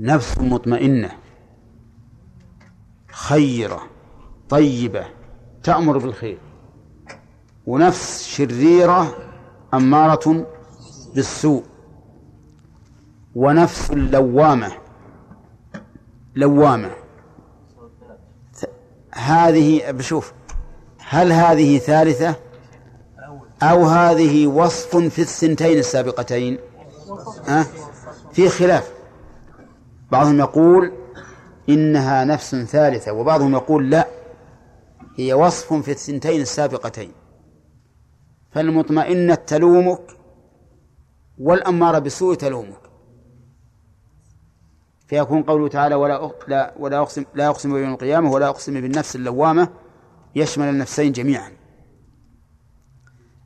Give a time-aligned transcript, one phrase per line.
[0.00, 1.10] نفس مطمئنة.
[3.12, 3.82] خيرة
[4.48, 5.04] طيبة
[5.62, 6.38] تأمر بالخير.
[7.66, 9.16] ونفس شريرة
[9.74, 10.46] أمارة
[11.14, 11.64] بالسوء.
[13.34, 14.72] ونفس لوامة
[16.36, 16.90] لوامة.
[19.14, 20.32] هذه بشوف
[20.98, 22.34] هل هذه ثالثة؟
[23.62, 26.58] أو هذه وصف في الثنتين السابقتين؟
[27.48, 27.66] أه؟
[28.32, 28.99] في خلاف.
[30.12, 30.92] بعضهم يقول
[31.68, 34.06] إنها نفس ثالثة وبعضهم يقول لا
[35.16, 37.12] هي وصف في الثنتين السابقتين
[38.50, 40.16] فالمطمئنة تلومك
[41.38, 42.90] والأمارة بالسوء تلومك
[45.06, 49.68] فيكون قوله تعالى ولا لا ولا أقسم لا أقسم بيوم القيامة ولا أقسم بالنفس اللوامة
[50.34, 51.52] يشمل النفسين جميعا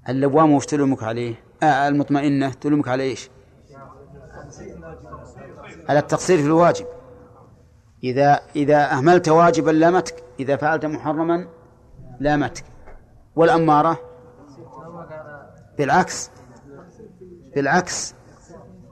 [0.09, 3.31] اللوامة وش تلومك عليه؟ آه المطمئنة تلومك على إيش؟
[5.88, 6.87] على التقصير في الواجب.
[8.05, 11.48] إذا إذا أهملت واجبا لامتك إذا فعلت محرما
[12.20, 12.64] لامتك
[13.36, 14.00] والأمارة؟
[15.78, 16.31] بالعكس.
[17.55, 18.14] بالعكس.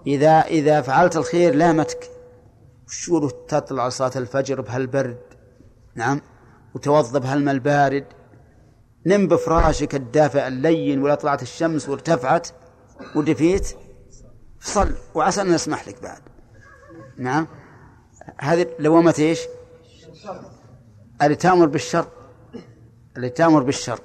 [0.06, 2.10] إذا إذا فعلت الخير لامتك
[2.88, 5.20] شو تطلع صلاة الفجر بهالبرد؟
[5.94, 6.20] نعم.
[6.74, 8.04] وتوضى بهالماء البارد
[9.06, 12.48] نم بفراشك الدافئ اللين ولا طلعت الشمس وارتفعت
[13.16, 13.76] ودفيت.
[14.60, 16.31] صل وعسى أن نسمح لك بعد.
[17.18, 17.46] نعم.
[18.38, 19.40] هذه لوامة إيش؟
[21.22, 22.06] اللي تأمر بالشر.
[23.16, 24.00] اللي تأمر بالشر.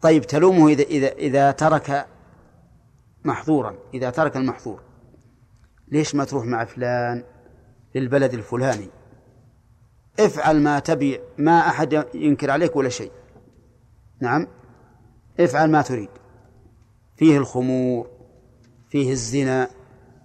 [0.00, 2.06] طيب تلومه إذا إذا إذا ترك
[3.24, 3.78] محظورا.
[3.94, 4.80] إذا ترك المحظور.
[5.88, 7.24] ليش ما تروح مع فلان
[7.94, 8.88] للبلد الفلاني؟
[10.20, 13.12] افعل ما تبي ما أحد ينكر عليك ولا شيء.
[14.20, 14.46] نعم.
[15.40, 16.08] افعل ما تريد.
[17.16, 18.10] فيه الخمور
[18.88, 19.70] فيه الزنا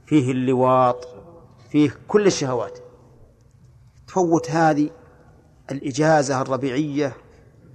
[0.05, 1.20] فيه اللواط.
[1.72, 2.80] فيه كل الشهوات.
[4.08, 4.89] تفوت هذه
[5.72, 7.14] الإجازة الربيعية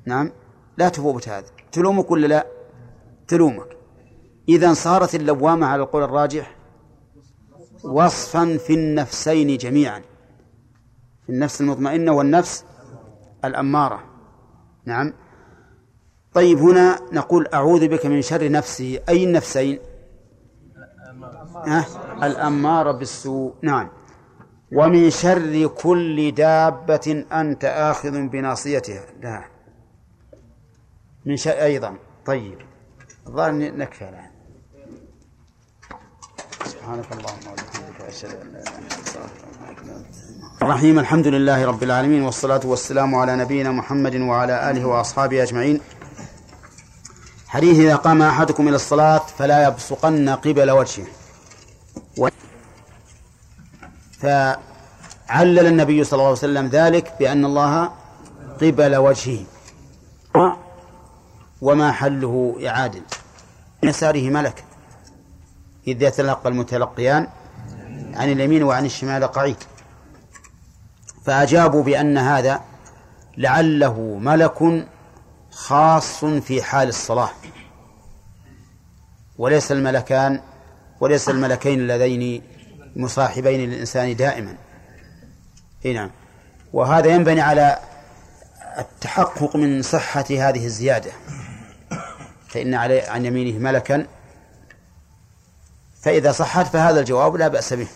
[0.07, 0.33] نعم
[0.79, 2.47] لا تفوت هذا تلومك ولا لا؟
[3.29, 3.77] تلومك.
[4.49, 6.57] إذا صارت اللوامة على القول الراجح
[7.85, 10.03] وصفا في النفسين جميعا.
[11.23, 12.65] في النفس المطمئنة والنفس
[13.45, 14.05] الأمارة.
[14.85, 15.13] نعم.
[16.35, 19.79] طيب هنا نقول أعوذ بك من شر نفسي أي النفسين؟
[21.67, 21.87] ها؟
[22.23, 23.55] الأمارة بالسوء.
[23.63, 23.89] نعم.
[24.73, 29.05] ومن شر كل دابة أنت آخذ بناصيتها.
[29.23, 29.45] لا.
[31.27, 31.97] من شر أيضا.
[32.27, 32.59] طيب.
[33.27, 34.31] الظاهر نكفي الآن.
[36.65, 42.61] سبحانك اللهم وبحمدك أشهد أن لا إله إلا أنت الرحيم الحمد لله رب العالمين والصلاة
[42.65, 45.81] والسلام على نبينا محمد وعلى آله وأصحابه أجمعين.
[47.49, 51.07] حديث إذا قام أحدكم إلى الصلاة فلا يبصقن قبل وجهه
[52.19, 52.29] و...
[54.19, 57.91] فعلل النبي صلى الله عليه وسلم ذلك بأن الله
[58.61, 59.45] قبل وجهه.
[61.63, 63.03] وما حله إعادل
[63.83, 64.65] يساره ملك.
[65.89, 67.29] إذ يتلقى المتلقيان
[68.15, 69.57] عن اليمين وعن الشمال قعيد.
[71.25, 72.61] فأجابوا بأن هذا
[73.37, 74.87] لعله ملك
[75.51, 77.31] خاص في حال الصلاة.
[79.39, 80.41] وليس الملكان
[81.01, 82.43] وليس الملكين اللذين
[82.97, 84.57] مصاحبين للإنسان دائما.
[85.85, 86.11] إي نعم.
[86.73, 87.79] وهذا ينبني على
[88.79, 91.13] التحقق من صحة هذه الزيادة.
[92.49, 94.07] فإن عليه عن يمينه ملكا.
[96.03, 97.89] فإذا صحت فهذا الجواب لا بأس به.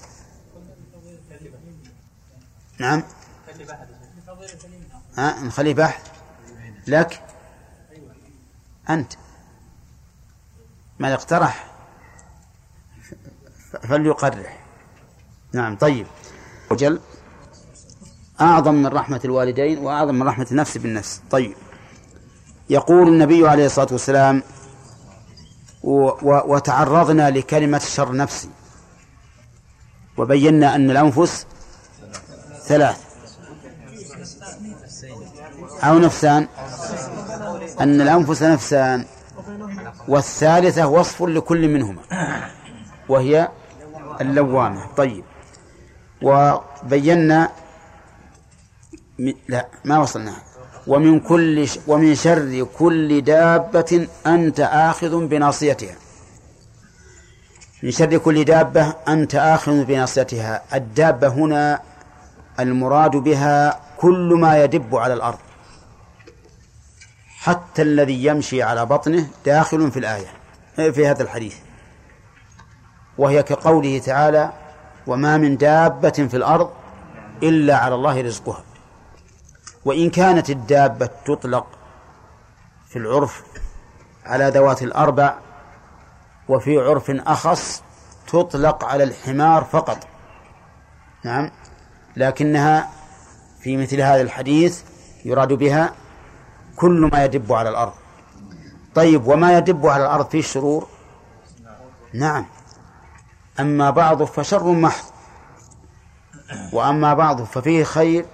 [2.78, 3.02] نعم.
[5.16, 6.10] ها نخليه بحث
[6.86, 7.22] لك؟
[8.90, 9.12] أنت.
[10.98, 11.66] ما اقترح
[13.82, 14.59] فليقرح
[15.52, 16.06] نعم طيب.
[16.70, 17.00] وجل
[18.40, 21.20] أعظم من رحمة الوالدين وأعظم من رحمة النفس بالنفس.
[21.30, 21.54] طيب.
[22.70, 24.42] يقول النبي عليه الصلاة والسلام
[26.22, 28.50] وتعرضنا لكلمة شر نفسي.
[30.16, 31.46] وبينا أن الأنفس
[32.62, 33.04] ثلاث.
[35.82, 36.48] أو نفسان.
[37.80, 39.04] أن الأنفس نفسان.
[40.08, 42.02] والثالثة وصف لكل منهما.
[43.08, 43.48] وهي
[44.20, 44.86] اللوامة.
[44.96, 45.24] طيب.
[46.22, 47.50] وبينا
[49.48, 50.34] لا ما وصلنا.
[50.86, 51.78] ومن كل ش...
[51.86, 55.94] ومن شر كل دابة أنت آخذ بناصيتها.
[57.82, 60.62] من شر كل دابة أنت آخذ بناصيتها.
[60.74, 61.80] الدابة هنا
[62.60, 65.38] المراد بها كل ما يدب على الأرض.
[67.38, 70.26] حتى الذي يمشي على بطنه داخل في الآية
[70.76, 71.56] في هذا الحديث.
[73.18, 74.52] وهي كقوله تعالى
[75.06, 76.70] وما من دابة في الأرض
[77.42, 78.64] إلا على الله رزقها.
[79.84, 81.66] وإن كانت الدابة تطلق
[82.88, 83.42] في العرف
[84.24, 85.34] على ذوات الأربع
[86.48, 87.82] وفي عرف أخص
[88.26, 89.98] تطلق على الحمار فقط.
[91.24, 91.50] نعم.
[92.16, 92.90] لكنها
[93.60, 94.82] في مثل هذا الحديث
[95.24, 95.92] يراد بها
[96.76, 97.92] كل ما يدب على الأرض.
[98.94, 100.88] طيب وما يدب على الأرض فيه شرور
[102.14, 102.46] نعم.
[103.60, 105.04] أما بعضه فشر محض.
[106.72, 108.26] وأما بعضه ففيه خير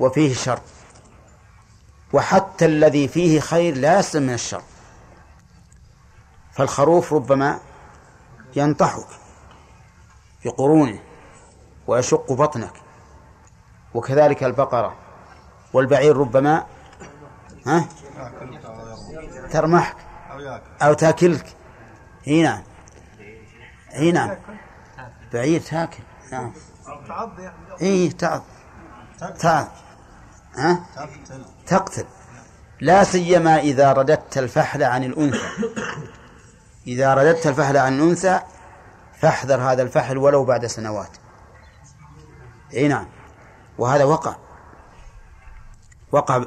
[0.00, 0.60] وفيه شر.
[2.12, 4.62] وحتى الذي فيه خير لا يسلم من الشر.
[6.52, 7.60] فالخروف ربما
[8.56, 9.06] ينطحك
[10.42, 11.00] في قرونه
[11.86, 12.72] ويشق بطنك.
[13.94, 14.96] وكذلك البقرة.
[15.72, 16.66] والبعير ربما
[17.66, 17.84] ها؟
[19.50, 19.96] ترمحك
[20.82, 21.56] أو تاكلك.
[22.26, 22.62] هنا
[23.92, 24.36] هنا نعم.
[25.32, 26.02] بعير تاكل
[26.32, 26.52] نعم.
[27.08, 28.42] تعض يعني إي تعض
[29.38, 29.68] تعض
[30.54, 30.86] ها؟
[31.66, 32.04] تقتل.
[32.80, 35.48] لا سيما إذا رددت الفحل عن الأنثى.
[36.86, 38.40] إذا رددت الفحل عن الأنثى
[39.20, 41.16] فاحذر هذا الفحل ولو بعد سنوات.
[42.74, 43.06] إي نعم.
[43.78, 44.36] وهذا وقع.
[46.12, 46.44] وقع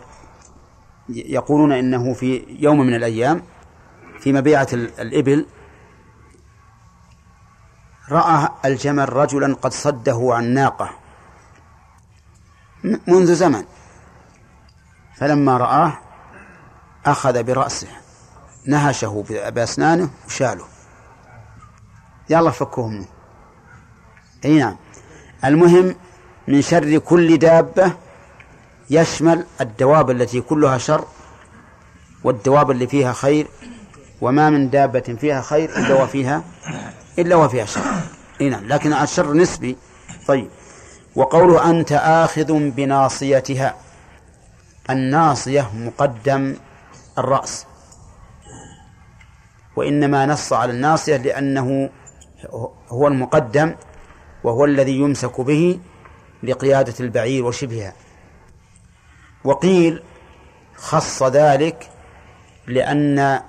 [1.09, 3.43] يقولون إنه في يوم من الأيام
[4.19, 5.45] في مبيعة الإبل
[8.11, 10.89] رأى الجمل رجلا قد صده عن ناقة.
[13.07, 13.63] منذ زمن.
[15.17, 15.97] فلما رآه
[17.05, 17.87] أخذ برأسه.
[18.67, 20.65] نهشه بأسنانه وشاله.
[22.29, 23.05] يلا فكوه منه
[24.45, 24.75] أي نعم.
[25.45, 25.95] المهم
[26.47, 27.91] من شر كل دابة
[28.89, 31.05] يشمل الدواب التي كلها شر
[32.23, 33.47] والدواب اللي فيها خير
[34.21, 36.43] وما من دابة فيها خير إلا وفيها
[37.19, 37.81] إلا وفيها شر.
[38.41, 39.77] إي نعم لكن الشر نسبي.
[40.27, 40.49] طيب.
[41.15, 43.75] وقوله أنت آخذ بناصيتها.
[44.89, 46.55] الناصية مقدم
[47.17, 47.65] الرأس.
[49.75, 51.89] وإنما نص على الناصية لأنه
[52.89, 53.75] هو المقدم
[54.43, 55.79] وهو الذي يمسك به
[56.43, 57.93] لقيادة البعير وشبهها.
[59.43, 60.03] وقيل
[60.75, 61.89] خص ذلك
[62.67, 63.41] لأن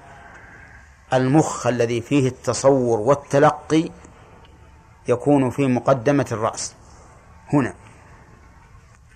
[1.13, 3.91] المخ الذي فيه التصور والتلقي
[5.09, 6.75] يكون في مقدمة الرأس.
[7.53, 7.75] هنا.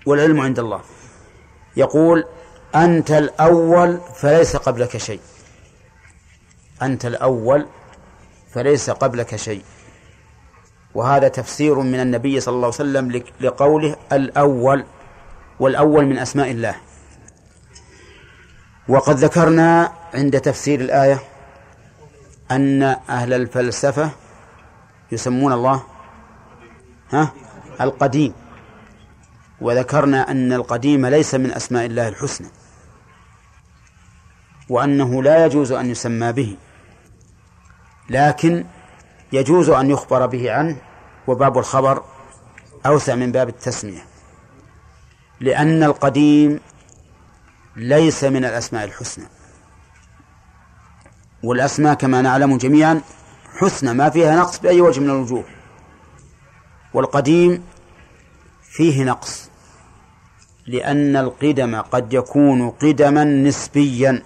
[0.06, 0.80] والعلم عند الله.
[1.76, 2.24] يقول
[2.74, 5.20] أنت الأول فليس قبلك شيء.
[6.82, 7.66] أنت الأول
[8.52, 9.64] فليس قبلك شيء.
[10.94, 14.84] وهذا تفسير من النبي صلى الله عليه وسلم لقوله الأول
[15.60, 16.76] والأول من أسماء الله.
[18.88, 21.29] وقد ذكرنا عند تفسير الآية
[22.50, 24.10] أن أهل الفلسفة
[25.12, 25.82] يسمون الله
[27.12, 27.32] ها؟
[27.80, 28.32] القديم.
[29.60, 32.48] وذكرنا أن القديم ليس من أسماء الله الحسنى
[34.68, 36.56] وأنه لا يجوز أن يسمى به
[38.10, 38.64] لكن
[39.32, 40.76] يجوز أن يخبر به عنه
[41.26, 42.02] وباب الخبر
[42.86, 44.04] أوسع من باب التسمية
[45.40, 46.60] لأن القديم
[47.76, 49.26] ليس من الأسماء الحسنى.
[51.44, 53.00] والأسماء كما نعلم جميعا
[53.58, 55.44] حسنى ما فيها نقص بأي وجه من الوجوه.
[56.94, 57.64] والقديم
[58.62, 59.50] فيه نقص
[60.66, 64.22] لأن القدم قد يكون قدما نسبيا.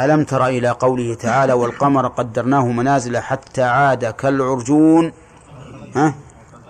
[0.00, 5.12] ألم تر إلى قوله تعالى والقمر قدرناه منازل حتى عاد كالعرجون
[5.96, 6.14] ها؟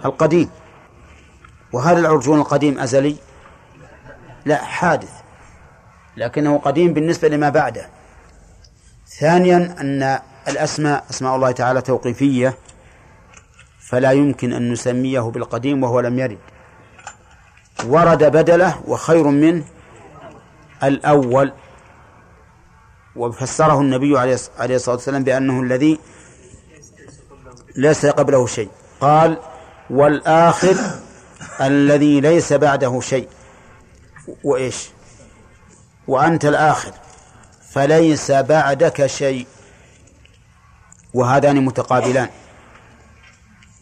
[0.04, 0.50] القديم.
[1.72, 3.16] وهل العرجون القديم أزلي؟
[4.44, 5.12] لا حادث
[6.16, 7.95] لكنه قديم بالنسبة لما بعده.
[9.20, 12.58] ثانيا أن الأسماء أسماء الله تعالى توقيفية
[13.80, 16.38] فلا يمكن أن نسميه بالقديم وهو لم يرد.
[17.84, 19.64] ورد بدلة وخير منه
[20.84, 21.52] الأول.
[23.16, 25.98] وفسره النبي عليه الصلاة والسلام بأنه الذي
[27.76, 28.70] ليس قبله شيء.
[29.00, 29.38] قال
[29.90, 30.76] والآخر
[31.60, 33.28] الذي ليس بعده شيء.
[34.44, 34.88] وإيش؟
[36.08, 36.92] وأنت الآخر.
[37.76, 39.46] فليس بعدك شيء.
[41.14, 42.28] وهذان متقابلان.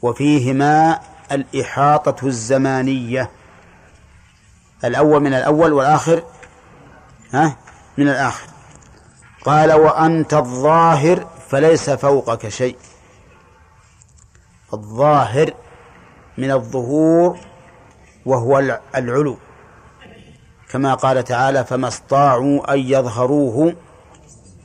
[0.02, 1.00] وفيهما
[1.32, 3.30] الإحاطة الزمانية.
[4.84, 6.22] الأول من الأول والآخر
[7.32, 7.56] ها
[7.98, 8.46] من الآخر.
[9.44, 12.76] قال وأنت الظاهر فليس فوقك شيء.
[14.72, 15.54] الظاهر
[16.38, 17.38] من الظهور
[18.26, 19.38] وهو العلو.
[20.70, 23.74] كما قال تعالى فما استطاعوا أن يظهروه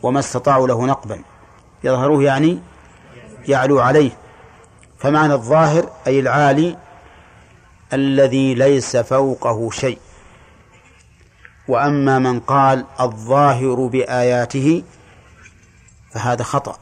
[0.04, 1.22] وما استطاعوا له نقبا.
[1.84, 2.60] يظهروه يعني
[3.48, 4.12] يعلو عليه.
[4.98, 6.78] فمعنى الظاهر أي العالي
[7.94, 10.00] الذي ليس فوقه شيء.
[11.68, 14.84] وأما من قال الظاهر بآياته
[16.12, 16.78] فهذا خطأ.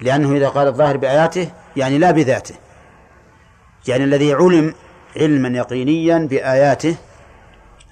[0.00, 2.54] لأنه إذا قال الظاهر بآياته يعني لا بذاته.
[3.88, 4.74] يعني الذي علم
[5.16, 6.96] علما يقينيا بآياته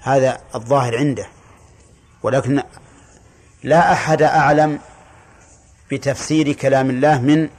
[0.01, 1.25] هذا الظاهر عنده.
[2.23, 2.63] ولكن
[3.63, 4.79] لا أحد أعلم
[5.91, 7.49] بتفسير كلام الله من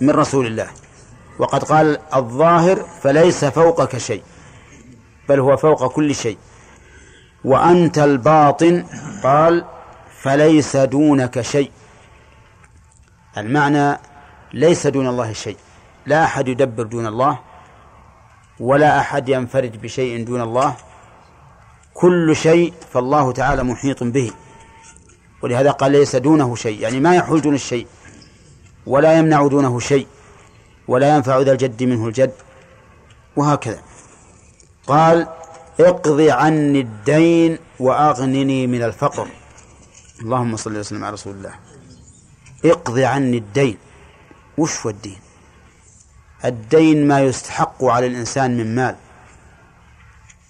[0.00, 0.68] من رسول الله.
[1.38, 4.22] وقد قال الظاهر فليس فوقك شيء
[5.28, 6.38] بل هو فوق كل شيء.
[7.44, 8.84] وأنت الباطن
[9.22, 9.64] قال
[10.22, 11.70] فليس دونك شيء.
[13.36, 13.98] المعنى
[14.52, 15.56] ليس دون الله شيء.
[16.06, 17.38] لا أحد يدبر دون الله
[18.60, 20.76] ولا أحد ينفرد بشيء دون الله.
[21.94, 24.30] كل شيء فالله تعالى محيط به.
[25.44, 26.80] ولهذا قال ليس دونه شيء.
[26.80, 27.86] يعني ما يحول دون الشيء.
[28.86, 30.06] ولا يمنع دونه شيء.
[30.88, 32.32] ولا ينفع ذا الجد منه الجد.
[33.36, 33.82] وهكذا.
[34.86, 35.28] قال
[35.80, 39.28] اقض عني الدين وأغنني من الفقر.
[40.20, 41.54] اللهم صل وسلم على رسول الله.
[42.64, 43.78] اقض عني الدين.
[44.58, 45.18] وش هو الدين؟
[46.44, 48.96] الدين ما يستحق على الإنسان من مال.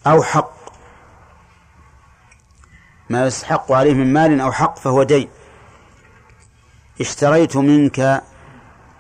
[0.06, 0.53] أو حق.
[3.10, 5.28] ما يستحق عليه من مال أو حق فهو دين.
[7.00, 8.22] اشتريت منك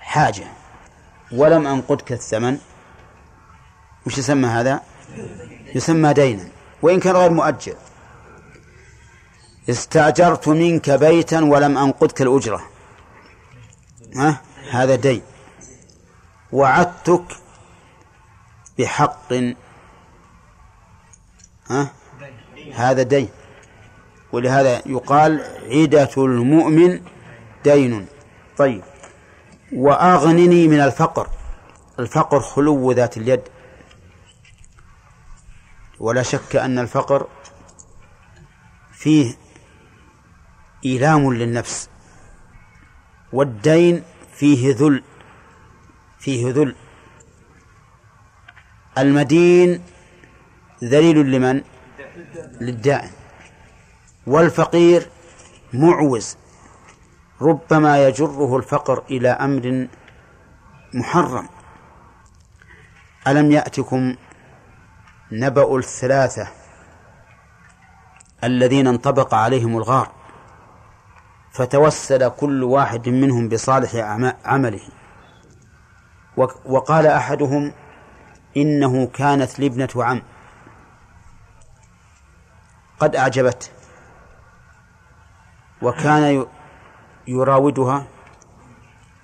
[0.00, 0.46] حاجة
[1.32, 2.58] ولم أنقدك الثمن.
[4.06, 4.80] وش يسمى هذا؟
[5.74, 6.48] يسمى دينا
[6.82, 7.76] وإن كان غير مؤجل
[9.70, 12.62] استأجرت منك بيتا ولم أنقدك الأجرة.
[14.16, 15.22] ها؟ هذا دين.
[16.52, 17.24] وعدتك
[18.78, 19.32] بحق.
[21.70, 21.92] ها؟
[22.74, 23.28] هذا دين.
[24.34, 27.00] ولهذا يقال عدة المؤمن
[27.64, 28.06] دين.
[28.56, 28.82] طيب.
[29.72, 31.28] وأغنني من الفقر.
[31.98, 33.42] الفقر خلو ذات اليد.
[36.00, 37.26] ولا شك أن الفقر
[38.92, 39.34] فيه
[40.84, 41.88] إيلام للنفس.
[43.32, 45.02] والدين فيه ذل.
[46.18, 46.74] فيه ذل.
[48.98, 49.82] المدين
[50.84, 51.62] ذليل لمن؟
[52.60, 53.23] للدائن
[54.26, 55.10] والفقير
[55.72, 56.36] معوز
[57.40, 59.88] ربما يجره الفقر إلى أمر
[60.94, 61.48] محرم.
[63.26, 64.16] ألم يأتكم
[65.32, 66.48] نبأ الثلاثة
[68.44, 70.12] الذين انطبق عليهم الغار
[71.52, 73.94] فتوسل كل واحد منهم بصالح
[74.44, 74.88] عمله.
[76.66, 77.72] وقال أحدهم
[78.56, 80.22] إنه كانت لي ابنة عم.
[83.00, 83.68] قد أعجبته
[85.84, 86.46] وكان
[87.26, 88.06] يراودها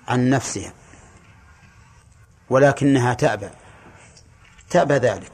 [0.07, 0.73] عن نفسها
[2.49, 3.49] ولكنها تأبى
[4.69, 5.31] تأبى ذلك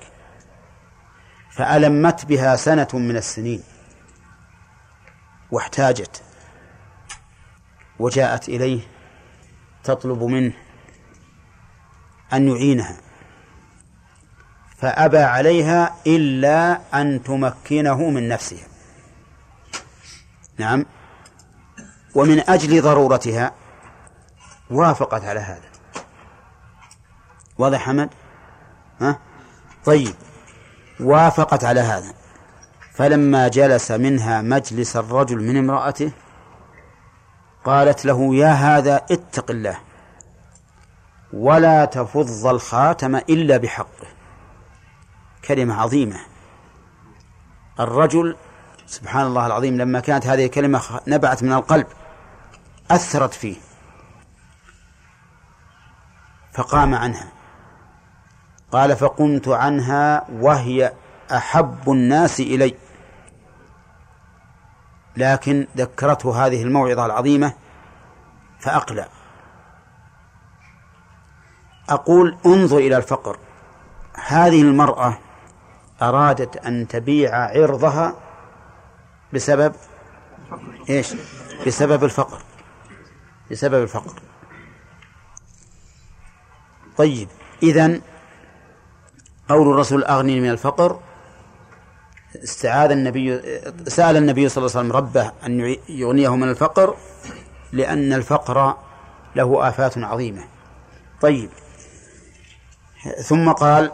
[1.51, 3.63] فألمت بها سنة من السنين
[5.51, 6.23] واحتاجت
[7.99, 8.81] وجاءت إليه
[9.83, 10.53] تطلب منه
[12.33, 12.97] أن يعينها
[14.77, 18.67] فأبى عليها إلا أن تمكنه من نفسها.
[20.57, 20.85] نعم.
[22.17, 23.51] ومن أجل ضرورتها
[24.71, 25.69] وافقت على هذا.
[27.57, 28.09] واضح حمد؟
[29.01, 29.19] ها؟
[29.85, 30.15] طيب.
[30.99, 32.13] وافقت على هذا.
[32.93, 36.11] فلما جلس منها مجلس الرجل من امرأته
[37.65, 39.77] قالت له يا هذا اتق الله.
[41.33, 44.07] ولا تفض الخاتم إلا بحقه.
[45.45, 46.19] كلمة عظيمة.
[47.79, 48.35] الرجل
[48.87, 51.87] سبحان الله العظيم لما كانت هذه الكلمة نبعت من القلب.
[52.91, 53.55] أثرت فيه.
[56.53, 57.27] فقام عنها.
[58.71, 60.93] قال فقمت عنها وهي
[61.31, 62.75] أحب الناس إلي.
[65.17, 67.53] لكن ذكرته هذه الموعظة العظيمة
[68.59, 69.07] فأقلع.
[71.89, 73.37] أقول انظر إلى الفقر.
[74.27, 75.17] هذه المرأة
[76.01, 78.13] أرادت أن تبيع عرضها
[79.33, 79.75] بسبب
[80.89, 81.13] إيش؟
[81.67, 82.46] بسبب الفقر.
[83.51, 84.21] بسبب الفقر.
[86.97, 87.27] طيب
[87.63, 88.01] إذن
[89.49, 90.99] قول الرسول أغني من الفقر.
[92.43, 93.41] استعاذ النبي
[93.87, 96.95] سأل النبي صلى الله عليه وسلم ربه أن يغنيه من الفقر
[97.71, 98.77] لأن الفقر
[99.35, 100.43] له آفات عظيمة.
[101.21, 101.49] طيب
[103.23, 103.91] ثم قال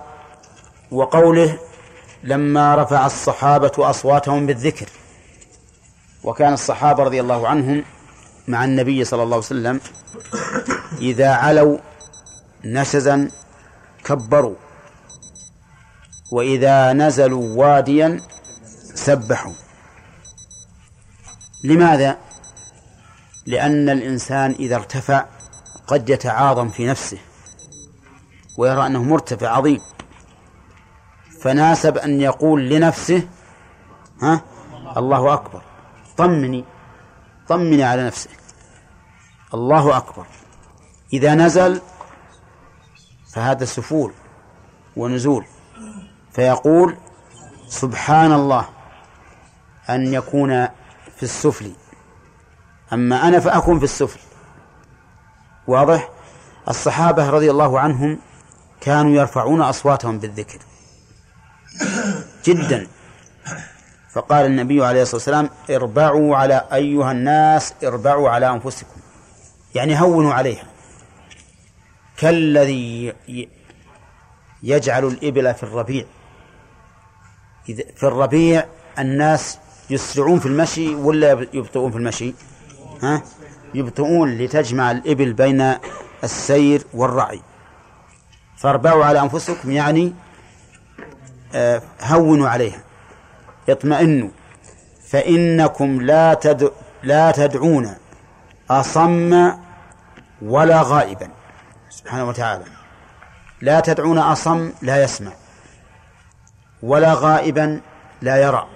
[0.91, 1.59] وقوله
[2.23, 4.89] لما رفع الصحابة أصواتهم بالذكر.
[6.23, 7.83] وكان الصحابة رضي الله عنهم
[8.47, 9.79] مع النبي صلى الله عليه وسلم
[10.97, 11.77] إذا علوا
[12.65, 13.31] نشزا
[14.05, 14.55] كبروا
[16.31, 18.21] وإذا نزلوا واديا
[18.95, 19.53] سبحوا.
[21.63, 22.17] لماذا؟
[23.45, 25.25] لأن الإنسان إذا ارتفع
[25.87, 27.17] قد يتعاظم في نفسه
[28.57, 29.79] ويرى أنه مرتفع عظيم.
[31.41, 33.27] فناسب أن يقول لنفسه
[34.21, 34.41] ها
[34.97, 35.61] الله أكبر
[36.17, 36.72] طمني.
[37.47, 38.29] طمني على نفسك.
[39.53, 40.25] الله أكبر.
[41.13, 41.81] إذا نزل
[43.33, 44.13] فهذا سفول
[44.95, 45.45] ونزول.
[46.33, 46.97] فيقول
[47.67, 48.69] سبحان الله
[49.89, 50.67] أن يكون
[51.15, 51.71] في السفل.
[52.93, 54.19] أما أنا فأكون في السفل.
[55.67, 56.09] واضح؟
[56.69, 58.19] الصحابة رضي الله عنهم
[58.81, 60.59] كانوا يرفعون أصواتهم بالذكر.
[62.45, 62.87] جدا.
[64.13, 68.99] فقال النبي عليه الصلاة والسلام اربعوا على أيها الناس اربعوا على أنفسكم.
[69.75, 70.63] يعني هونوا عليها.
[72.17, 73.13] كالذي
[74.63, 76.05] يجعل الإبل في الربيع.
[77.65, 78.65] في الربيع
[78.99, 82.33] الناس يسرعون في المشي ولا يبطئون في المشي؟
[83.01, 83.21] ها؟
[83.73, 85.73] يبطئون لتجمع الإبل بين
[86.23, 87.41] السير والرعي.
[88.57, 90.13] فاربعوا على أنفسكم يعني
[91.55, 92.83] آه، هونوا عليها.
[93.69, 94.29] اطمئنوا
[95.07, 96.67] فإنكم لا تدع
[97.03, 97.95] لا تدعون
[98.69, 99.51] أصم
[100.41, 101.29] ولا غائبا.
[101.89, 102.63] سبحانه وتعالى.
[103.61, 105.31] لا تدعون أصم لا يسمع
[106.83, 107.81] ولا غائبا
[108.21, 108.67] لا يرى.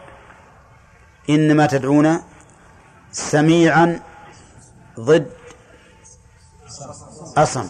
[1.30, 2.22] إنما تدعون
[3.12, 4.00] سميعا
[5.00, 5.32] ضد
[7.38, 7.68] أصم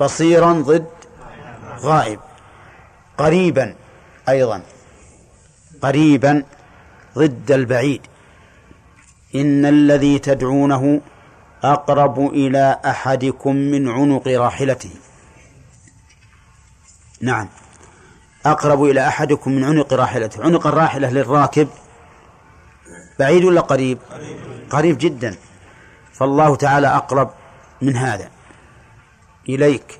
[0.00, 0.86] بصيرا ضد
[1.80, 2.20] غائب
[3.18, 3.74] قريبا
[4.28, 4.62] أيضا.
[5.84, 6.44] قريبا
[7.18, 8.00] ضد البعيد.
[9.34, 11.00] إن الذي تدعونه
[11.64, 14.90] أقرب إلى أحدكم من عنق راحلته.
[17.20, 17.48] نعم.
[18.46, 20.44] أقرب إلى أحدكم من عنق راحلته.
[20.44, 21.68] عنق الراحلة للراكب
[23.18, 23.98] بعيد ولا قريب؟
[24.70, 25.36] قريب جدا.
[26.12, 27.30] فالله تعالى أقرب
[27.82, 28.30] من هذا.
[29.48, 29.98] إليك.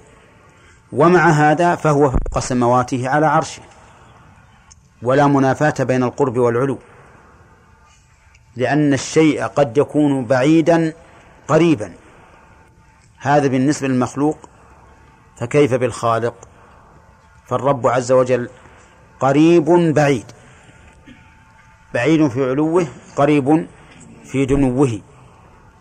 [0.92, 3.73] ومع هذا فهو فوق سمواته على عرشه.
[5.04, 6.78] ولا منافاة بين القرب والعلو
[8.56, 10.92] لأن الشيء قد يكون بعيدا
[11.48, 11.92] قريبا.
[13.18, 14.38] هذا بالنسبة للمخلوق
[15.36, 16.34] فكيف بالخالق؟
[17.46, 18.48] فالرب عز وجل
[19.20, 19.64] قريب
[19.94, 20.26] بعيد
[21.94, 22.86] بعيد في علوه
[23.16, 23.66] قريب
[24.24, 25.00] في دنوه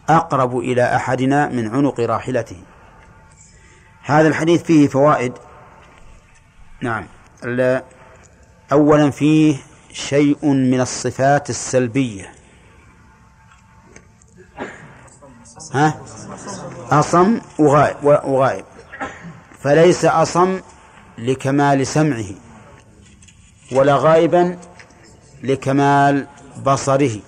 [0.09, 2.63] أقرب إلى أحدنا من عنق راحلته.
[4.03, 5.33] هذا الحديث فيه فوائد.
[6.81, 7.05] نعم
[8.73, 9.57] أولا فيه
[9.93, 12.33] شيء من الصفات السلبية.
[15.73, 16.01] ها؟
[16.91, 18.65] أصم وغائب
[19.59, 20.59] فليس أصم
[21.17, 22.25] لكمال سمعه
[23.71, 24.57] ولا غائبا
[25.43, 26.27] لكمال
[26.65, 27.19] بصره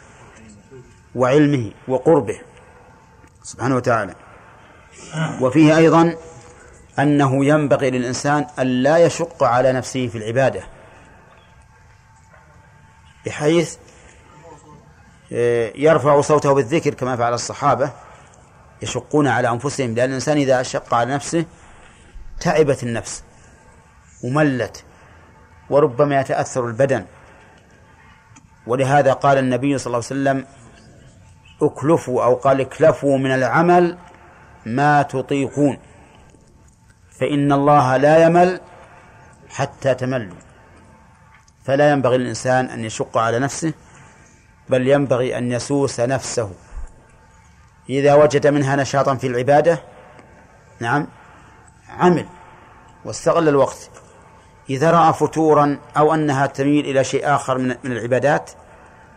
[1.16, 2.40] وعلمه وقربه.
[3.44, 4.16] سبحانه وتعالى.
[5.42, 6.16] وفيه أيضا
[7.00, 10.75] أنه ينبغي للإنسان أن لا يشق على نفسه في العبادة.
[13.26, 13.78] بحيث
[15.34, 17.92] آه، يرفع صوته بالذكر كما فعل الصحابة
[18.82, 21.46] يشقون على أنفسهم لأن الإنسان إذا شق على نفسه
[22.40, 23.24] تعبت النفس
[24.24, 24.84] وملت
[25.70, 27.06] وربما يتأثر البدن.
[28.68, 30.46] ولهذا قال النبي صلى الله عليه وسلم
[31.62, 33.98] اكلفوا أو قال اكلفوا من العمل
[34.66, 35.78] ما تطيقون
[37.20, 38.62] فإن الله لا يمل
[39.50, 40.45] حتى تملوا.
[41.66, 43.74] فلا ينبغي للإنسان أن يشق على نفسه
[44.70, 46.52] بل ينبغي أن يسوس نفسه.
[47.90, 49.82] إذا وجد منها نشاطا في العبادة
[50.80, 51.08] نعم
[51.90, 52.26] عمل
[53.06, 53.90] واستغل الوقت.
[54.70, 58.52] إذا رأى فتورا أو أنها تميل إلى شيء آخر من العبادات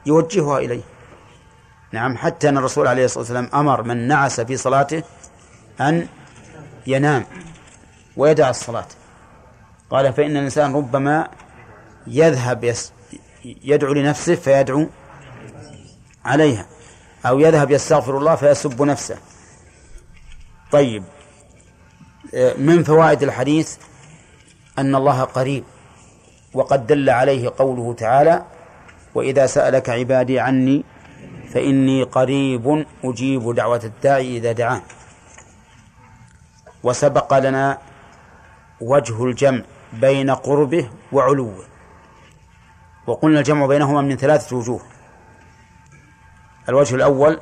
[0.06, 0.82] يوجهها إليه.
[1.92, 5.02] نعم حتى أن الرسول عليه الصلاة والسلام أمر من نعس في صلاته
[5.80, 6.08] أن
[6.86, 7.24] ينام
[8.16, 8.86] ويدع الصلاة.
[9.90, 11.28] قال فإن الإنسان ربما
[12.08, 12.92] يذهب يس
[13.44, 14.86] يدعو لنفسه فيدعو
[16.24, 16.66] عليها.
[17.26, 19.18] أو يذهب يستغفر الله فيسب نفسه.
[20.72, 21.04] طيب.
[22.58, 23.76] من فوائد الحديث
[24.78, 25.64] أن الله قريب
[26.54, 28.44] وقد دل عليه قوله تعالى
[29.14, 30.84] وإذا سألك عبادي عني
[31.52, 34.82] فإني قريب أجيب دعوة الداعي إذا دعان
[36.82, 37.78] وسبق لنا
[38.80, 41.64] وجه الجمع بين قربه وعلوه.
[43.08, 44.80] وقلنا الجمع بينهما من ثلاثة وجوه.
[46.68, 47.40] الوجه الأول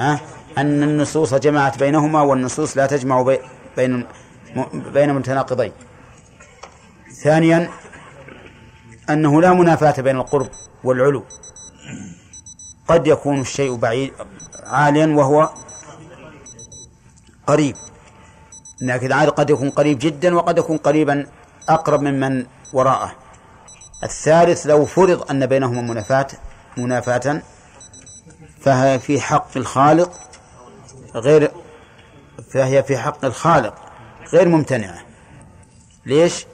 [0.00, 0.20] ها
[0.58, 3.36] أن النصوص جمعت بينهما والنصوص لا تجمع
[3.76, 4.06] بين
[4.72, 5.72] بين متناقضين.
[7.22, 7.70] ثانيا
[9.10, 10.48] أنه لا منافاة بين القرب
[10.84, 11.24] والعلو.
[12.88, 14.12] قد يكون الشيء بعيد
[14.64, 15.50] عاليا وهو
[17.46, 17.76] قريب.
[18.82, 21.26] لكن قد يكون قريب جدا وقد يكون قريبا
[21.68, 23.12] أقرب ممن وراءه.
[24.04, 26.26] الثالث لو فرض أن بينهما منافاة
[26.76, 27.42] منافاة
[28.60, 30.12] فهي في حق الخالق
[31.14, 31.50] غير
[32.52, 33.74] فهي في حق الخالق
[34.32, 34.98] غير ممتنعة.
[36.06, 36.46] ليش؟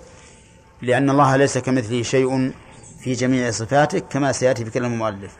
[0.82, 2.52] لأن الله ليس كمثله شيء
[3.00, 5.32] في جميع صفاته كما سيأتي في كلام المؤلف.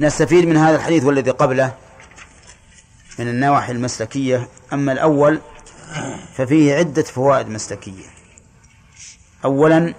[0.00, 1.74] نستفيد من هذا الحديث والذي قبله
[3.18, 4.48] من النواحي المسلكية.
[4.72, 5.40] أما الأول
[6.34, 8.04] ففيه عدة فوائد مسلكية.
[9.44, 9.94] أولا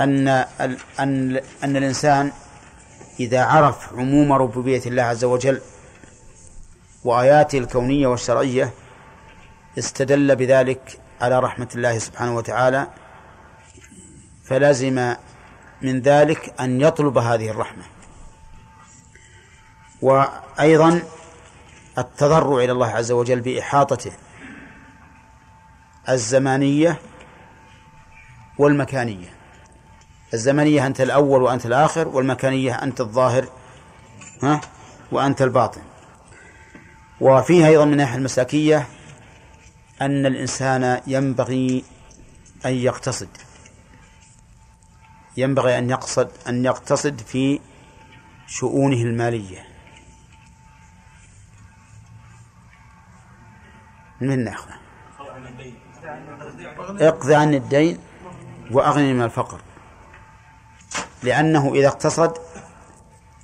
[0.00, 2.32] أن أن أن الإنسان
[3.20, 5.60] إذا عرف عموم ربوبية الله عز وجل
[7.04, 8.70] وآياته الكونية والشرعية
[9.78, 12.86] استدل بذلك على رحمة الله سبحانه وتعالى
[14.44, 15.14] فلازم
[15.82, 17.82] من ذلك أن يطلب هذه الرحمة.
[20.02, 21.02] وأيضا
[21.98, 24.12] التضرع إلى الله عز وجل بإحاطته
[26.08, 26.98] الزمانية
[28.58, 29.37] والمكانية.
[30.34, 33.48] الزمنية أنت الأول وأنت الآخر والمكانية أنت الظاهر
[34.42, 34.60] ها؟
[35.12, 35.80] وأنت الباطن.
[37.20, 38.86] وفيها أيضا من الناحية المسلكية
[40.00, 41.84] أن الإنسان ينبغي
[42.66, 43.28] أن يقتصد.
[45.36, 47.60] ينبغي أن يقصد أن يقتصد في
[48.46, 49.66] شؤونه المالية.
[54.20, 54.74] من ناخذه
[57.00, 57.98] اقضي عن الدين
[58.70, 59.60] وأغني من الفقر.
[61.22, 62.38] لأنه إذا اقتصد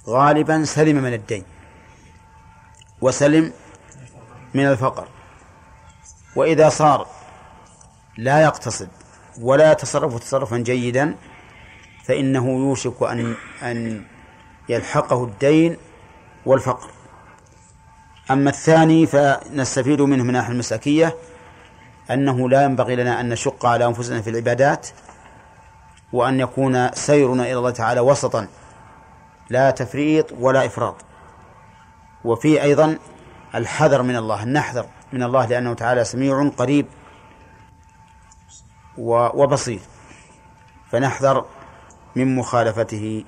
[0.09, 1.45] غالبا سلم من الدين
[3.01, 3.53] وسلم
[4.55, 5.09] من الفقر.
[6.37, 7.07] وإذا صار
[8.19, 8.89] لا يقتصد
[9.41, 11.15] ولا يتصرف تصرفا جيدا
[12.05, 14.05] فإنه يوشك أن أن
[14.69, 15.77] يلحقه الدين
[16.47, 16.91] والفقر.
[18.31, 21.17] أما الثاني فنستفيد منه من الناحية المسلكية
[22.11, 24.89] أنه لا ينبغي لنا أن نشق على أنفسنا في العبادات
[26.15, 28.47] وأن يكون سيرنا إلى الله تعالى وسطا
[29.51, 30.95] لا تفريط ولا إفراط.
[32.25, 32.99] وفي أيضا
[33.55, 36.87] الحذر من الله نحذر من الله لأنه تعالى سميع قريب
[38.99, 39.81] وبصير.
[40.91, 41.45] فنحذر
[42.17, 43.25] من مخالفته.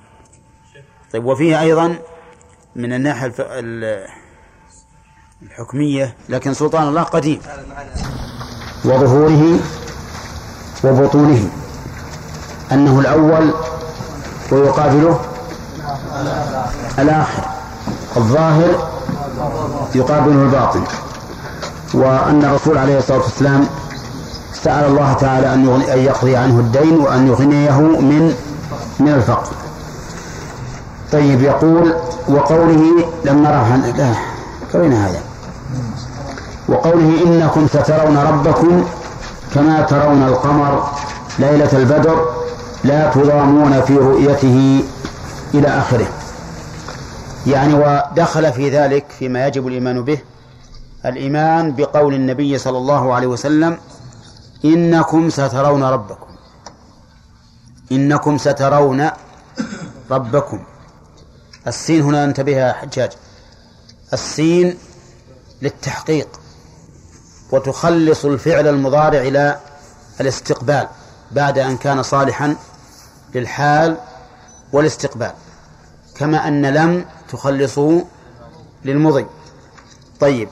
[1.13, 1.95] طيب وفيه أيضا
[2.75, 3.33] من الناحية
[5.41, 7.41] الحكمية لكن سلطان الله قديم.
[8.85, 9.59] وظهوره
[10.83, 11.66] وبطونه.
[12.71, 13.53] أنه الأول
[14.51, 15.19] ويقابله
[16.99, 17.43] الآخر
[18.17, 18.89] الظاهر
[19.95, 20.83] يقابله الباطن.
[21.93, 23.67] وأن الرسول عليه الصلاة والسلام
[24.63, 28.35] سأل الله تعالى أن أن يقضي عنه الدين وأن يغنيه من
[28.99, 29.51] من الفقر.
[31.11, 31.93] طيب يقول
[32.27, 32.83] وقوله
[33.25, 34.13] لم نره لا
[34.93, 35.21] هذا؟
[36.69, 38.85] وقوله إنكم سترون ربكم
[39.53, 40.89] كما ترون القمر
[41.39, 42.36] ليلة البدر
[42.87, 44.83] لا تضامون في رؤيته
[45.53, 46.07] إلى آخره.
[47.47, 50.19] يعني ودخل في ذلك فيما يجب الإيمان به
[51.05, 53.77] الإيمان بقول النبي صلى الله عليه وسلم
[54.65, 56.27] إنكم سترون ربكم.
[57.91, 59.09] إنكم سترون
[60.11, 60.59] ربكم.
[61.67, 63.11] السين هنا انتبه يا حجاج.
[64.13, 64.77] السين
[65.61, 66.27] للتحقيق
[67.51, 69.59] وتخلص الفعل المضارع إلى
[70.21, 70.87] الاستقبال
[71.31, 72.55] بعد أن كان صالحا
[73.39, 73.97] للحال
[74.73, 75.31] والاستقبال
[76.15, 78.05] كما أن لم تخلصه
[78.85, 79.25] للمضي.
[80.19, 80.49] طيب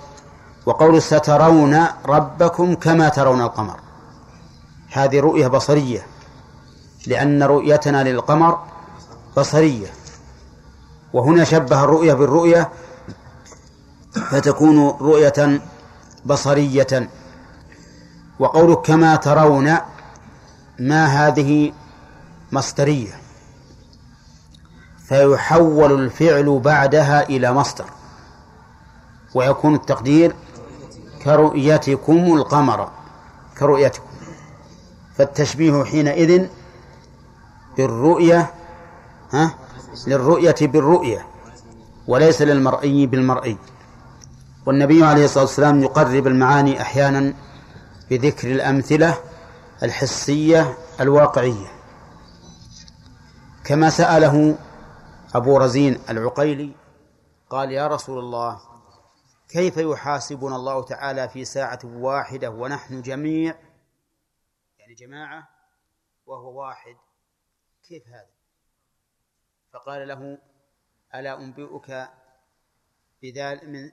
[0.65, 3.79] وقول سترون ربكم كما ترون القمر.
[4.91, 6.05] هذه رؤية بصرية
[7.07, 8.59] لأن رؤيتنا للقمر
[9.37, 9.87] بصرية.
[11.13, 12.69] وهنا شبه الرؤية بالرؤية
[14.29, 15.61] فتكون رؤية
[16.25, 17.09] بصرية.
[18.39, 19.77] وقول كما ترون
[20.79, 21.73] ما هذه
[22.55, 23.13] مصدرية.
[25.07, 27.85] فيحول الفعل بعدها إلى مصدر.
[29.33, 30.35] ويكون التقدير
[31.23, 32.89] كرؤيتكم القمر.
[33.57, 34.05] كرؤيتكم.
[35.17, 36.47] فالتشبيه حينئذ
[37.77, 38.53] بالرؤية
[39.31, 39.55] ها؟
[40.07, 41.25] للرؤية بالرؤية
[42.07, 43.57] وليس للمرئي بالمرئي.
[44.65, 47.33] والنبي عليه الصلاة والسلام يقرب المعاني أحيانا
[48.09, 49.17] بذكر الأمثلة
[49.83, 51.74] الحسية الواقعية.
[53.65, 54.57] كما سأله
[55.35, 56.75] أبو رزين العقيلي
[57.49, 58.61] قال يا رسول الله
[59.49, 63.55] كيف يحاسبنا الله تعالى في ساعة واحدة ونحن جميع
[64.79, 65.49] يعني جماعة
[66.25, 66.95] وهو واحد
[67.87, 68.29] كيف هذا؟
[69.73, 70.37] فقال له
[71.15, 72.09] ألا أنبئك
[73.21, 73.91] بذلك من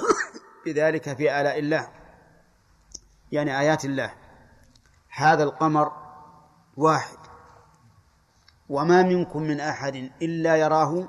[0.66, 1.92] بذلك في آلاء الله
[3.32, 4.14] يعني آيات الله
[5.10, 5.92] هذا القمر
[6.76, 7.25] واحد
[8.68, 11.04] وما منكم من أحد إلا يراه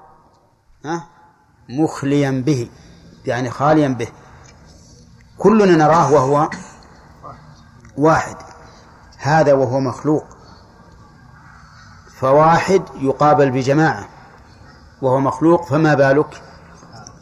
[1.69, 2.69] مخليا به
[3.25, 4.07] يعني خاليا به.
[5.37, 6.49] كلنا نراه وهو
[7.97, 8.35] واحد.
[9.17, 10.25] هذا وهو مخلوق.
[12.19, 14.07] فواحد يقابل بجماعة.
[15.01, 16.41] وهو مخلوق فما بالك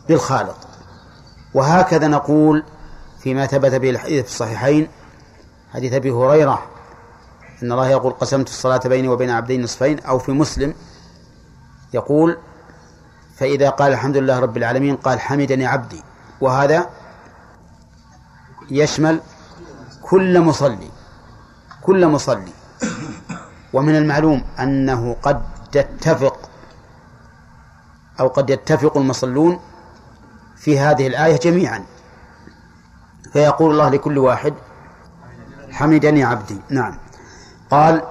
[0.08, 0.58] بالخالق؟
[1.54, 2.64] وهكذا نقول
[3.20, 4.88] فيما ثبت به الحديث في الصحيحين
[5.74, 6.75] حديث أبي هريرة
[7.66, 10.74] إن الله يقول قسمت الصلاة بيني وبين عبدين نصفين أو في مسلم
[11.94, 12.38] يقول
[13.38, 16.04] فإذا قال الحمد لله رب العالمين قال حمدني عبدي
[16.42, 16.90] وهذا
[18.72, 19.20] يشمل
[20.02, 20.90] كل مصلي
[21.82, 22.52] كل مصلي.
[23.74, 26.50] ومن المعلوم أنه قد تتفق
[28.20, 29.60] أو قد يتفق المصلون
[30.58, 31.86] في هذه الآية جميعا.
[33.34, 34.54] فيقول الله لكل واحد
[35.72, 36.62] حمدني عبدي.
[36.70, 36.98] نعم.
[37.72, 38.02] قال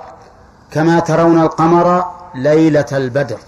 [0.70, 3.38] كما ترون القمر ليلة البدر.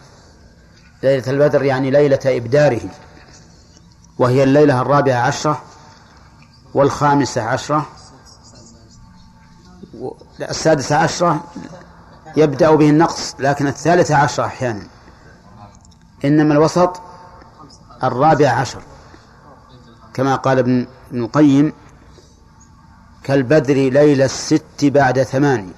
[1.02, 2.80] ليلة البدر يعني ليلة إبداره
[4.18, 5.62] وهي الليلة الرابعة عشرة
[6.74, 7.86] والخامسة عشرة
[10.40, 11.44] السادسة عشرة
[12.36, 14.86] يبدأ به النقص لكن الثالثة عشرة أحيانا.
[16.24, 17.00] إنما الوسط
[18.04, 18.82] الرابع عشر.
[20.14, 21.72] كما قال ابن القيم
[23.24, 25.70] كالبدر ليلة الست بعد ثمان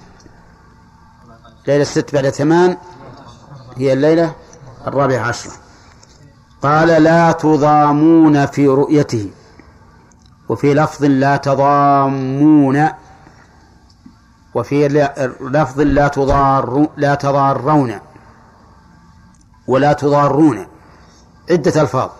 [1.67, 2.77] ليلة الست بعد ثمان
[3.77, 4.35] هي الليلة
[4.87, 5.53] الرابعة عشرة.
[6.63, 9.31] قال لا تضامون في رؤيته.
[10.49, 12.89] وفي لفظ لا تضامون
[14.55, 14.89] وفي
[15.41, 17.99] لفظ لا تضار لا تضارون
[19.67, 20.67] ولا تضارون.
[21.51, 22.11] عدة ألفاظ.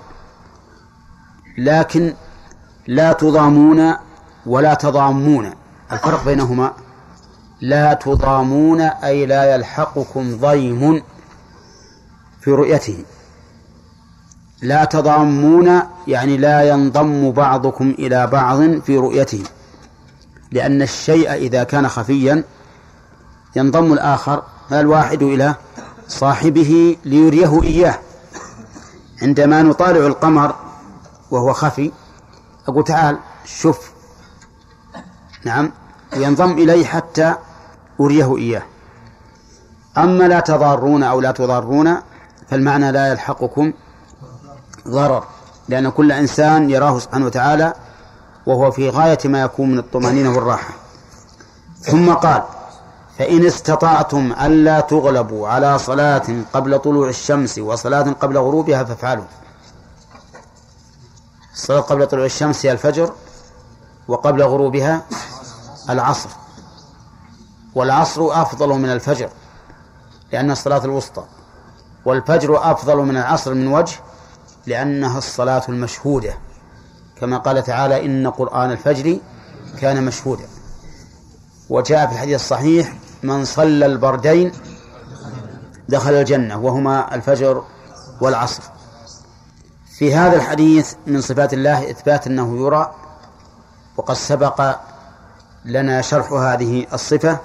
[1.59, 2.15] لكن
[2.87, 3.95] لا تضامون
[4.47, 5.55] ولا تضامون.
[5.93, 6.73] الفرق بينهما
[7.61, 11.03] لا تضامون أي لا يلحقكم ضيم
[12.41, 13.05] في رؤيته.
[14.63, 19.43] لا تضامون يعني لا ينضم بعضكم إلى بعض في رؤيته.
[20.53, 22.45] لأن الشيء إذا كان خفيا
[23.57, 24.43] ينضم الآخر
[24.73, 25.55] الواحد إلى
[26.09, 27.99] صاحبه ليريه إياه.
[29.23, 30.55] عندما نطالع القمر
[31.31, 31.93] وهو خفي
[32.69, 33.91] أقول تعال شوف.
[35.45, 35.73] نعم
[36.17, 37.35] ينضم إليه حتى
[38.01, 38.63] أريه إياه.
[39.99, 41.97] أما لا تضارون أو لا تضارون
[42.51, 43.73] فالمعنى لا يلحقكم
[44.89, 45.25] ضرر
[45.69, 47.75] لأن كل إنسان يراه سبحانه وتعالى
[48.47, 50.75] وهو في غاية ما يكون من الطمأنينة والراحة.
[51.81, 52.43] ثم قال
[53.19, 59.25] فإن استطعتم ألا تغلبوا على صلاة قبل طلوع الشمس وصلاة قبل غروبها فافعلوا.
[61.55, 63.13] الصلاة قبل طلوع الشمس هي الفجر
[64.09, 65.03] وقبل غروبها
[65.91, 66.29] العصر.
[67.75, 69.31] والعصر أفضل من الفجر
[70.33, 71.25] لأنها الصلاة الوسطى
[72.05, 73.97] والفجر أفضل من العصر من وجه
[74.67, 76.35] لأنها الصلاة المشهودة.
[77.21, 79.19] كما قال تعالى إن قرآن الفجر
[79.81, 80.45] كان مشهودا.
[81.71, 84.53] وجاء في الحديث الصحيح من صلى البردين
[85.89, 87.65] دخل الجنة وهما الفجر
[88.21, 88.63] والعصر.
[89.99, 92.95] في هذا الحديث من صفات الله إثبات أنه يرى
[93.97, 94.77] وقد سبق
[95.65, 97.39] لنا شرح هذه الصفة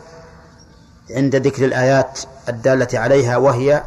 [1.11, 3.83] عند ذكر الآيات الدالة عليها وهي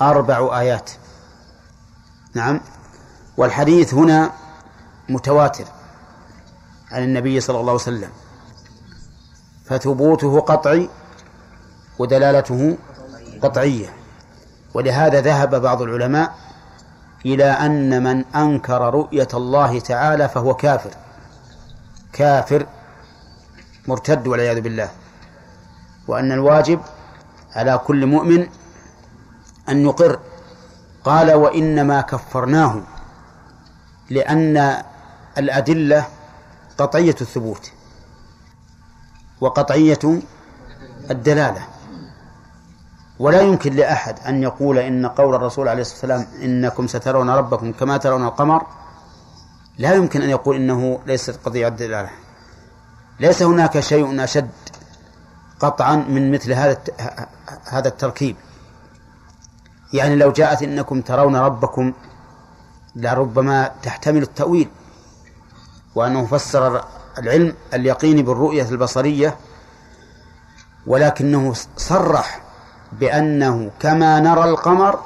[0.00, 0.90] أربع آيات.
[2.34, 2.60] نعم.
[3.36, 4.30] والحديث هنا
[5.08, 5.64] متواتر
[6.90, 8.10] عن النبي صلى الله عليه وسلم.
[9.64, 10.88] فثبوته قطعي
[11.98, 12.78] ودلالته
[13.42, 13.92] قطعية.
[14.74, 16.34] ولهذا ذهب بعض العلماء
[17.26, 20.90] إلى أن من أنكر رؤية الله تعالى فهو كافر.
[22.12, 22.66] كافر
[23.88, 24.90] مرتد والعياذ بالله.
[26.08, 26.80] وأن الواجب
[27.54, 28.48] على كل مؤمن
[29.68, 30.18] أن يقر.
[31.04, 32.82] قال وإنما كفرناه
[34.10, 34.82] لأن
[35.38, 36.06] الأدلة
[36.78, 37.72] قطعية الثبوت
[39.40, 39.98] وقطعية
[41.10, 41.66] الدلالة.
[43.18, 47.96] ولا يمكن لأحد أن يقول إن قول الرسول عليه الصلاة والسلام إنكم سترون ربكم كما
[47.96, 48.66] ترون القمر.
[49.78, 52.10] لا يمكن أن يقول إنه ليست قضية الدلالة.
[53.20, 54.50] ليس هناك شيء أشد
[55.60, 56.78] قطعا من مثل هذا
[57.64, 58.36] هذا التركيب.
[59.92, 61.92] يعني لو جاءت إنكم ترون ربكم
[62.96, 64.68] لربما تحتمل التأويل
[65.94, 66.84] وأنه فسر
[67.18, 69.36] العلم اليقيني بالرؤية البصرية
[70.86, 72.42] ولكنه صرح
[72.92, 75.00] بأنه كما نرى القمر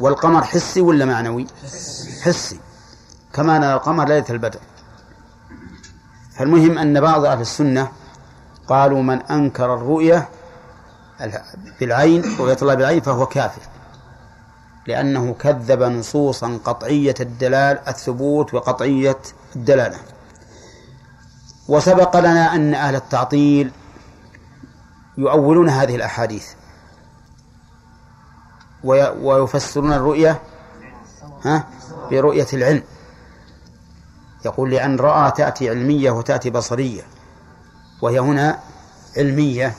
[0.00, 1.46] والقمر حسي ولا معنوي؟
[2.22, 2.60] حسي.
[3.32, 4.60] كما نرى القمر ليلة البدر.
[6.36, 7.88] فالمهم أن بعض أهل السنة
[8.70, 10.28] قالوا من أنكر الرؤية
[11.80, 13.62] بالعين رؤية الله بالعين فهو كافر.
[14.86, 19.18] لأنه كذب نصوصا قطعية الدلال الثبوت وقطعية
[19.56, 19.98] الدلالة.
[21.68, 23.72] وسبق لنا أن أهل التعطيل
[25.18, 26.46] يؤولون هذه الأحاديث.
[28.84, 30.42] ويفسرون الرؤية
[31.44, 31.64] ها
[32.10, 32.82] برؤية العلم.
[34.44, 37.02] يقول لأن رأى تأتي علمية وتأتي بصرية.
[38.02, 38.60] وهي هنا
[39.16, 39.74] علمية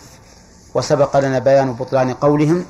[0.73, 2.65] وسبق لنا بيان بطلان قولهم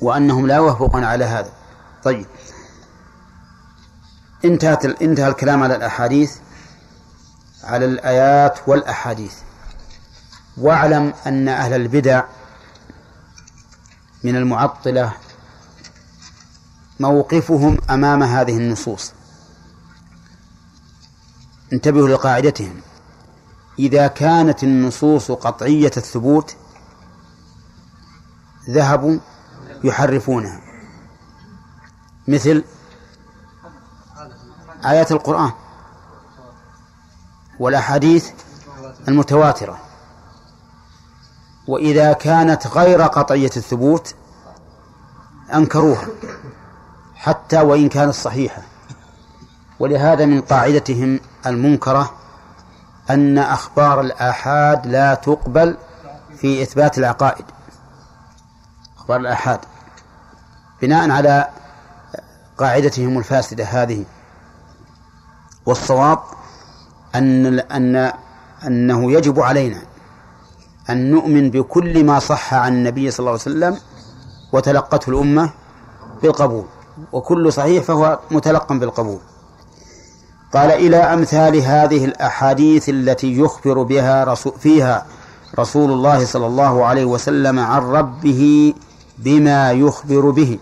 [0.00, 1.52] وأنهم لا يوافقون على هذا.
[2.04, 2.26] طيب.
[4.44, 6.36] انتهت انتهى الكلام على الأحاديث
[7.64, 9.34] على الآيات والأحاديث.
[10.56, 12.24] واعلم أن أهل البدع
[14.24, 15.12] من المعطلة
[17.00, 19.12] موقفهم أمام هذه النصوص.
[21.72, 22.80] انتبهوا لقاعدتهم.
[23.78, 26.56] إذا كانت النصوص قطعية الثبوت
[28.70, 29.18] ذهبوا
[29.84, 30.60] يحرفونها.
[32.28, 32.64] مثل
[34.84, 35.52] آيات القرآن
[37.60, 38.30] والأحاديث
[39.08, 39.78] المتواترة.
[41.68, 44.14] وإذا كانت غير قطعية الثبوت
[45.54, 46.06] أنكروها
[47.14, 48.62] حتى وإن كانت صحيحة.
[49.80, 52.23] ولهذا من قاعدتهم المنكرة
[53.10, 55.76] أن أخبار الآحاد لا تقبل
[56.36, 57.44] في إثبات العقائد.
[58.98, 59.60] أخبار الآحاد.
[60.82, 61.48] بناء على
[62.58, 64.04] قاعدتهم الفاسدة هذه.
[65.66, 66.18] والصواب
[67.14, 68.12] أن أن
[68.66, 69.82] أنه يجب علينا
[70.90, 73.80] أن نؤمن بكل ما صح عن النبي صلى الله عليه وسلم
[74.52, 75.50] وتلقته الأمة
[76.22, 76.64] بالقبول.
[77.12, 79.20] وكل صحيح فهو متلقى بالقبول.
[80.54, 85.06] قال إلى أمثال هذه الأحاديث التي يخبر بها رسول فيها
[85.58, 88.74] رسول الله صلى الله عليه وسلم عن ربه
[89.18, 90.58] بما يخبر به.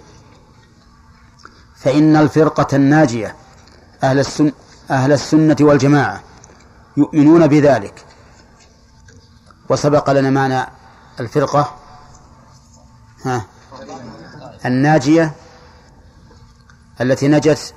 [1.76, 3.36] فإن الفرقة الناجية
[4.02, 4.52] أهل السنة
[4.90, 6.20] أهل السنة والجماعة
[6.96, 8.04] يؤمنون بذلك.
[9.68, 10.66] وسبق لنا معنى
[11.20, 11.74] الفرقة.
[13.24, 13.44] ها؟
[14.66, 15.32] الناجية
[17.00, 17.74] التي نجت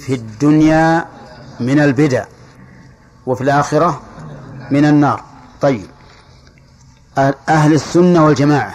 [0.00, 1.04] في الدنيا
[1.60, 2.24] من البدع
[3.26, 4.02] وفي الآخرة
[4.70, 5.24] من النار.
[5.60, 5.86] طيب.
[7.48, 8.74] أهل السنة والجماعة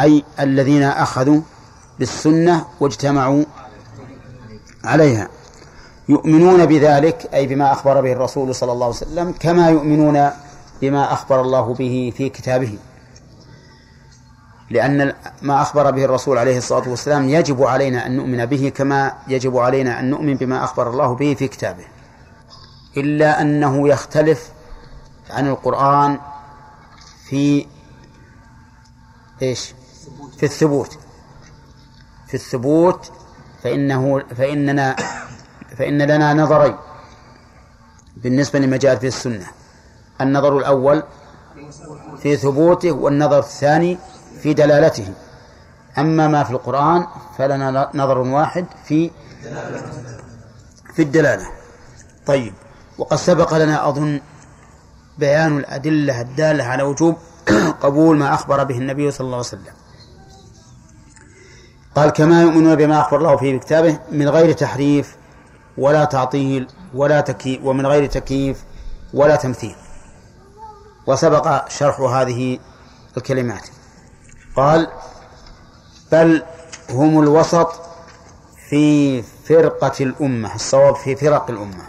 [0.00, 1.40] أي الذين أخذوا
[1.98, 3.44] بالسنة واجتمعوا
[4.84, 5.28] عليها
[6.08, 10.30] يؤمنون بذلك أي بما أخبر به الرسول صلى الله عليه وسلم كما يؤمنون
[10.82, 12.78] بما أخبر الله به في كتابه.
[14.70, 19.56] لأن ما أخبر به الرسول عليه الصلاة والسلام يجب علينا أن نؤمن به كما يجب
[19.56, 21.84] علينا أن نؤمن بما أخبر الله به في كتابه.
[22.96, 24.50] إلا أنه يختلف
[25.30, 26.18] عن القرآن
[27.28, 27.66] في
[29.42, 29.74] إيش؟
[30.38, 30.98] في الثبوت.
[32.26, 33.12] في الثبوت
[33.62, 34.96] فإنه فإننا
[35.78, 36.76] فإن لنا نظرين
[38.16, 39.46] بالنسبة لما جاء في السنة.
[40.20, 41.02] النظر الأول
[42.22, 43.98] في ثبوته والنظر الثاني
[44.46, 45.12] في دلالته.
[45.98, 47.06] أما ما في القرآن
[47.38, 49.10] فلنا نظر واحد في
[50.94, 51.46] في الدلالة.
[52.26, 52.54] طيب
[52.98, 54.20] وقد سبق لنا أظن
[55.18, 57.16] بيان الأدلة الدالة على وجوب
[57.82, 59.74] قبول ما أخبر به النبي صلى الله عليه وسلم.
[61.96, 65.16] قال كما يؤمنون بما أخبر الله في كتابه من غير تحريف
[65.78, 68.64] ولا تعطيل ولا تكييف ومن غير تكييف
[69.14, 69.76] ولا تمثيل.
[71.06, 72.58] وسبق شرح هذه
[73.16, 73.75] الكلمات.
[74.56, 74.88] قال
[76.12, 76.42] بل
[76.90, 77.72] هم الوسط
[78.68, 81.84] في فرقة الأمة الصواب في فرق الأمة.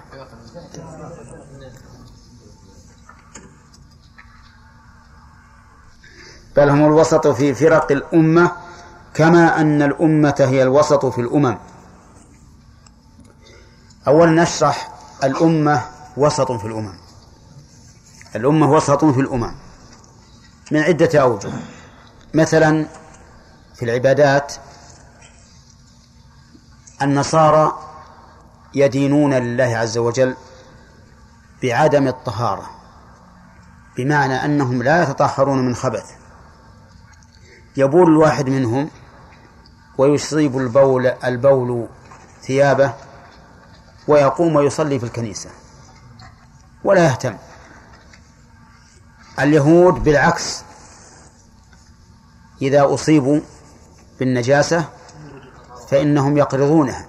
[6.56, 8.52] بل هم الوسط في فرق الأمة
[9.14, 11.58] كما أن الأمة هي الوسط في الأمم.
[14.08, 14.92] أولا نشرح
[15.24, 15.82] الأمة
[16.18, 16.94] وسط في الأمم.
[18.36, 19.56] الأمة وسط في الأمم.
[20.72, 21.52] من عدة أوجه.
[22.34, 22.86] مثلا
[23.76, 24.54] في العبادات
[27.02, 27.80] النصارى
[28.74, 30.36] يدينون لله عز وجل
[31.64, 32.70] بعدم الطهارة
[33.98, 36.12] بمعنى أنهم لا يتطهرون من خبث.
[37.78, 38.90] يبول الواحد منهم
[39.98, 41.88] ويصيب البول البول
[42.42, 42.94] ثيابه
[44.08, 45.50] ويقوم ويصلي في الكنيسة
[46.84, 47.38] ولا يهتم.
[49.40, 50.67] اليهود بالعكس
[52.62, 53.40] إذا أصيبوا
[54.20, 54.86] بالنجاسة
[55.90, 57.06] فإنهم يقرضونها.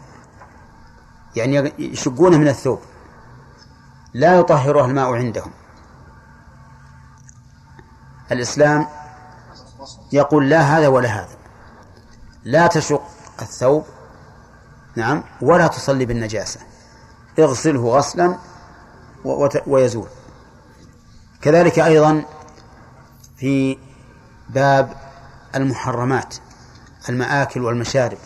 [1.36, 2.80] يعني يشقونه من الثوب.
[4.14, 5.50] لا يطهرها الماء عندهم.
[8.32, 8.86] الإسلام
[10.12, 11.36] يقول لا هذا ولا هذا.
[12.44, 13.02] لا تشق
[13.42, 13.84] الثوب
[14.96, 16.60] نعم ولا تصلي بالنجاسة.
[17.38, 18.38] اغسله غسلا
[19.66, 20.08] ويزول.
[21.42, 22.24] كذلك أيضا
[23.36, 23.78] في
[24.48, 25.07] باب
[25.54, 26.34] المحرمات
[27.08, 28.18] المآكل والمشارب.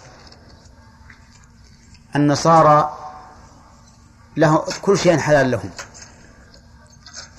[2.16, 2.99] النصارى
[4.37, 5.70] له كل شيء حلال لهم.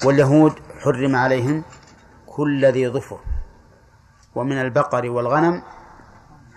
[0.06, 1.64] واليهود حرم عليهم
[2.28, 3.20] كل ذي ظفر.
[4.36, 5.64] ومن البقر والغنم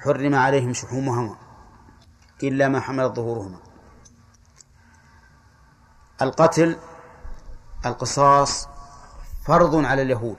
[0.04, 1.36] حرم عليهم شحومهما
[2.42, 3.58] إلا ما حملت ظهورهما.
[6.22, 6.76] القتل
[7.86, 8.68] القصاص
[9.46, 10.36] فرض على اليهود.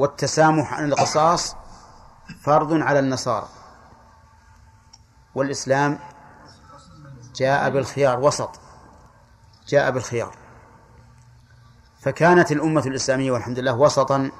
[0.00, 1.56] والتسامح عن القصاص
[2.42, 3.48] فرض على النصارى.
[5.34, 5.98] والإسلام
[7.34, 8.60] جاء بالخيار وسط.
[9.68, 10.36] جاء بالخيار.
[12.00, 14.30] فكانت الأمة الإسلامية والحمد لله وسطا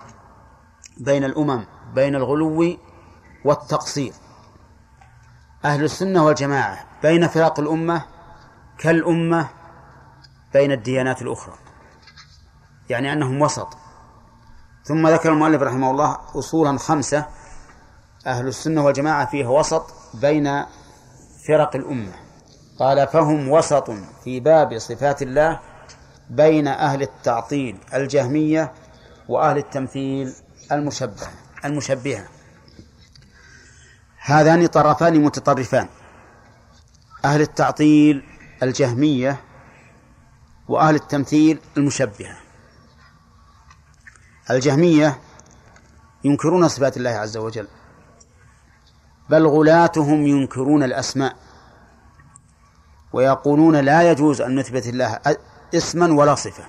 [0.96, 2.78] بين الأمم بين الغلو
[3.44, 4.12] والتقصير.
[5.64, 8.04] أهل السنة والجماعة بين فراق الأمة
[8.78, 9.48] كالأمة
[10.52, 11.54] بين الديانات الأخرى.
[12.90, 13.89] يعني أنهم وسط.
[14.90, 17.26] ثم ذكر المؤلف رحمه الله أصولا خمسة
[18.26, 20.64] أهل السنة والجماعة فيها وسط بين
[21.48, 22.12] فرق الأمة.
[22.78, 23.90] قال فهم وسط
[24.24, 25.60] في باب صفات الله
[26.30, 28.72] بين أهل التعطيل الجهمية
[29.28, 30.34] وأهل التمثيل
[30.72, 31.28] المشبه
[31.64, 32.28] المشبهة.
[34.18, 35.88] هذان طرفان متطرفان.
[37.24, 38.22] أهل التعطيل
[38.62, 39.40] الجهمية
[40.68, 42.49] وأهل التمثيل المشبهة.
[44.50, 45.20] الجهمية
[46.24, 47.68] ينكرون صفات الله عز وجل
[49.30, 51.36] بل غلاتهم ينكرون الأسماء
[53.12, 55.18] ويقولون لا يجوز أن نثبت الله
[55.74, 56.64] اسما ولا صفة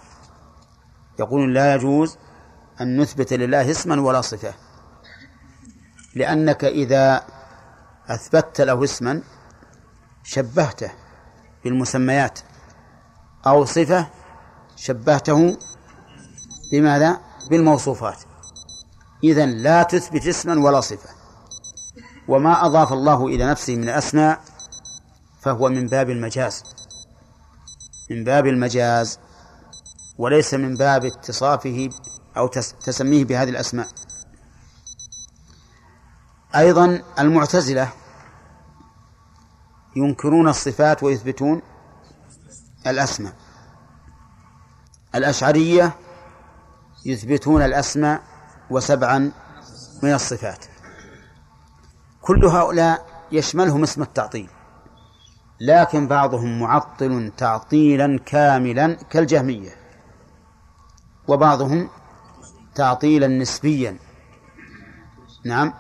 [1.20, 2.18] يقولون لا يجوز
[2.82, 4.54] أن نثبت لله اسما ولا صفة
[6.16, 7.24] لأنك إذا
[8.08, 9.22] أثبتت له اسما
[10.24, 10.92] شبهته
[11.64, 12.40] بالمسميات
[13.48, 14.08] أو صفة
[14.76, 15.58] شبهته
[16.72, 18.18] بماذا؟ بالموصوفات.
[19.24, 21.10] إذن لا تثبت اسما ولا صفة.
[22.28, 24.42] وما أضاف الله إلى نفسه من الأسماء
[25.42, 26.64] فهو من باب المجاز.
[28.10, 29.20] من باب المجاز.
[30.18, 31.90] وليس من باب اتصافه
[32.38, 32.48] أو
[32.84, 33.88] تسميه بهذه الأسماء.
[36.56, 37.90] أيضا المعتزلة
[39.96, 41.62] ينكرون الصفات ويثبتون
[42.88, 43.34] الأسماء.
[45.16, 45.96] الأشعرية
[47.06, 48.22] يثبتون الأسماء
[48.70, 49.32] وسبعا
[50.04, 50.66] من الصفات.
[52.22, 54.50] كل هؤلاء يشملهم اسم التعطيل
[55.62, 59.76] لكن بعضهم معطل تعطيلا كاملا كالجهمية
[61.28, 61.90] وبعضهم
[62.76, 63.98] تعطيلا نسبيا.
[65.46, 65.74] نعم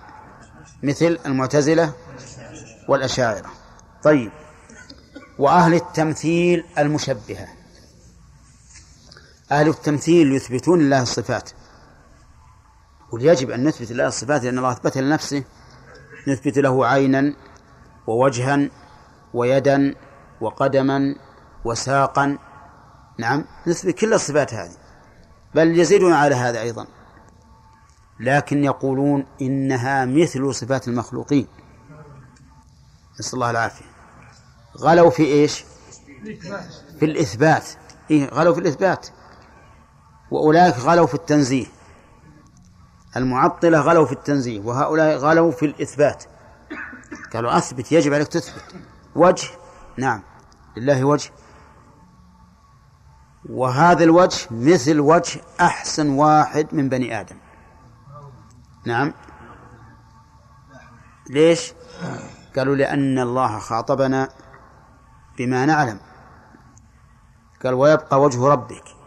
[0.83, 1.93] مثل المعتزلة
[2.87, 3.49] والأشاعرة.
[4.03, 4.31] طيب
[5.39, 7.47] وأهل التمثيل المشبهة.
[9.51, 11.49] أهل التمثيل يثبتون لله الصفات.
[13.13, 15.43] يجب أن نثبت لله الصفات لأن الله أثبتها لنفسه.
[16.27, 17.35] نثبت له عينا
[18.07, 18.69] ووجها
[19.33, 19.95] ويدا
[20.41, 21.15] وقدما
[21.65, 22.37] وساقا.
[23.17, 24.75] نعم نثبت كل الصفات هذه.
[25.55, 26.87] بل يزيدون على هذا أيضا.
[28.19, 31.47] لكن يقولون إنها مثل صفات المخلوقين.
[33.19, 33.85] نسأل الله العافية.
[34.77, 35.65] غلوا في إيش؟
[36.99, 37.69] في الإثبات.
[38.11, 39.07] إيه غلوا في الإثبات.
[40.31, 41.65] وأولئك غلوا في التنزيه.
[43.17, 46.23] المعطلة غلوا في التنزيه وهؤلاء غلوا في الإثبات.
[47.33, 48.75] قالوا أثبت يجب عليك تثبت.
[49.15, 49.47] وجه؟
[49.97, 50.21] نعم
[50.77, 51.31] لله وجه.
[53.49, 57.37] وهذا الوجه مثل وجه أحسن واحد من بني آدم.
[58.85, 59.13] نعم.
[61.29, 61.73] ليش؟
[62.55, 64.29] قالوا لأن الله خاطبنا
[65.37, 65.99] بما نعلم.
[67.63, 69.00] قال ويبقى وجه ربك.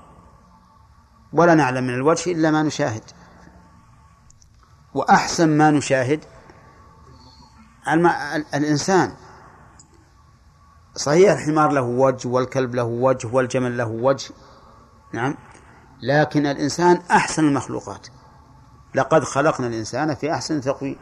[1.34, 3.02] ولا نعلم من الوجه إلا ما نشاهد.
[4.94, 6.24] وأحسن ما نشاهد
[8.54, 9.12] الإنسان.
[10.96, 14.30] صحيح الحمار له وجه والكلب له وجه والجمل له وجه
[15.12, 15.36] نعم
[16.02, 18.06] لكن الإنسان أحسن المخلوقات.
[18.94, 20.96] لقد خلقنا الإنسان في أحسن تقويم.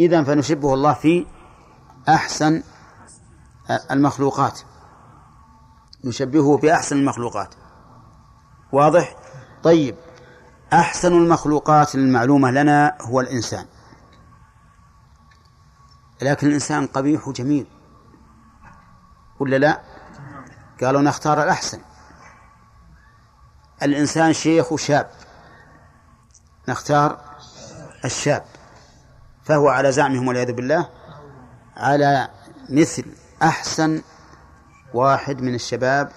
[0.00, 1.26] إذا فنشبه الله في
[2.08, 2.62] أحسن
[3.90, 4.60] المخلوقات.
[6.04, 7.54] نشبهه بأحسن المخلوقات.
[8.72, 9.21] واضح؟
[9.62, 9.96] طيب
[10.72, 13.66] أحسن المخلوقات المعلومة لنا هو الإنسان.
[16.22, 17.66] لكن الإنسان قبيح وجميل
[19.40, 19.80] ولا لا؟
[20.80, 21.80] قالوا نختار الأحسن.
[23.82, 25.10] الإنسان شيخ وشاب
[26.68, 27.20] نختار
[28.04, 28.44] الشاب
[29.44, 30.88] فهو على زعمهم والعياذ بالله
[31.76, 32.28] على
[32.68, 33.04] مثل
[33.42, 34.02] أحسن
[34.94, 36.12] واحد من الشباب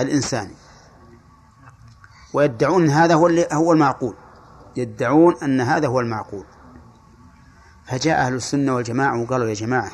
[0.00, 0.59] الإنساني.
[2.32, 4.14] ويدعون أن هذا هو هو المعقول.
[4.76, 6.44] يدعون أن هذا هو المعقول.
[7.86, 9.92] فجاء أهل السنة والجماعة وقالوا يا جماعة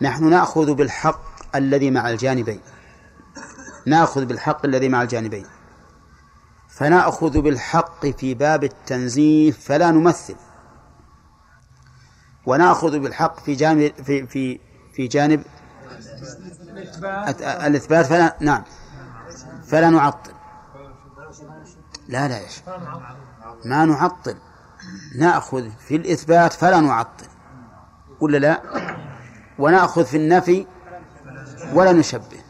[0.00, 2.60] نحن نأخذ بالحق الذي مع الجانبين.
[3.86, 5.46] نأخذ بالحق الذي مع الجانبين.
[6.68, 10.36] فنأخذ بالحق في باب التنزيه فلا نمثل.
[12.46, 14.60] ونأخذ بالحق في جانب في في
[14.92, 15.42] في جانب
[17.66, 18.62] الإثبات فلا نعم.
[19.72, 20.32] فلا نعطل.
[22.08, 22.48] لا لا يا
[23.64, 24.36] ما نعطل.
[25.18, 27.26] نأخذ في الإثبات فلا نعطل.
[28.20, 28.62] ولا لا
[29.58, 30.66] ونأخذ في النفي
[31.74, 32.40] ولا نشبه.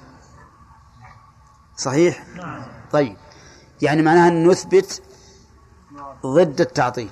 [1.77, 2.25] صحيح؟
[2.93, 3.17] طيب.
[3.83, 5.03] يعني معناها أن نثبت
[6.27, 7.11] ضد التعطيل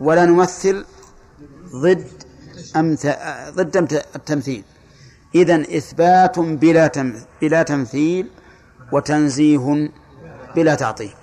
[0.00, 0.84] ولا نمثل
[1.74, 2.22] ضد
[2.76, 3.06] أمث...
[3.50, 3.76] ضد
[4.16, 4.64] التمثيل.
[5.34, 7.14] إذن إثبات بلا.
[7.40, 8.30] بلا تمثيل
[8.92, 9.90] وتنزيه
[10.56, 11.14] بلا تعطيل.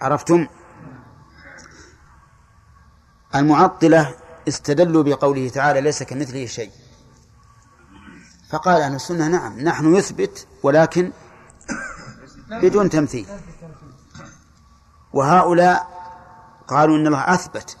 [0.00, 0.46] عرفتم؟
[3.34, 4.14] المعطلة
[4.48, 6.70] استدلوا بقوله تعالى ليس كمثله شيء
[8.50, 11.12] فقال أهل السنة نعم نحن نثبت ولكن
[12.50, 13.26] بدون تمثيل
[15.12, 15.88] وهؤلاء
[16.68, 17.78] قالوا إن الله أثبت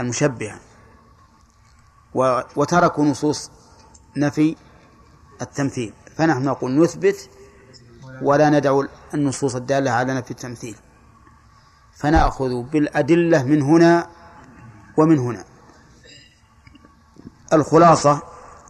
[0.00, 0.60] المشبهة
[2.56, 3.50] وتركوا نصوص
[4.16, 4.56] نفي
[5.42, 5.92] التمثيل.
[6.16, 7.30] فنحن نقول نثبت
[8.22, 8.82] ولا ندع
[9.14, 10.76] النصوص الدالة على نفي التمثيل.
[11.96, 14.06] فنأخذ بالأدلة من هنا
[14.96, 15.44] ومن هنا.
[17.52, 18.22] الخلاصة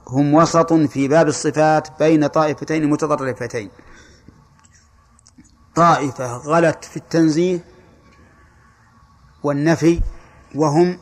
[0.09, 3.71] هم وسط في باب الصفات بين طائفتين متطرفتين.
[5.75, 7.65] طائفة غلت في التنزيه
[9.43, 10.01] والنفي
[10.55, 10.99] وهم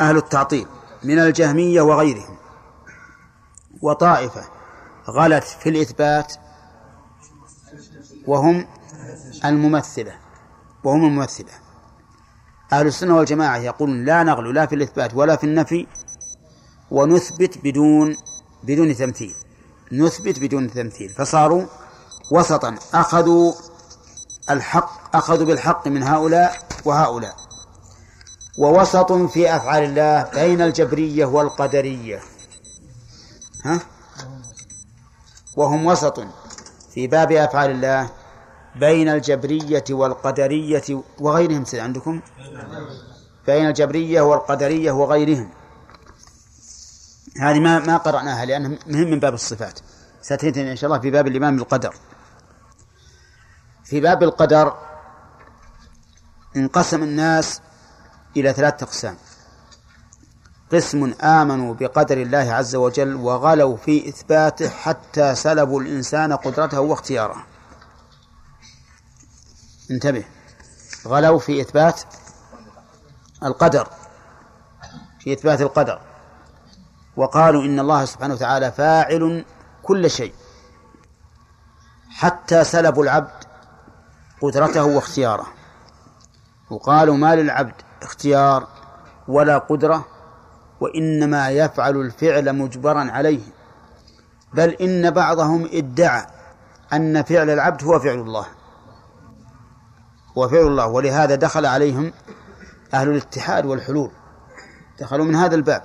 [0.00, 0.66] أهل التعطيل
[1.04, 2.36] من الجهمية وغيرهم.
[3.82, 4.44] وطائفة
[5.08, 6.34] غلت في الإثبات
[8.30, 8.66] وهم
[9.44, 10.12] الممثلة
[10.84, 11.52] وهم الممثلة.
[12.72, 15.86] أهل السنة والجماعة يقولون لا نغلو لا في الإثبات ولا في النفي
[16.90, 18.16] ونثبت بدون
[18.62, 19.34] بدون تمثيل.
[19.92, 21.08] نثبت بدون تمثيل.
[21.08, 21.66] فصاروا
[22.32, 22.74] وسطا.
[22.94, 23.52] أخذوا
[24.50, 27.36] الحق أخذوا بالحق من هؤلاء وهؤلاء.
[28.58, 32.20] ووسط في أفعال الله بين الجبرية والقدرية.
[33.64, 33.80] ها؟
[35.56, 36.20] وهم وسط
[36.94, 38.19] في باب أفعال الله
[38.76, 41.64] بين الجبرية والقدرية وغيرهم.
[41.64, 42.20] سيد عندكم؟
[43.46, 45.50] بين الجبرية والقدرية وغيرهم.
[47.40, 49.80] هذه ما ما قرأناها لأنها مهم من باب الصفات.
[50.22, 51.94] ستأتينا إن شاء الله في باب الإمام بالقدر.
[53.84, 54.74] في باب القدر
[56.56, 57.60] انقسم الناس
[58.36, 59.16] إلى ثلاثة أقسام.
[60.72, 67.49] قسم آمنوا بقدر الله عز وجل وغلوا في إثباته حتى سلبوا الإنسان قدرته واختياره.
[69.90, 70.24] انتبه.
[71.06, 72.00] غلوا في إثبات
[73.42, 73.88] القدر.
[75.20, 76.00] في إثبات القدر.
[77.16, 79.44] وقالوا إن الله سبحانه وتعالى فاعل
[79.82, 80.34] كل شيء.
[82.10, 83.44] حتى سلبوا العبد
[84.40, 85.46] قدرته واختياره.
[86.70, 88.68] وقالوا ما للعبد اختيار
[89.28, 90.06] ولا قدرة
[90.80, 93.40] وإنما يفعل الفعل مجبرا عليه.
[94.54, 96.26] بل إن بعضهم ادعى
[96.92, 98.46] أن فعل العبد هو فعل الله.
[100.38, 102.12] هو فعل الله ولهذا دخل عليهم
[102.94, 104.10] أهل الاتحاد والحلول.
[105.00, 105.82] دخلوا من هذا الباب.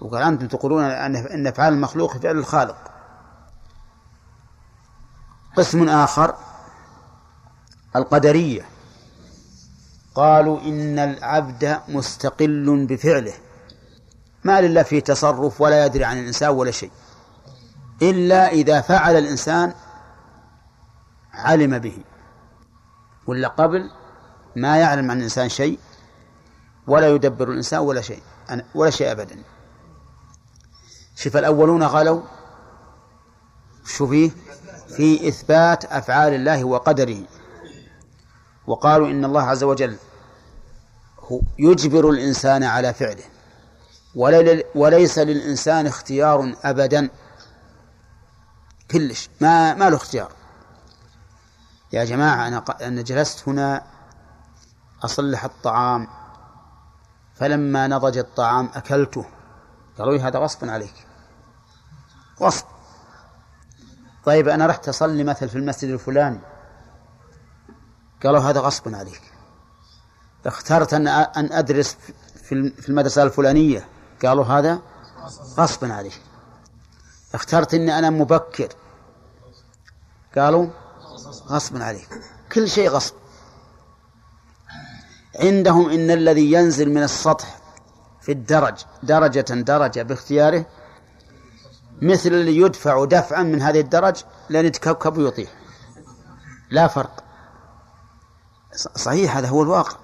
[0.00, 2.76] وقال أنتم تقولون أن أفعال المخلوق فعل الخالق.
[5.56, 6.34] قسم آخر
[7.96, 8.62] القدرية.
[10.14, 13.34] قالوا إن العبد مستقل بفعله.
[14.44, 16.90] ما لله فيه تصرف ولا يدري عن الإنسان ولا شيء.
[18.02, 19.74] إلا إذا فعل الإنسان
[21.32, 21.98] علم به.
[23.26, 23.90] ولا قبل
[24.56, 25.78] ما يعلم عن الإنسان شيء
[26.86, 28.22] ولا يدبر الإنسان ولا شيء
[28.74, 29.42] ولا شيء أبدا.
[31.16, 32.22] شوف الأولون غلوا
[33.86, 34.30] شو فيه
[34.96, 37.22] في إثبات أفعال الله وقدره.
[38.66, 39.96] وقالوا إن الله عز وجل
[41.58, 43.24] يجبر الإنسان على فعله.
[44.74, 47.08] وليس للإنسان اختيار أبدا.
[48.90, 50.32] كلش ما ما له اختيار.
[51.94, 53.82] يا جماعة أنا أنا جلست هنا
[55.04, 56.08] أصلح الطعام
[57.34, 59.24] فلما نضج الطعام أكلته.
[59.98, 61.06] قالوا لي هذا غصب عليك.
[62.40, 62.64] غصب.
[64.24, 66.40] طيب أنا رحت أصلي مثل في المسجد الفلاني.
[68.24, 69.22] قالوا هذا غصب عليك.
[70.46, 71.96] اخترت أن أن أدرس
[72.44, 73.88] في المدرسة الفلانية.
[74.24, 74.80] قالوا هذا
[75.58, 76.22] غصب عليك.
[77.34, 78.68] اخترت أني أنا مبكر.
[80.36, 80.70] قالوا
[81.42, 82.08] غصب عليك.
[82.52, 83.14] كل شيء غصب.
[85.40, 87.58] عندهم إن الذي ينزل من السطح
[88.22, 90.66] في الدرج درجة درجة باختياره
[92.02, 94.16] مثل اللي يدفع دفعا من هذه الدرج
[94.48, 95.50] لأن يتكبكب ويطيح.
[96.70, 97.24] لا فرق.
[98.94, 99.96] صحيح هذا هو الواقع.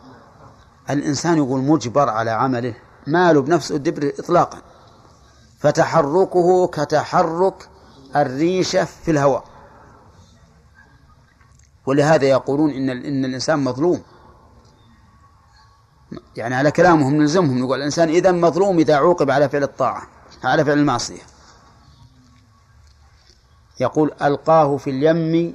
[0.91, 2.75] الإنسان يقول مجبر على عمله
[3.07, 4.59] ماله بنفسه الدبر إطلاقا.
[5.59, 7.69] فتحركه كتحرك
[8.17, 9.50] الريشة في الهواء.
[11.91, 14.03] ولهذا يقولون إن إن الإنسان مظلوم.
[16.37, 20.03] يعني على كلامهم نلزمهم نقول الإنسان إذا مظلوم إذا عوقب على فعل الطاعة
[20.45, 21.23] على فعل المعصية.
[23.81, 25.55] يقول ألقاه في اليم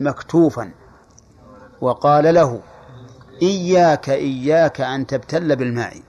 [0.00, 0.70] مكتوفا
[1.80, 2.62] وقال له
[3.42, 6.02] إياك إياك أن تبتل بالماء.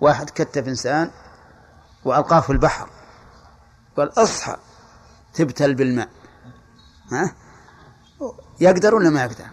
[0.00, 1.10] واحد كتف إنسان
[2.04, 2.88] وألقاه في البحر
[3.96, 4.56] قال أصحى
[5.34, 6.08] تبتل بالماء.
[7.12, 7.43] ها؟
[8.60, 9.44] يقدر ولا ما يقدر؟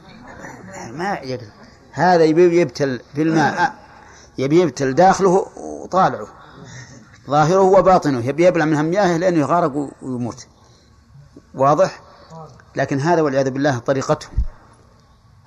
[0.91, 1.47] ما يقدر.
[1.91, 3.73] هذا يبي يبتل في الماء.
[4.37, 6.27] يبي يبتل داخله وطالعه.
[7.27, 8.25] ظاهره وباطنه.
[8.25, 10.47] يبي يبلع منها مياه لأنه يغارق ويموت.
[11.53, 12.01] واضح؟
[12.75, 14.31] لكن هذا والعياذ بالله طريقتهم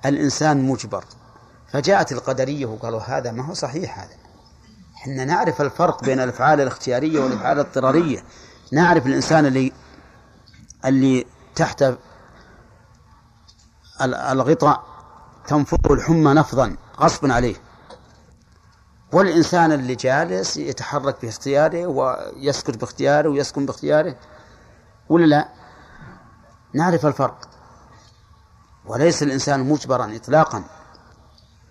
[0.05, 1.05] الإنسان مجبر.
[1.71, 4.15] فجاءت القدرية وقالوا هذا ما هو صحيح هذا.
[4.95, 8.23] إحنا نعرف الفرق بين الأفعال الاختيارية والأفعال الاضطرارية.
[8.71, 9.71] نعرف الإنسان اللي
[10.85, 11.25] اللي
[11.55, 11.85] تحت
[14.01, 14.83] الغطاء
[15.47, 17.55] تنفضه الحمى نفضا غصبا عليه.
[19.13, 24.15] والإنسان اللي جالس يتحرك باختياره ويسكت باختياره ويسكن باختياره
[25.09, 25.49] ولا لا؟
[26.73, 27.49] نعرف الفرق.
[28.85, 30.63] وليس الإنسان مجبرا إطلاقا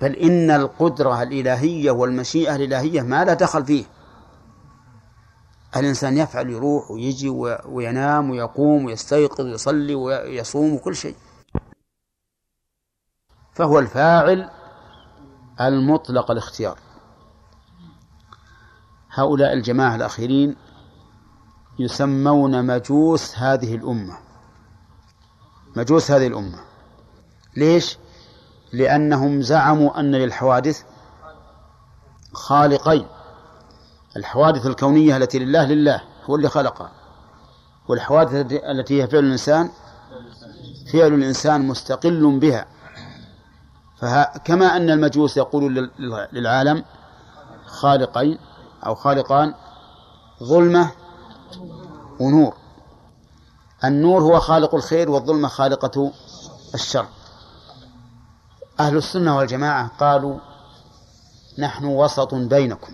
[0.01, 3.85] بل إن القدرة الإلهية والمشيئة الإلهية ما لا دخل فيه.
[5.77, 7.29] الإنسان يفعل يروح ويجي
[7.67, 11.15] وينام ويقوم ويستيقظ ويصلي ويصوم وكل شيء.
[13.55, 14.51] فهو الفاعل
[15.61, 16.79] المطلق الاختيار.
[19.11, 20.57] هؤلاء الجماعة الأخيرين
[21.79, 24.19] يسمون مجوس هذه الأمة.
[25.77, 26.59] مجوس هذه الأمة.
[27.57, 27.99] ليش؟
[28.73, 30.83] لأنهم زعموا أن للحوادث
[32.33, 33.07] خالقين.
[34.17, 36.93] الحوادث الكونية التي لله لله هو اللي خلقها.
[37.89, 39.71] والحوادث التي هي فعل الإنسان
[40.93, 42.74] فعل الإنسان مستقل بها.
[44.05, 45.91] فكما أن المجوس يقول
[46.33, 46.85] للعالم
[47.67, 48.39] خالقين
[48.87, 49.55] أو خالقان
[50.43, 50.91] ظلمة
[52.21, 52.55] ونور.
[53.85, 56.13] النور هو خالق الخير والظلمة خالقة
[56.75, 57.07] الشر.
[58.81, 60.39] أهل السنة والجماعة قالوا
[61.59, 62.93] نحن وسط بينكم.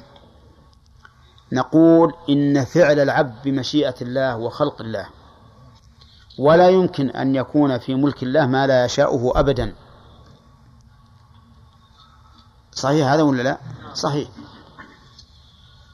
[1.52, 5.06] نقول إن فعل العبد بمشيئة الله وخلق الله.
[6.38, 9.74] ولا يمكن أن يكون في ملك الله ما لا يشاؤه أبدا.
[12.80, 13.58] صحيح هذا ولا لا؟
[13.94, 14.28] صحيح.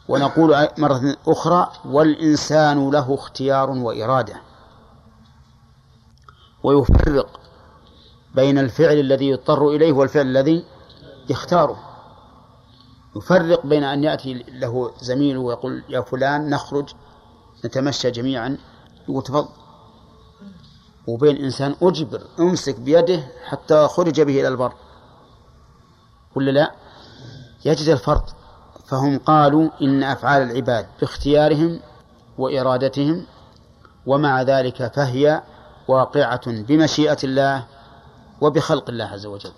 [0.09, 4.37] ونقول مرة أخرى والإنسان له اختيار وإرادة.
[6.62, 7.41] ويفرق
[8.34, 10.64] بين الفعل الذي يضطر إليه والفعل الذي
[11.30, 11.78] يختاره.
[13.16, 16.89] يفرق بين أن يأتي له زميله ويقول يا فلان نخرج
[17.64, 18.59] نتمشى جميعا.
[19.09, 19.49] يقول تفضل.
[21.07, 24.72] وبين إنسان أجبر أمسك بيده حتى خرج به إلى البر.
[26.37, 26.72] ولا لا؟
[27.64, 28.37] يجد الفرق
[28.87, 31.80] فهم قالوا إن أفعال العباد باختيارهم
[32.39, 33.26] وإرادتهم
[34.07, 35.43] ومع ذلك فهي
[35.89, 37.66] واقعة بمشيئة الله
[38.41, 39.53] وبخلق الله عز وجل.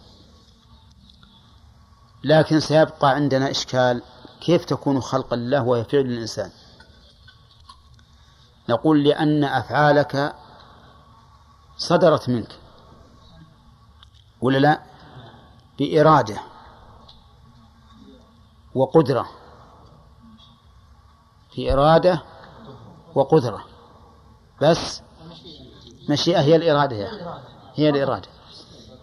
[2.24, 4.02] لكن سيبقى عندنا إشكال
[4.40, 6.50] كيف تكون خلقا لله وهي فعل الإنسان؟
[8.68, 10.34] نقول لأن أفعالك
[11.76, 12.58] صدرت منك
[14.40, 14.80] ولا لا؟
[15.78, 16.40] بإرادة.
[18.74, 19.28] وقدرة.
[21.50, 22.22] في إرادة
[23.14, 23.64] وقدرة.
[24.62, 25.02] بس
[26.08, 27.40] مشيئة هي الإرادة أخي.
[27.74, 28.28] هي الإرادة.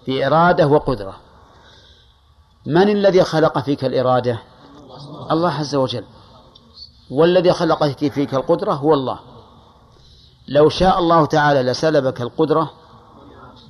[0.05, 1.16] في إرادة وقدرة.
[2.66, 4.39] من الذي خلق فيك الإرادة؟
[5.32, 6.05] الله عز وجل.
[7.11, 9.20] والذي خلق فيك القدرة هو الله.
[10.47, 12.72] لو شاء الله تعالى لسلبك القدرة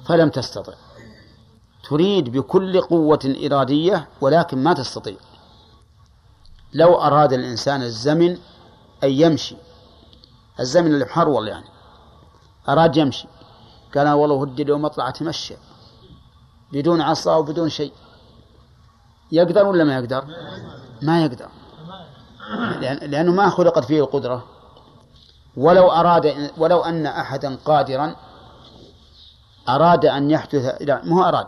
[0.06, 0.74] فلم تستطع.
[1.90, 5.16] تريد بكل قوة إرادية ولكن ما تستطيع.
[6.76, 8.38] لو أراد الإنسان الزمن
[9.04, 9.56] أن يمشي
[10.60, 11.66] الزمن اللي محرول يعني
[12.70, 13.28] أراد يمشي.
[13.96, 15.56] قال والله ودي اليوم أطلع أتمشى
[16.74, 17.94] بدون عصا وبدون شيء.
[19.32, 20.26] يقدر ولا ما يقدر؟
[21.02, 21.50] ما يقدر.
[22.82, 24.46] لأنه ما خلقت فيه القدرة.
[25.58, 28.16] ولو أراد ولو أن أحدا قادرا
[29.70, 31.48] أراد أن يحدث لا مو أراد.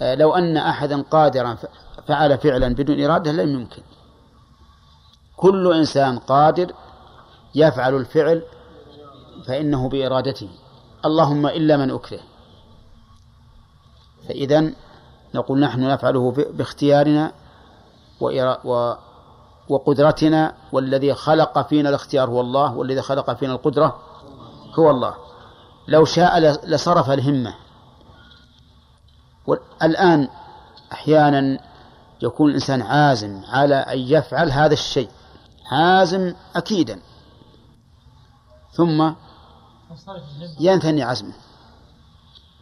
[0.00, 1.56] لو أن أحدا قادرا
[2.08, 3.82] فعل فعلا بدون إرادة لم يمكن.
[5.36, 6.72] كل إنسان قادر
[7.54, 8.42] يفعل الفعل
[9.46, 10.48] فإنه بإرادته.
[11.04, 12.20] اللهم إلا من أكره.
[14.28, 14.72] فإذا
[15.34, 17.32] نقول نحن نفعله باختيارنا
[19.68, 23.98] وقدرتنا والذي خلق فينا الاختيار هو الله والذي خلق فينا القدرة
[24.78, 25.14] هو الله.
[25.88, 27.54] لو شاء لصرف الهمة.
[29.82, 30.28] الآن
[30.92, 31.58] أحيانا
[32.22, 35.08] يكون الإنسان عازم على أن يفعل هذا الشيء.
[35.66, 37.00] عازم أكيدا.
[38.72, 39.12] ثم
[40.60, 41.34] ينثني عزمه.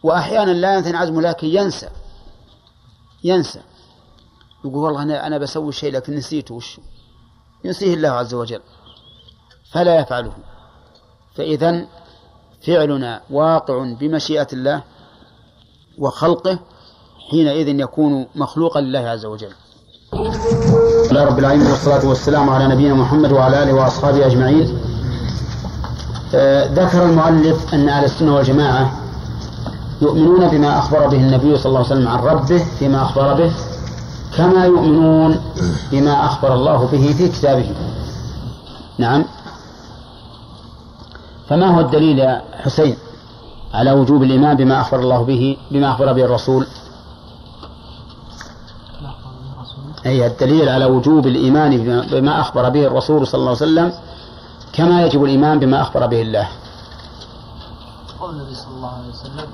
[0.03, 1.89] وأحيانا لا ينثني عزمه لكن ينسى.
[3.23, 3.61] ينسى.
[4.65, 6.79] يقول والله أنا أنا بسوي شيء لكن نسيته وش؟
[7.63, 8.61] ينسيه الله عز وجل.
[9.71, 10.33] فلا يفعله.
[11.35, 11.87] فإذا
[12.65, 14.83] فعلنا واقع بمشيئة الله
[15.97, 16.59] وخلقه
[17.31, 19.53] حينئذ يكون مخلوقا لله عز وجل.
[21.09, 24.77] الله رب العالمين والصلاة والسلام على نبينا محمد وعلى آله وأصحابه أجمعين.
[26.35, 28.91] آه، ذكر المؤلف أن أهل السنة والجماعة
[30.01, 33.51] يؤمنون بما أخبر به النبي صلى الله عليه وسلم عن ربه فيما أخبر به
[34.37, 35.41] كما يؤمنون
[35.91, 37.71] بما أخبر الله به في كتابه.
[38.97, 39.25] نعم.
[41.49, 42.95] فما هو الدليل يا حسين
[43.73, 46.67] على وجوب الإيمان بما أخبر الله به بما أخبر به الرسول؟
[50.05, 53.93] أي الدليل على وجوب الإيمان بما أخبر به الرسول صلى الله عليه وسلم
[54.73, 56.47] كما يجب الإيمان بما أخبر به الله.
[58.19, 59.47] قول النبي صلى الله عليه وسلم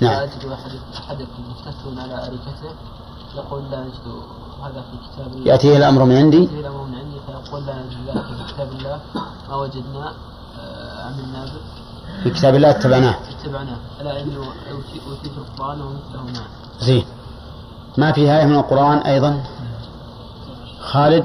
[0.00, 0.12] نعم.
[0.12, 0.56] لا أجد
[0.98, 2.70] أحدكم مفتتون على أريكته.
[3.36, 4.06] يقول لا نجد
[4.62, 5.52] هذا في كتاب الله.
[5.52, 9.00] يأتيه الأمر من عندي؟ يأتيه الأمر من عندي فيقول لا نجد ذلك في كتاب الله.
[9.48, 10.12] ما وجدنا
[10.60, 13.16] آه، عملنا به في كتاب الله اتبعناه.
[13.40, 13.76] اتبعناه.
[14.00, 14.44] ألا إنه
[15.08, 16.46] أوتيت القرآن ومثله معه.
[16.80, 17.04] زين.
[17.98, 19.42] ما في آية من القرآن أيضا؟
[20.82, 21.24] خالد.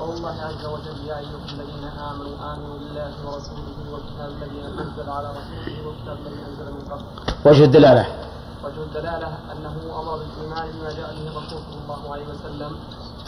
[0.00, 5.28] قول الله عز وجل يا أيها الذين آمنوا آمنوا بالله ورسوله والكتاب الذي أنزل على
[5.30, 7.04] رسوله والكتاب الذي أنزل من قبل.
[7.46, 8.06] وجه الدلالة.
[8.64, 12.76] وجه الدلالة أنه أمر بالإيمان بما جاء به الرسول صلى الله عليه وسلم.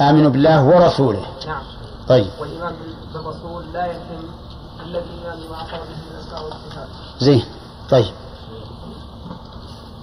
[0.00, 1.26] آمنوا بالله ورسوله.
[1.46, 1.62] نعم.
[2.08, 2.30] طيب.
[2.40, 2.74] والإيمان
[3.14, 4.24] بالرسول لا يتم
[4.80, 6.88] إلا بالإيمان بما أخبر به من الأسماء والصفات.
[7.20, 7.44] زين.
[7.90, 8.14] طيب.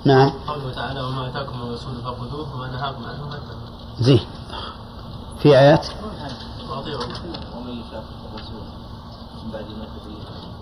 [0.05, 0.29] نعم.
[0.47, 3.69] قوله تعالى وما أتاكم الرسول فخذوه وما نهاكم عنه فانتهوا
[3.99, 4.25] زين.
[5.41, 5.87] في آيات؟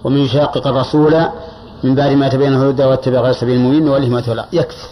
[0.04, 1.30] ومن يشاقق الرسول
[1.84, 4.46] من بعد ما تبين الهدى واتبع غير سبيل المؤمنين نوله ما تولى.
[4.54, 4.88] يكفي.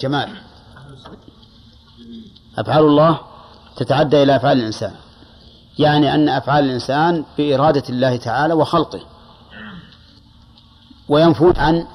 [0.00, 0.28] جمال.
[2.58, 3.18] أفعال الله
[3.76, 4.94] تتعدى إلى أفعال الإنسان.
[5.78, 9.00] يعني أن أفعال الإنسان بإرادة الله تعالى وخلقه.
[11.08, 11.86] وينفون عن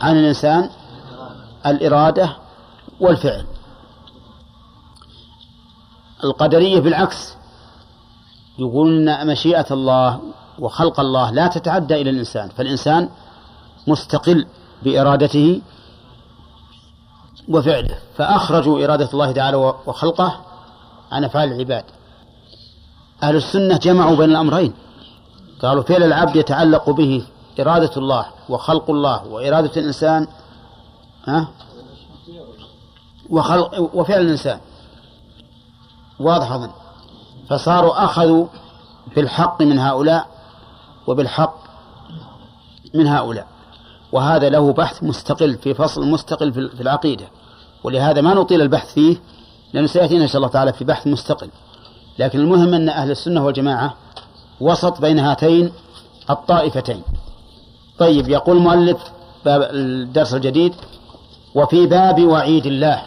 [0.00, 0.70] عن الإنسان
[1.66, 2.36] الإرادة
[3.00, 3.46] والفعل.
[6.24, 7.36] القدرية بالعكس.
[8.58, 10.20] يقولون مشيئة الله
[10.58, 13.08] وخلق الله لا تتعدى إلى الإنسان فالإنسان
[13.86, 14.46] مستقل
[14.82, 15.62] بإرادته
[17.48, 17.98] وفعله.
[18.16, 20.40] فأخرجوا إرادة الله تعالى وخلقه.
[21.12, 21.84] عن أفعال العباد.
[23.22, 24.72] أهل السنة جمعوا بين الأمرين.
[25.62, 27.26] قالوا فعل العبد يتعلق به
[27.60, 30.26] إرادة الله وخلق الله وإرادة الإنسان
[31.24, 31.48] ها؟
[33.30, 34.60] وخلق وفعل الإنسان.
[36.20, 36.70] واضح أظن.
[37.50, 38.46] فصاروا أخذوا
[39.16, 40.26] بالحق من هؤلاء
[41.06, 41.54] وبالحق
[42.94, 43.46] من هؤلاء.
[44.12, 47.24] وهذا له بحث مستقل في فصل مستقل في العقيدة.
[47.84, 49.16] ولهذا ما نطيل البحث فيه
[49.72, 51.50] لأنه سيأتينا إن شاء الله تعالى في بحث مستقل.
[52.18, 53.94] لكن المهم أن أهل السنة والجماعة
[54.60, 55.72] وسط بين هاتين
[56.30, 57.02] الطائفتين.
[57.98, 58.98] طيب يقول المؤلف
[59.44, 60.74] باب الدرس الجديد
[61.54, 63.02] وفي باب وعيد الله.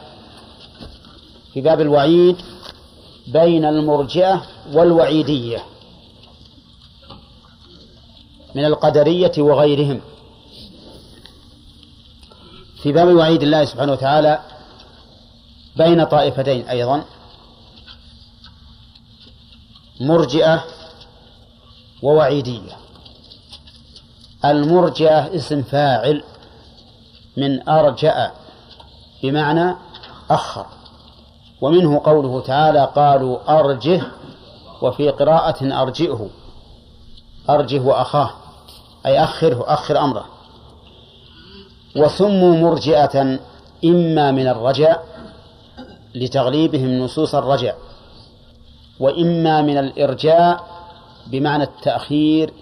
[1.53, 2.35] في باب الوعيد
[3.27, 5.65] بين المرجئة والوعيدية
[8.55, 10.01] من القدرية وغيرهم.
[12.83, 14.39] في باب وعيد الله سبحانه وتعالى
[15.75, 17.05] بين طائفتين أيضا
[19.99, 20.63] مرجئة
[22.01, 22.77] ووعيدية.
[24.45, 26.23] المرجئة اسم فاعل
[27.37, 28.31] من أرجأ
[29.23, 29.75] بمعنى
[30.29, 30.65] أخر.
[31.61, 34.01] ومنه قوله تعالى قالوا أرجه
[34.81, 36.29] وفي قراءة أرجئه
[37.49, 38.29] أرجه وأخاه
[39.05, 40.25] أي أخره أخر أمره.
[41.95, 43.39] وسموا مرجئة
[43.85, 45.05] إما من الرجاء
[46.15, 47.73] لتغليبهم نصوص الرجع
[48.99, 50.63] وإما من الإرجاء
[51.27, 52.53] بمعنى التأخير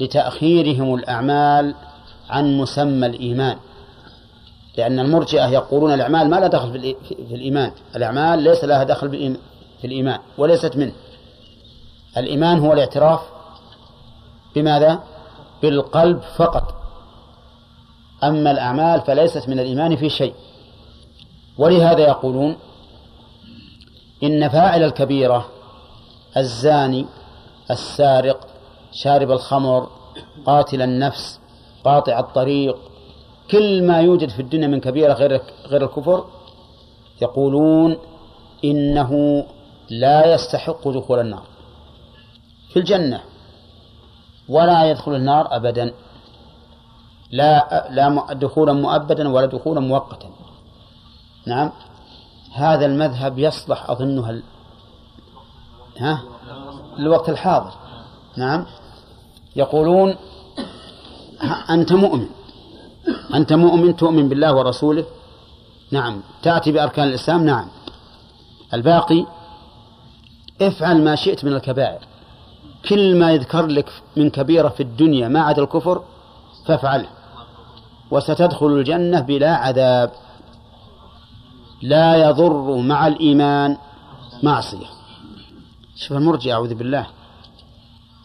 [0.00, 1.74] لتأخيرهم الأعمال
[2.30, 3.56] عن مسمى الإيمان.
[4.80, 7.72] لأن المرجئة يقولون الأعمال ما لا دخل في الإيمان.
[7.96, 9.10] الأعمال ليس لها دخل
[9.80, 10.92] في الإيمان وليست منه.
[12.16, 13.20] الإيمان هو الاعتراف
[14.54, 15.02] بماذا؟
[15.62, 16.74] بالقلب فقط.
[18.24, 20.34] أما الأعمال فليست من الإيمان في شيء.
[21.58, 22.56] ولهذا يقولون
[24.22, 25.48] إن فاعل الكبيرة
[26.36, 27.06] الزاني
[27.70, 28.46] السارق
[28.92, 29.88] شارب الخمر
[30.46, 31.40] قاتل النفس
[31.84, 32.89] قاطع الطريق
[33.50, 36.24] كل ما يوجد في الدنيا من كبيرة غير غير الكفر
[37.22, 37.96] يقولون
[38.64, 39.44] إنه
[39.90, 41.42] لا يستحق دخول النار.
[42.72, 43.20] في الجنة
[44.48, 45.92] ولا يدخل النار أبدا.
[47.30, 50.30] لا لا دخولا مؤبدا ولا دخولا مؤقتا.
[51.46, 51.72] نعم.
[52.54, 54.42] هذا المذهب يصلح أظنها
[55.98, 56.22] ها؟
[56.98, 57.72] الوقت الحاضر.
[58.36, 58.66] نعم.
[59.56, 60.16] يقولون
[61.70, 62.39] أنت مؤمن.
[63.34, 65.04] أنت مؤمن تؤمن بالله ورسوله؟
[65.90, 66.20] نعم.
[66.42, 67.68] تأتي بأركان الإسلام؟ نعم.
[68.74, 69.26] الباقي
[70.62, 71.98] افعل ما شئت من الكبائر.
[72.88, 76.02] كل ما يذكر لك من كبيرة في الدنيا ما عدا الكفر
[76.66, 77.08] فافعله.
[78.10, 80.12] وستدخل الجنة بلا عذاب.
[81.82, 83.76] لا يضر مع الإيمان
[84.42, 84.86] معصية.
[85.96, 87.06] شوف المرجع أعوذ بالله.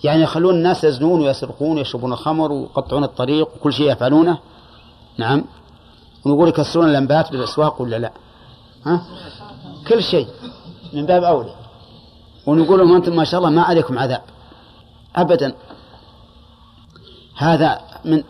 [0.04, 4.38] يعني يخلون الناس يزنون ويسرقون ويشربون الخمر ويقطعون الطريق وكل شيء يفعلونه.
[5.18, 5.44] نعم.
[6.26, 8.12] ونقول يكسرون الأنبات بالأسواق ولا لا؟
[8.86, 9.02] ها؟
[9.88, 10.28] كل شيء
[10.94, 11.56] من باب أولى.
[12.46, 14.22] ونقول لهم أنتم ما شاء الله ما عليكم عذاب.
[15.16, 15.56] أبدا.
[17.38, 18.24] هذا من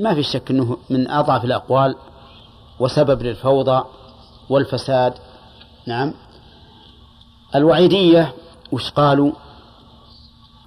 [0.00, 1.96] ما في شك أنه من أضعف الأقوال
[2.80, 3.84] وسبب للفوضى
[4.50, 5.14] والفساد.
[5.86, 6.14] نعم.
[7.54, 8.34] الوعيدية
[8.72, 9.32] وش قالوا؟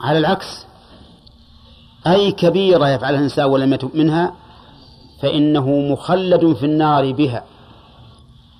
[0.02, 0.66] على العكس.
[2.08, 4.34] أي كبيرة يفعلها الإنسان ولم يتب منها
[5.22, 7.44] فإنه مخلد في النار بها.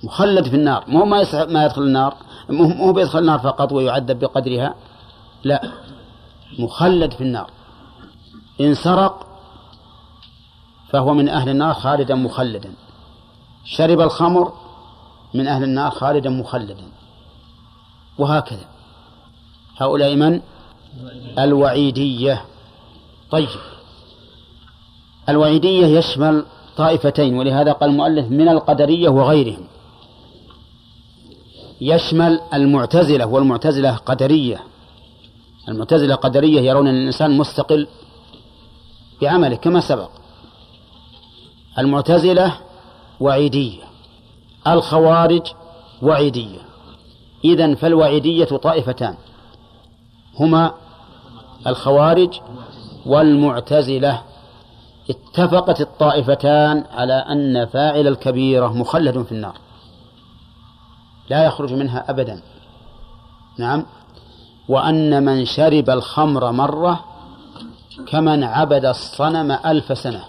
[0.04, 0.84] مخلد في النار.
[0.88, 2.16] مو ما ما يدخل النار.
[2.50, 4.74] مو بيدخل النار فقط ويعذب بقدرها.
[5.44, 5.62] لا.
[6.58, 7.50] مخلد في النار.
[8.60, 9.26] إن سرق
[10.88, 12.74] فهو من أهل النار خالدا مخلدا.
[13.64, 14.52] شرب الخمر
[15.34, 16.76] من أهل النار خالدا مخلدا.
[18.18, 18.66] وهكذا.
[19.76, 20.40] هؤلاء من؟
[21.38, 22.44] الوعيدية.
[23.30, 23.48] طيب.
[25.28, 26.44] الوعيدية يشمل
[26.76, 29.66] طائفتين ولهذا قال المؤلف من القدرية وغيرهم.
[31.80, 34.60] يشمل المعتزلة والمعتزلة قدرية.
[35.68, 37.86] المعتزلة قدرية يرون أن الإنسان مستقل
[39.22, 40.10] بعمله كما سبق.
[41.78, 42.52] المعتزلة
[43.20, 43.82] وعيدية
[44.66, 45.42] الخوارج
[46.02, 46.60] وعيدية.
[47.44, 49.16] إذن فالوعيدية طائفتان.
[50.40, 50.74] هما
[51.66, 52.40] الخوارج
[53.06, 54.22] والمعتزلة
[55.10, 59.58] اتفقت الطائفتان على أن فاعل الكبيرة مخلد في النار.
[61.30, 62.42] لا يخرج منها أبدا.
[63.58, 63.86] نعم.
[64.68, 67.04] وأن من شرب الخمر مرة
[68.08, 70.24] كمن عبد الصنم ألف سنة.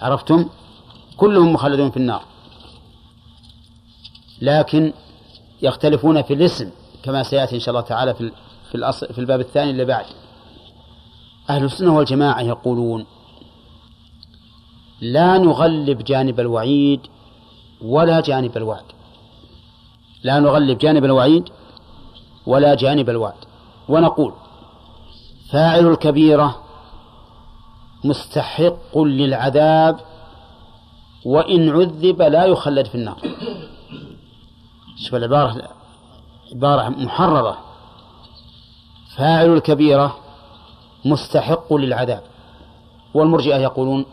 [0.00, 0.48] عرفتم؟
[1.16, 2.22] كلهم مخلدون في النار.
[4.40, 4.92] لكن
[5.62, 6.70] يختلفون في الاسم
[7.02, 8.32] كما سيأتي إن شاء الله تعالى في
[8.68, 10.06] في, الأصل في الباب الثاني اللي بعد.
[11.50, 13.06] أهل السنة والجماعة يقولون
[15.00, 17.00] لا نغلب جانب الوعيد
[17.82, 18.84] ولا جانب الوعد.
[20.22, 21.48] لا نغلب جانب الوعيد
[22.46, 23.44] ولا جانب الوعد.
[23.88, 24.32] ونقول
[25.50, 26.62] فاعل الكبيرة
[28.04, 30.00] مستحق للعذاب
[31.24, 33.20] وإن عذب لا يخلد في النار.
[34.96, 35.68] شوف العبارة
[36.54, 37.58] عبارة محررة.
[39.16, 40.27] فاعل الكبيرة
[41.04, 42.22] مستحق للعذاب.
[43.14, 44.04] والمرجئة يقولون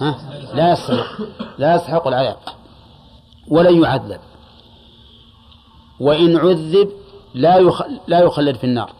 [0.00, 0.18] ها؟
[0.54, 1.22] لا يستحق
[1.58, 2.36] لا يستحق العذاب
[3.48, 4.20] ولا يعذب.
[6.00, 6.90] وإن عذب
[7.34, 8.92] لا يخل لا يخلد في النار.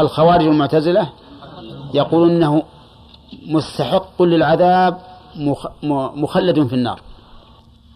[0.00, 1.12] الخوارج المعتزلة
[1.94, 2.62] يقولون أنه
[3.46, 5.00] مستحق للعذاب
[6.16, 7.00] مخلد في النار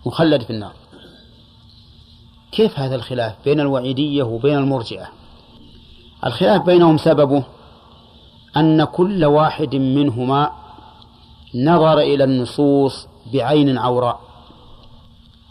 [0.07, 0.73] مخلد في النار.
[2.53, 5.09] كيف هذا الخلاف بين الوعيدية وبين المرجئة؟
[6.27, 7.45] الخلاف بينهم سببه
[8.57, 10.51] أن كل واحد منهما
[11.55, 14.21] نظر إلى النصوص بعين عوراء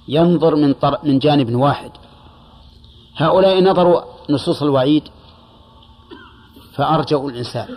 [0.08, 0.98] ينظر من طر...
[1.04, 1.92] من جانب واحد.
[3.16, 5.04] هؤلاء نظروا نصوص الوعيد
[6.74, 7.68] فأرجوا الإنسان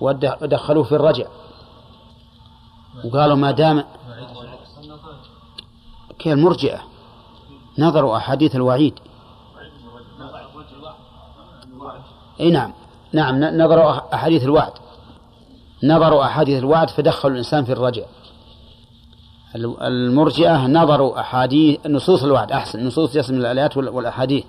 [0.00, 1.26] ودخلوه في الرجع.
[3.04, 3.84] وقالوا ما دام
[6.18, 6.80] كالمرجئة
[7.78, 8.94] نظروا أحاديث الوعيد.
[12.40, 12.72] أي نعم.
[13.12, 14.72] نعم نظروا أحاديث الوعد.
[15.84, 18.02] نظروا أحاديث الوعد فدخلوا الإنسان في الرجع.
[19.82, 24.44] المرجئة نظروا أحاديث نصوص الوعد أحسن نصوص جسم الآيات والأحاديث.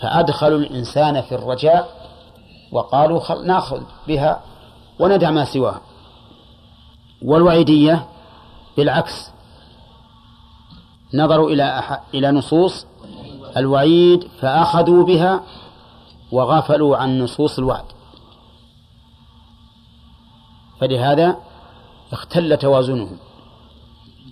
[0.00, 1.88] فأدخلوا الإنسان في الرجاء
[2.72, 4.40] وقالوا خل نأخذ بها
[4.98, 5.80] وندع ما سواها.
[7.22, 8.06] والوعيدية
[8.76, 9.30] بالعكس.
[11.14, 12.00] نظروا إلى أح...
[12.14, 12.86] إلى نصوص
[13.56, 15.40] الوعيد فأخذوا بها
[16.32, 17.84] وغفلوا عن نصوص الوعد.
[20.80, 21.36] فلهذا
[22.12, 23.16] اختل توازنهم.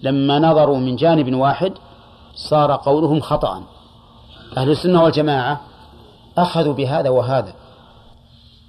[0.03, 1.73] لما نظروا من جانب واحد
[2.35, 3.65] صار قولهم خطأ.
[4.57, 5.61] أهل السنة والجماعة
[6.39, 7.55] أخذوا بهذا وهذا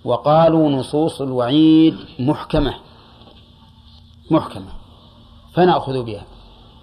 [0.05, 2.73] وقالوا نصوص الوعيد محكمة.
[4.31, 4.71] محكمة.
[5.53, 6.25] فنأخذ بها.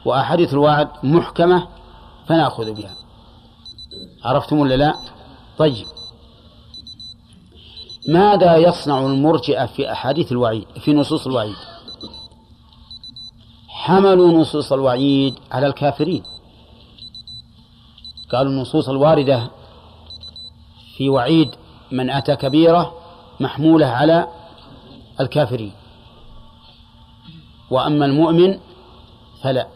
[0.05, 1.69] وأحاديث الوعد محكمة
[2.27, 2.95] فنأخذ بها.
[4.25, 4.95] عرفتم ولا لا؟
[5.59, 5.98] طيب.
[8.07, 11.57] ماذا يصنع المرجئة في أحاديث الوعيد في نصوص الوعيد؟
[13.69, 16.23] حملوا نصوص الوعيد على الكافرين.
[18.33, 19.51] قالوا النصوص الواردة
[20.97, 21.51] في وعيد
[21.93, 22.95] من أتى كبيرة
[23.41, 24.29] محمولة على
[25.21, 25.73] الكافرين.
[27.71, 28.59] وأما المؤمن
[29.43, 29.67] فلا.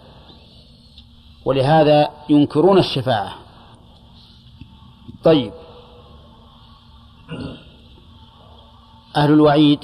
[1.44, 3.34] ولهذا ينكرون الشفاعة.
[5.24, 5.52] طيب.
[9.16, 9.78] أهل الوعيد.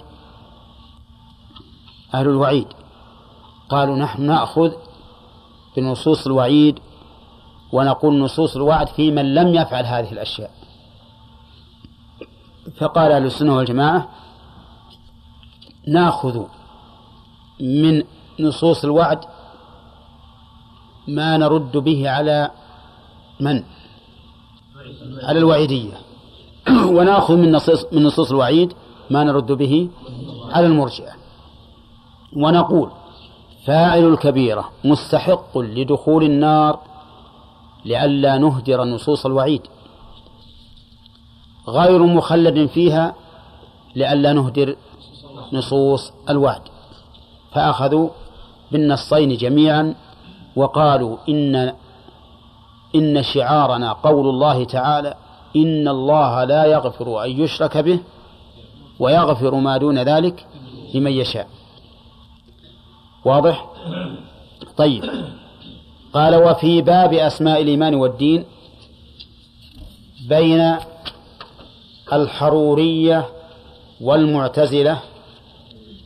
[2.14, 2.66] أهل الوعيد.
[3.68, 4.72] قالوا نحن نأخذ
[5.76, 6.79] بنصوص الوعيد
[7.72, 10.51] ونقول نصوص الوعد في من لم يفعل هذه الأشياء.
[12.76, 14.09] فقال أهل السنة والجماعة
[15.89, 16.45] نأخذ
[17.61, 18.03] من
[18.41, 19.20] نصوص الوعد
[21.09, 22.51] ما نرد به على
[23.41, 23.64] من؟
[25.22, 25.95] على الوعيدية.
[26.97, 28.74] ونأخذ من نصوص من نصوص الوعيد
[29.11, 29.88] ما نرد به
[30.50, 31.12] على المرجئة.
[32.36, 32.90] ونقول
[33.66, 36.80] فاعل الكبيرة مستحق لدخول النار
[37.84, 39.62] لئلا نهدر نصوص الوعيد.
[41.68, 43.14] غير مخلد فيها
[43.96, 44.76] لئلا نهدر
[45.52, 46.62] نصوص الوعد.
[47.52, 48.09] فأخذوا
[48.72, 49.94] بالنصين جميعا
[50.56, 51.72] وقالوا إن
[52.94, 55.14] إن شعارنا قول الله تعالى
[55.56, 58.00] إن الله لا يغفر أن يشرك به
[59.01, 60.46] ويغفر ما دون ذلك
[60.94, 61.49] لمن يشاء.
[63.24, 63.66] واضح؟
[64.76, 65.05] طيب.
[66.12, 68.44] قال وفي باب أسماء الإيمان والدين
[70.28, 70.76] بين
[72.12, 73.28] الحرورية
[74.01, 74.99] والمعتزلة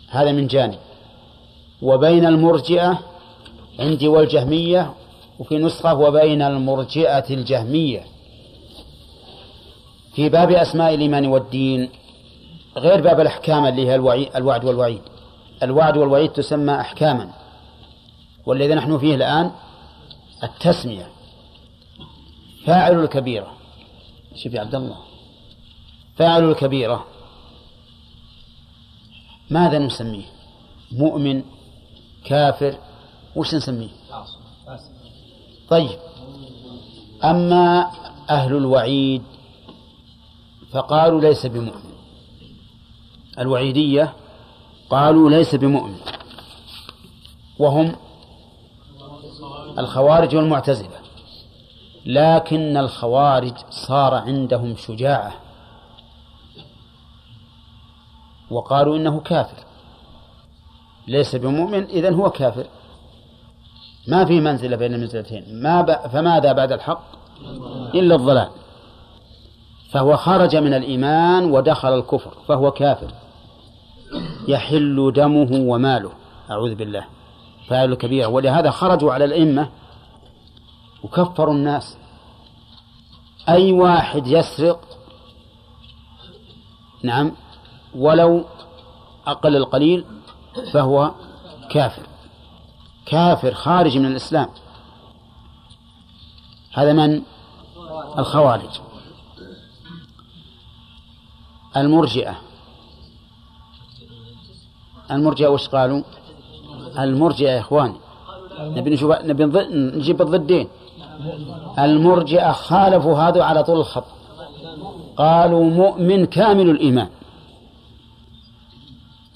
[0.08, 0.78] هذا من جانب
[1.82, 2.98] وبين المرجئة
[3.78, 4.94] عندي والجهمية
[5.38, 8.04] وفي نسخة وبين المرجئة الجهمية.
[10.14, 11.88] في باب أسماء الإيمان والدين
[12.76, 13.94] غير باب الأحكام اللي هي
[14.36, 15.02] الوعد والوعيد.
[15.62, 17.32] الوعد والوعيد تسمى أحكاما.
[18.46, 19.50] والذي نحن فيه الآن
[20.42, 21.08] التسمية.
[22.66, 23.52] فاعل الكبيرة.
[24.34, 24.96] شوف يا عبد الله.
[26.16, 27.06] فاعل الكبيرة.
[29.50, 30.24] ماذا نسميه؟
[30.92, 31.42] مؤمن
[32.24, 32.78] كافر
[33.36, 33.88] وش نسميه؟
[35.68, 35.98] طيب.
[37.24, 37.90] أما
[38.30, 39.22] أهل الوعيد
[40.72, 41.91] فقالوا ليس بمؤمن.
[43.38, 44.12] الوعيدية
[44.90, 45.98] قالوا ليس بمؤمن.
[47.58, 47.96] وهم
[49.78, 50.98] الخوارج والمعتزلة.
[52.06, 55.32] لكن الخوارج صار عندهم شجاعة.
[58.50, 59.64] وقالوا إنه كافر.
[61.08, 62.66] ليس بمؤمن إذن هو كافر.
[64.08, 65.62] ما في منزلة بين المنزلتين.
[65.62, 65.92] ما ب...
[65.92, 67.04] فماذا بعد الحق؟
[67.94, 68.50] إلا الضلال.
[69.92, 73.12] فهو خرج من الإيمان ودخل الكفر فهو كافر.
[74.48, 76.12] يحل دمه وماله
[76.50, 77.04] أعوذ بالله.
[77.68, 79.68] فاعل كبيرة ولهذا خرجوا على الأئمة
[81.04, 81.96] وكفروا الناس.
[83.48, 84.80] أي واحد يسرق؟
[87.02, 87.32] نعم.
[87.94, 88.44] ولو
[89.26, 90.04] أقل القليل
[90.72, 91.10] فهو
[91.70, 92.06] كافر.
[93.06, 94.48] كافر خارج من الإسلام.
[96.74, 97.22] هذا من؟
[98.18, 98.91] الخوارج.
[101.76, 102.34] المرجئة.
[105.10, 106.02] المرجئة وش قالوا؟
[106.98, 107.94] المرجئة يا إخواني.
[108.60, 109.44] نبي نشوف نبي
[109.98, 110.68] نجيب الضدين.
[111.78, 114.04] المرجئة خالفوا هذا على طول الخط.
[115.16, 117.08] قالوا مؤمن كامل الإيمان.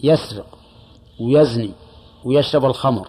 [0.05, 0.59] يسرق
[1.21, 1.73] ويزني
[2.25, 3.09] ويشرب الخمر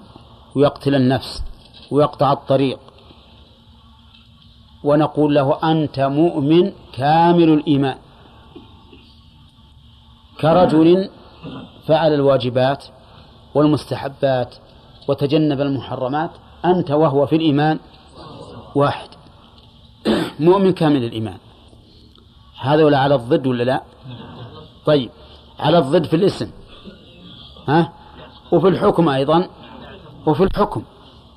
[0.56, 1.44] ويقتل النفس
[1.92, 2.80] ويقطع الطريق.
[4.84, 7.98] ونقول له أنت مؤمن كامل الإيمان.
[10.40, 11.10] كرجل
[11.88, 12.86] فعل الواجبات
[13.56, 14.56] والمستحبات
[15.08, 16.32] وتجنب المحرمات
[16.66, 17.80] أنت وهو في الإيمان
[18.76, 19.10] واحد.
[20.40, 21.38] مؤمن كامل الإيمان.
[22.60, 23.84] هذا ولا على الضد ولا لا؟
[24.86, 25.10] طيب
[25.60, 26.52] على الضد في الاسم.
[27.68, 27.94] ها؟
[28.52, 29.48] وفي الحكم أيضا.
[30.26, 30.84] وفي الحكم.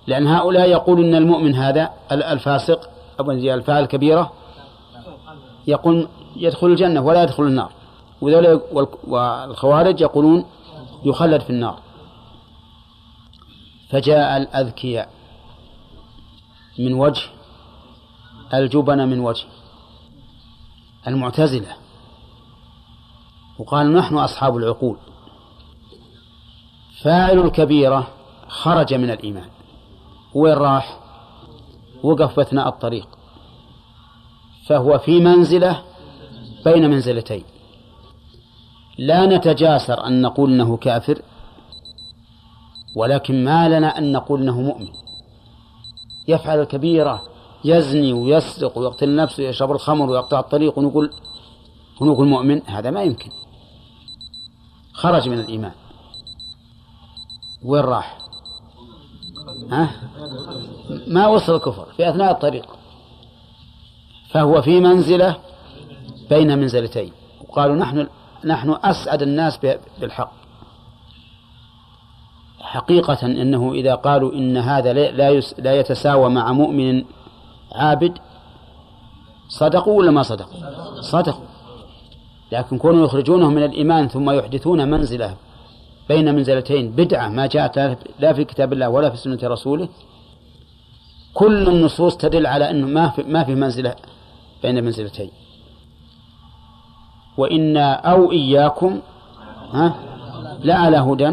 [0.07, 2.91] لأن هؤلاء يقولون أن المؤمن هذا الفاسق
[3.21, 4.33] أو الفاعل الكبيرة
[5.67, 7.80] يقول يدخل الجنة ولا يدخل النار.
[8.21, 10.45] والخوارج يقولون
[11.05, 11.81] يخلد في النار.
[13.91, 15.09] فجاء الأذكياء
[16.79, 17.23] من وجه
[18.55, 19.47] الجبن من وجه
[21.07, 21.77] المعتزلة
[23.59, 24.97] وقال نحن أصحاب العقول.
[27.03, 28.07] فاعل الكبيرة
[28.49, 29.49] خرج من الإيمان.
[30.35, 31.01] وين راح؟
[32.03, 33.09] وقف أثناء الطريق.
[34.67, 35.83] فهو في منزلة
[36.65, 37.45] بين منزلتين.
[39.01, 41.23] لا نتجاسر أن نقول أنه كافر
[42.97, 44.89] ولكن ما لنا أن نقول أنه مؤمن.
[46.29, 47.23] يفعل الكبيرة
[47.65, 51.11] يزني ويسرق ويقتل نفسه ويشرب الخمر ويقطع الطريق ونقول
[52.01, 53.31] ونقول مؤمن هذا ما يمكن.
[54.93, 55.73] خرج من الإيمان.
[57.65, 58.19] وين راح؟
[59.71, 59.91] ها؟
[61.07, 62.67] ما وصل الكفر في أثناء الطريق.
[64.31, 65.37] فهو في منزلة
[66.31, 67.13] بين منزلتين.
[67.41, 68.07] وقالوا نحن
[68.45, 69.59] نحن أسعد الناس
[70.01, 70.33] بالحق.
[72.61, 77.05] حقيقة أنه إذا قالوا إن هذا لا لا يتساوى مع مؤمن
[77.73, 78.19] عابد
[79.49, 81.45] صدقوا ولا ما صدقوا؟ صدقوا.
[82.53, 85.37] لكن كونوا يخرجونه من الإيمان ثم يحدثون منزلة
[86.09, 89.89] بين منزلتين بدعة ما جاءت لا في كتاب الله ولا في سنة رسوله
[91.35, 93.95] كل النصوص تدل على أنه ما في ما في منزلة
[94.63, 95.31] بين منزلتين.
[97.41, 99.01] وإنا أو إياكم
[99.73, 99.95] ها
[100.65, 101.31] لعلى هدى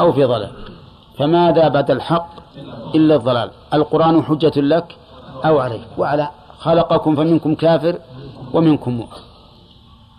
[0.00, 0.52] أو في ضلال.
[1.18, 2.30] فماذا بعد الحق
[2.94, 4.96] إلا الضلال؟ القرآن حجة لك
[5.44, 5.88] أو عليك.
[5.98, 7.98] وعلى خلقكم فمنكم كافر
[8.54, 9.22] ومنكم مؤمن.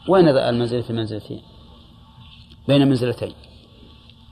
[0.10, 1.42] وين المنزلة في المنزلتين
[2.68, 3.34] بين منزلتين.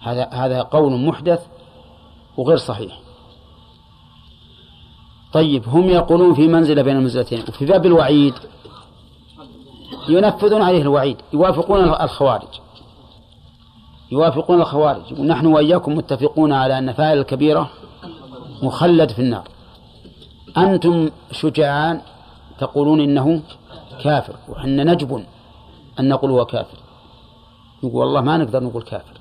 [0.02, 1.42] هذا هذا قول محدث
[2.38, 3.00] وغير صحيح.
[5.34, 8.34] طيب هم يقولون في منزلة بين المنزلتين وفي باب الوعيد
[10.08, 12.48] ينفذون عليه الوعيد يوافقون الخوارج.
[14.12, 15.20] يوافقون الخوارج.
[15.20, 17.70] ونحن وإياكم متفقون على أن فاعل الكبيرة
[18.64, 19.48] مخلد في النار.
[20.58, 22.02] أنتم شجعان
[22.60, 23.42] تقولون إنه
[24.04, 25.26] كافر وحنا نجبن
[26.00, 26.78] أن نقول هو كافر.
[27.84, 29.20] نقول والله ما نقدر نقول كافر.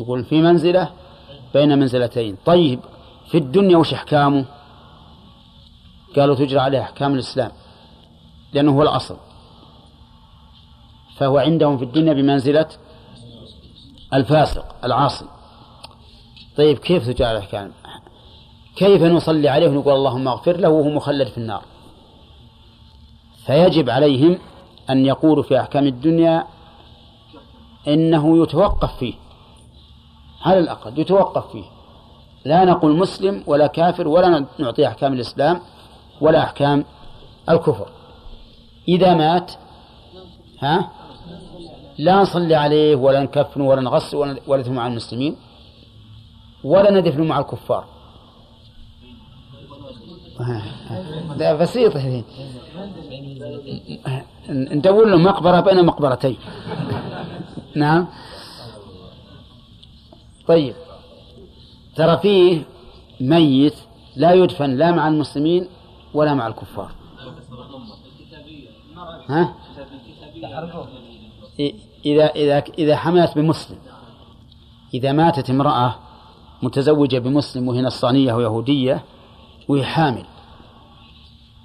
[0.00, 0.90] نقول في منزلة
[1.54, 2.36] بين منزلتين.
[2.44, 2.80] طيب
[3.30, 4.44] في الدنيا وش أحكامه؟
[6.16, 7.50] قالوا تجرى عليه أحكام الإسلام
[8.52, 9.16] لأنه هو الأصل.
[11.16, 12.68] فهو عندهم في الدنيا بمنزلة
[14.14, 15.24] الفاسق العاصي.
[16.56, 17.72] طيب كيف تجرى عليه أحكام
[18.76, 21.62] كيف نصلي عليه ونقول اللهم اغفر له وهو مخلد في النار؟
[23.46, 24.38] فيجب عليهم
[24.90, 26.44] أن يقولوا في أحكام الدنيا
[27.88, 29.14] إنه يتوقف فيه.
[30.42, 31.64] على الأقل يتوقف فيه.
[32.44, 35.60] لا نقول مسلم ولا كافر ولا نعطي أحكام الإسلام
[36.20, 36.84] ولا أحكام
[37.48, 37.88] الكفر.
[38.88, 39.52] إذا مات
[40.60, 40.90] ها؟
[41.98, 45.36] لا نصلي عليه ولا نكفنه ولا نغسل ولا مع المسلمين
[46.64, 47.84] ولا ندفن مع الكفار.
[51.38, 51.92] ده بسيط
[54.48, 56.36] ندور له مقبرة بين مقبرتين.
[57.76, 58.06] نعم.
[60.46, 60.74] طيب.
[61.96, 62.62] ترى فيه
[63.20, 63.74] ميت
[64.16, 65.68] لا يدفن لا مع المسلمين
[66.14, 66.92] ولا مع الكفار.
[69.28, 69.54] ها؟
[72.06, 73.78] إذا إذا إذا حملت بمسلم
[74.94, 75.94] إذا ماتت امرأة
[76.62, 79.04] متزوجة بمسلم وهي نصرانية ويهودية
[79.68, 80.24] وهي حامل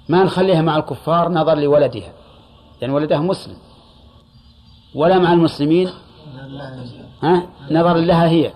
[0.08, 2.12] ما نخليها مع الكفار نظر لولدها
[2.80, 3.56] لأن يعني ولدها مسلم.
[4.94, 5.88] ولا مع المسلمين؟
[7.22, 8.52] ها؟ نظر لها هي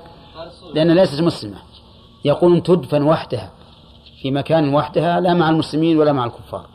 [0.74, 1.56] لأنها ليست مسلمة.
[2.24, 3.52] يقولون تدفن وحدها
[4.23, 6.66] في مكان وحدها لا مع المسلمين ولا مع الكفار.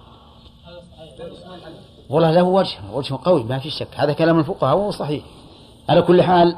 [2.09, 3.87] والله له وجه وجه قوي ما في شك.
[3.95, 5.23] هذا كلام الفقهاء وهو صحيح.
[5.89, 6.55] على كل حال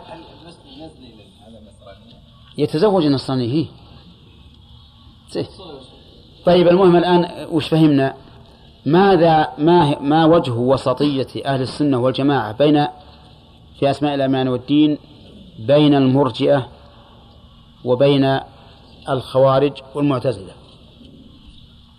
[2.58, 3.66] يتزوج النصراني هي.
[6.46, 8.14] طيب المهم الآن وش فهمنا؟
[8.86, 12.88] ماذا ما ما وجه وسطية أهل السنة والجماعة بين
[13.80, 14.98] في أسماء الأمان والدين
[15.60, 16.68] بين المرجئة
[17.86, 18.40] وبين
[19.10, 20.54] الخوارج والمعتزلة؟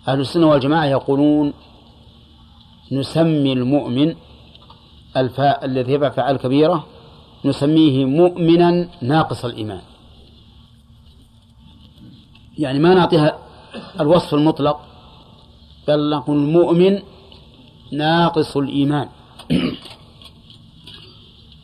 [0.09, 1.53] أهل السنة والجماعة يقولون
[2.93, 4.15] نسمي المؤمن
[5.17, 6.87] الفاء الذي يفعل كبيرة
[7.45, 9.81] نسميه مؤمنا ناقص الإيمان.
[12.59, 13.39] يعني ما نعطيها
[14.01, 14.81] الوصف المطلق
[15.89, 17.03] بل نقول المؤمن
[17.93, 19.09] ناقص الإيمان.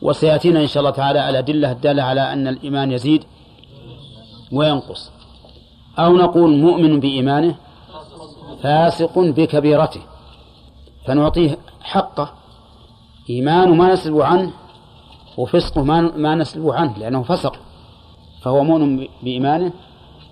[0.01, 3.23] وسيأتينا إن شاء الله تعالى الأدلة الدالة على أن الإيمان يزيد
[4.51, 5.11] وينقص.
[5.99, 7.55] أو نقول مؤمن بإيمانه
[8.63, 10.08] فاسق بكبيرته.
[11.05, 12.33] فنعطيه حقه.
[13.29, 14.51] إيمان ما نسلب عنه
[15.37, 17.55] وفسقه ما نسلب عنه لأنه فسق.
[18.41, 19.73] فهو مؤمن بإيمانه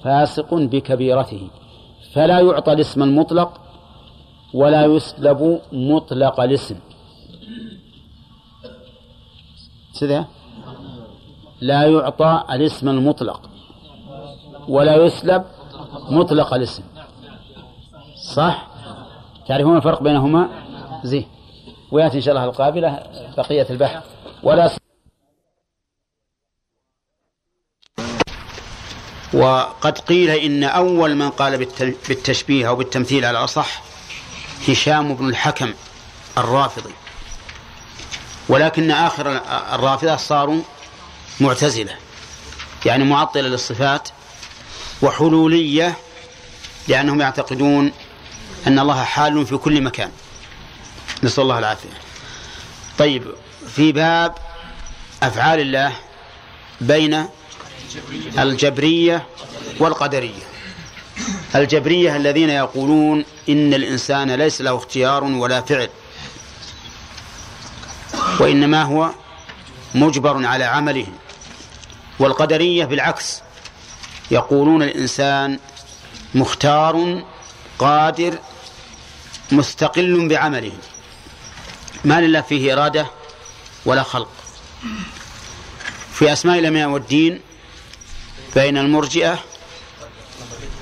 [0.04, 1.50] فاسق بكبيرته.
[2.14, 3.62] فلا يعطى الاسم المطلق
[4.54, 6.80] ولا يسلب مطلق الاسم.
[9.92, 10.26] سذا
[11.62, 13.50] لا يعطى الاسم المطلق
[14.68, 15.44] ولا يسلب
[16.10, 16.84] مطلق الاسم.
[18.34, 18.68] صح؟
[19.48, 20.50] تعرفون الفرق بينهما؟
[21.04, 21.28] زين.
[21.92, 23.04] ويأتي إن شاء الله القابلة
[23.38, 24.04] بقية البحث.
[24.44, 24.72] ولا
[29.34, 31.58] وقد قيل إن أول من قال
[32.08, 33.82] بالتشبيه أو بالتمثيل على الأصح
[34.68, 35.74] هشام بن الحكم
[36.38, 36.94] الرافضي.
[38.50, 39.42] ولكن آخر
[39.74, 40.62] الرافضة صاروا
[41.40, 41.96] معتزلة
[42.86, 44.10] يعني معطلة للصفات
[45.02, 45.98] وحلولية
[46.88, 47.92] لأنهم يعتقدون
[48.68, 50.12] أن الله حال في كل مكان.
[51.24, 51.90] نسأل الله العافية.
[52.98, 53.24] طيب
[53.76, 54.36] في باب
[55.24, 55.94] أفعال الله
[56.82, 57.26] بين
[58.40, 59.26] الجبرية
[59.80, 60.44] والقدرية.
[61.56, 65.90] الجبرية الذين يقولون إن الإنسان ليس له اختيار ولا فعل
[68.40, 69.10] وإنما هو
[69.96, 71.08] مجبر على عمله.
[72.20, 73.42] والقدرية بالعكس
[74.32, 75.60] يقولون الإنسان
[76.36, 77.24] مختار
[77.80, 78.40] قادر
[79.52, 80.72] مستقل بعمله.
[82.06, 83.08] ما لله فيه إرادة
[83.86, 84.30] ولا خلق.
[86.14, 87.42] في أسماء الأمياء والدين
[88.56, 89.40] بين المرجئة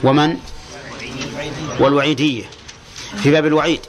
[0.03, 0.37] ومن؟
[1.79, 2.49] والوعيدية.
[3.23, 3.81] في باب الوعيد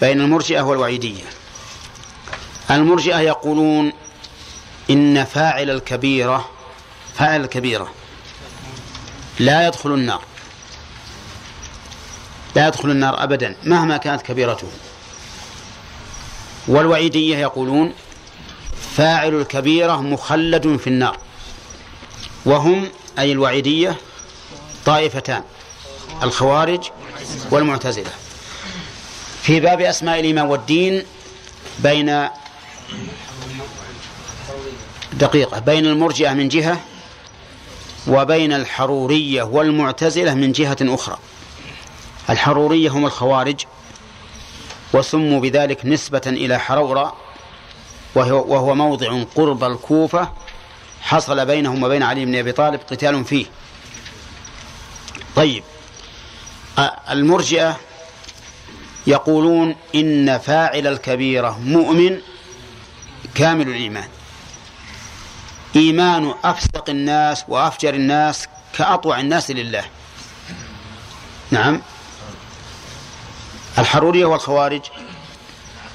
[0.00, 1.24] بين المرجئة والوعيدية.
[2.70, 3.92] المرجئة يقولون
[4.90, 6.50] إن فاعل الكبيرة
[7.18, 7.92] فاعل الكبيرة
[9.38, 10.22] لا يدخل النار.
[12.56, 14.68] لا يدخل النار أبدا مهما كانت كبيرته.
[16.68, 17.92] والوعيدية يقولون
[18.96, 21.18] فاعل الكبيرة مخلد في النار.
[22.44, 23.96] وهم أي الوعيدية
[24.86, 25.42] طائفتان
[26.22, 26.90] الخوارج
[27.50, 28.10] والمعتزلة.
[29.42, 31.02] في باب أسماء الإيمان والدين
[31.78, 32.28] بين
[35.12, 36.80] دقيقة بين المرجئة من جهة
[38.06, 41.18] وبين الحرورية والمعتزلة من جهة أخرى.
[42.30, 43.64] الحرورية هم الخوارج
[44.92, 47.16] وسموا بذلك نسبة إلى حرورة
[48.14, 50.32] وهو, وهو موضع قرب الكوفة
[51.02, 53.46] حصل بينهم وبين علي بن أبي طالب قتال فيه.
[55.36, 55.64] طيب
[57.10, 57.80] المرجئة
[59.06, 62.20] يقولون إن فاعل الكبيرة مؤمن
[63.34, 64.08] كامل الإيمان.
[65.76, 68.48] إيمان أفسق الناس وأفجر الناس
[68.78, 69.84] كأطوع الناس لله.
[71.50, 71.82] نعم.
[73.78, 74.82] الحرورية والخوارج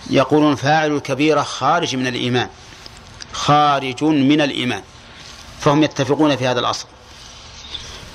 [0.10, 2.50] يقولون فاعل الكبيرة خارج من الإيمان
[3.34, 4.84] خارج من الإيمان
[5.60, 6.88] فهم يتفقون في هذا الأصل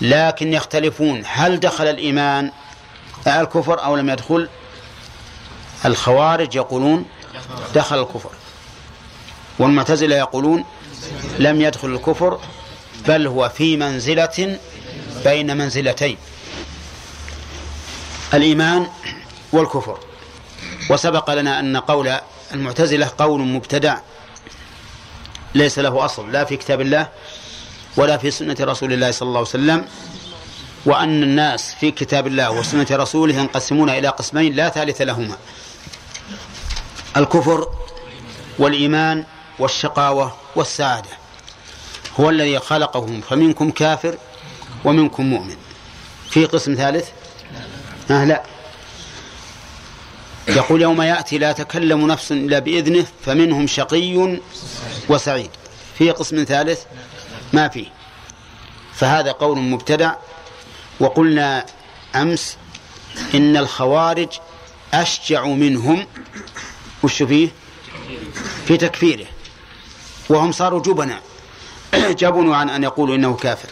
[0.00, 2.50] لكن يختلفون هل دخل الإيمان
[3.26, 4.48] الكفر أو لم يدخل؟
[5.84, 7.04] الخوارج يقولون
[7.74, 8.30] دخل الكفر
[9.58, 10.64] والمعتزلة يقولون
[11.38, 12.40] لم يدخل الكفر
[13.08, 14.58] بل هو في منزلة
[15.24, 16.16] بين منزلتين
[18.34, 18.86] الإيمان
[19.54, 19.98] والكفر.
[20.90, 22.12] وسبق لنا أن قول
[22.54, 23.98] المعتزلة قول مبتدع.
[25.54, 27.08] ليس له أصل لا في كتاب الله
[27.96, 29.86] ولا في سنة رسول الله صلى الله عليه وسلم.
[30.86, 35.36] وأن الناس في كتاب الله وسنة رسوله ينقسمون إلى قسمين لا ثالث لهما.
[37.16, 37.68] الكفر
[38.58, 39.24] والإيمان
[39.58, 41.10] والشقاوة والسعادة.
[42.20, 44.18] هو الذي خلقهم فمنكم كافر
[44.84, 45.56] ومنكم مؤمن.
[46.30, 47.08] في قسم ثالث؟
[48.10, 48.53] آه لا.
[50.48, 54.38] يقول يوم يأتي لا تكلم نفس إلا بإذنه فمنهم شقي
[55.08, 55.50] وسعيد.
[55.98, 56.82] في قسم ثالث
[57.52, 57.86] ما فيه.
[58.94, 60.14] فهذا قول مبتدع.
[61.00, 61.66] وقلنا
[62.14, 62.56] أمس
[63.34, 64.28] إن الخوارج
[64.94, 66.06] أشجع منهم.
[67.02, 67.48] وش فيه؟
[68.66, 69.26] في تكفيره.
[70.28, 71.20] وهم صاروا جبنا
[72.20, 73.68] جبنوا عن أن يقولوا إنه كافر.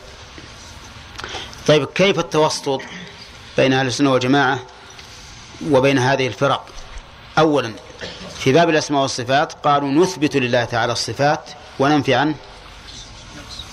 [1.66, 2.80] طيب كيف التوسط
[3.56, 4.58] بين أهل السنة والجماعة؟
[5.70, 6.66] وبين هذه الفرق.
[7.38, 7.72] أولا
[8.38, 12.34] في باب الأسماء والصفات قالوا نثبت لله تعالى الصفات وننفي عنه.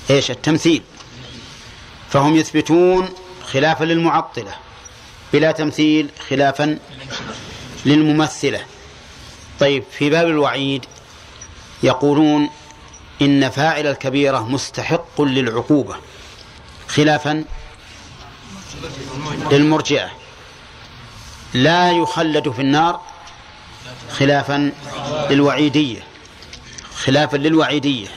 [0.10, 0.84] إيش؟ التمثيل.
[2.10, 3.10] فهم يثبتون
[3.44, 4.52] خلافا للمعطلة
[5.34, 6.80] بلا تمثيل خلافا
[7.86, 8.62] للممثلة.
[9.60, 10.86] طيب في باب الوعيد
[11.84, 12.50] يقولون
[13.22, 15.96] إن فاعل الكبيرة مستحق للعقوبة
[16.88, 17.44] خلافا
[19.52, 20.19] للمرجئة.
[21.54, 23.02] لا يخلد في النار
[24.10, 24.72] خلافا
[25.30, 26.04] للوعيدية.
[26.96, 28.08] خلافا للوعيدية.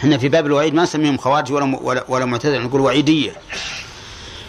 [0.00, 3.32] إحنا في باب الوعيد ما نسميهم خوارج ولا ولا, معتزلة نقول وعيدية.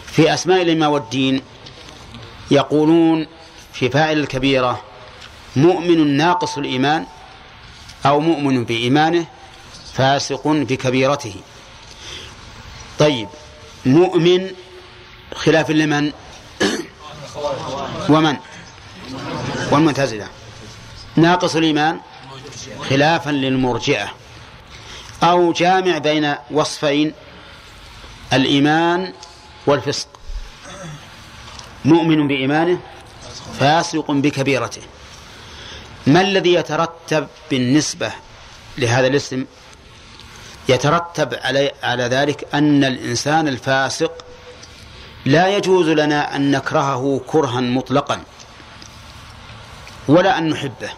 [0.06, 1.42] في أسماء الإمام والدين
[2.50, 3.26] يقولون
[3.72, 4.82] في فاعل الكبيرة
[5.56, 7.06] مؤمن ناقص الإيمان
[8.06, 9.26] أو مؤمن بإيمانه
[9.94, 11.34] فاسق بكبيرته.
[12.98, 13.28] طيب
[13.86, 14.50] مؤمن
[15.34, 16.12] خلاف لمن؟
[18.08, 18.36] ومن؟
[19.70, 20.28] والمعتزلة.
[21.16, 22.00] ناقص الإيمان
[22.90, 24.12] خلافا للمرجئة.
[25.22, 27.12] أو جامع بين وصفين
[28.32, 29.12] الإيمان
[29.66, 30.08] والفسق.
[31.84, 32.80] مؤمن بإيمانه
[33.60, 34.82] فاسق بكبيرته.
[36.06, 38.12] ما الذي يترتب بالنسبة
[38.78, 39.44] لهذا الاسم؟
[40.68, 44.24] يترتب علي على ذلك أن الإنسان الفاسق
[45.24, 48.22] لا يجوز لنا أن نكرهه كرها مطلقا
[50.08, 50.90] ولا أن نحبه.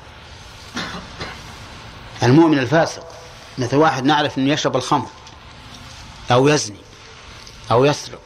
[2.23, 3.07] المؤمن الفاسق
[3.59, 5.07] مثل واحد نعرف أنه يشرب الخمر
[6.31, 6.77] أو يزني
[7.70, 8.20] أو يسرق.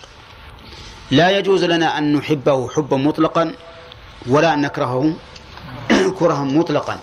[1.11, 3.55] لا يجوز لنا أن نحبه حبا مطلقا
[4.27, 5.17] ولا أن نكرهه
[6.19, 7.01] كرها مطلقا.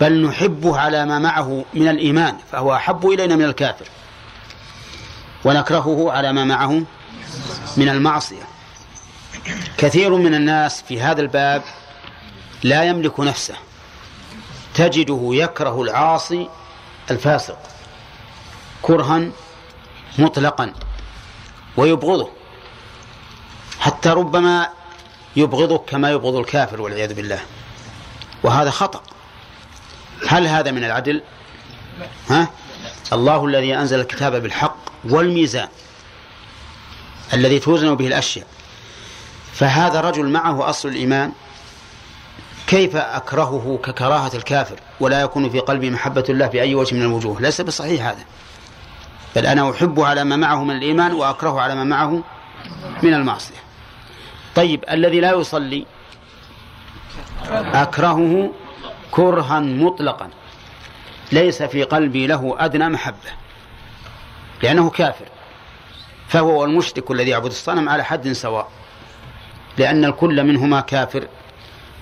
[0.00, 3.86] بل نحبه على ما معه من الإيمان فهو أحب إلينا من الكافر.
[5.44, 6.82] ونكرهه على ما معه
[7.80, 8.42] من المعصية.
[9.76, 11.62] كثير من الناس في هذا الباب
[12.62, 13.54] لا يملك نفسه.
[14.74, 16.48] تجده يكره العاصي
[17.10, 17.58] الفاسق.
[18.82, 19.30] كرها
[20.18, 20.72] مطلقا.
[21.76, 22.30] ويبغضه.
[23.80, 24.68] حتى ربما
[25.36, 27.40] يبغضك كما يبغض الكافر والعياذ بالله.
[28.42, 29.02] وهذا خطأ.
[30.28, 31.22] هل هذا من العدل؟
[32.30, 32.48] ها؟
[33.12, 35.68] الله الذي أنزل الكتاب بالحق والميزان.
[37.34, 38.46] الذي توزن به الأشياء.
[39.52, 41.32] فهذا رجل معه أصل الإيمان.
[42.66, 47.60] كيف أكرهه ككراهة الكافر ولا يكون في قلبي محبة الله بأي وجه من الوجوه؟ ليس
[47.60, 48.24] بصحيح هذا.
[49.36, 52.22] بل أنا أحبه على ما معه من الإيمان وأكرهه على ما معه
[53.02, 53.54] من المعصية.
[54.54, 55.86] طيب الذي لا يصلي
[57.52, 58.50] أكرهه
[59.10, 60.30] كرها مطلقا.
[61.32, 63.30] ليس في قلبي له أدنى محبة.
[64.62, 65.28] لأنه كافر.
[66.30, 68.68] فهو المشرك الذي يعبد الصنم على حد سواء.
[69.78, 71.28] لأن الكل منهما كافر.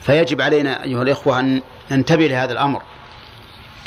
[0.00, 2.82] فيجب علينا أيها الإخوة أن ننتبه لهذا الأمر.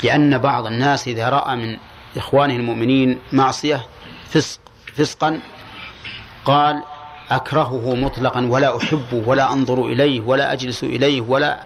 [0.02, 1.76] لأن بعض الناس إذا رأى من
[2.16, 3.86] إخوانه المؤمنين معصية
[4.28, 4.60] فسق
[4.96, 5.40] فسقا
[6.44, 6.82] قال
[7.30, 11.64] أكرهه مطلقا ولا أحبه ولا أنظر إليه ولا أجلس إليه ولا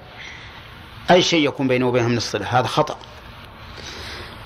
[1.10, 2.58] أي شيء يكون بينه وبينه من الصلة.
[2.58, 2.96] هذا خطأ.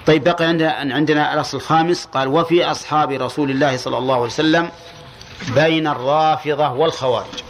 [0.07, 2.05] طيب بقي عندنا عندنا الأصل الخامس.
[2.07, 4.71] قال وفي أصحاب رسول الله صلى الله عليه وسلم
[5.55, 7.43] بين الرافضة والخوارج.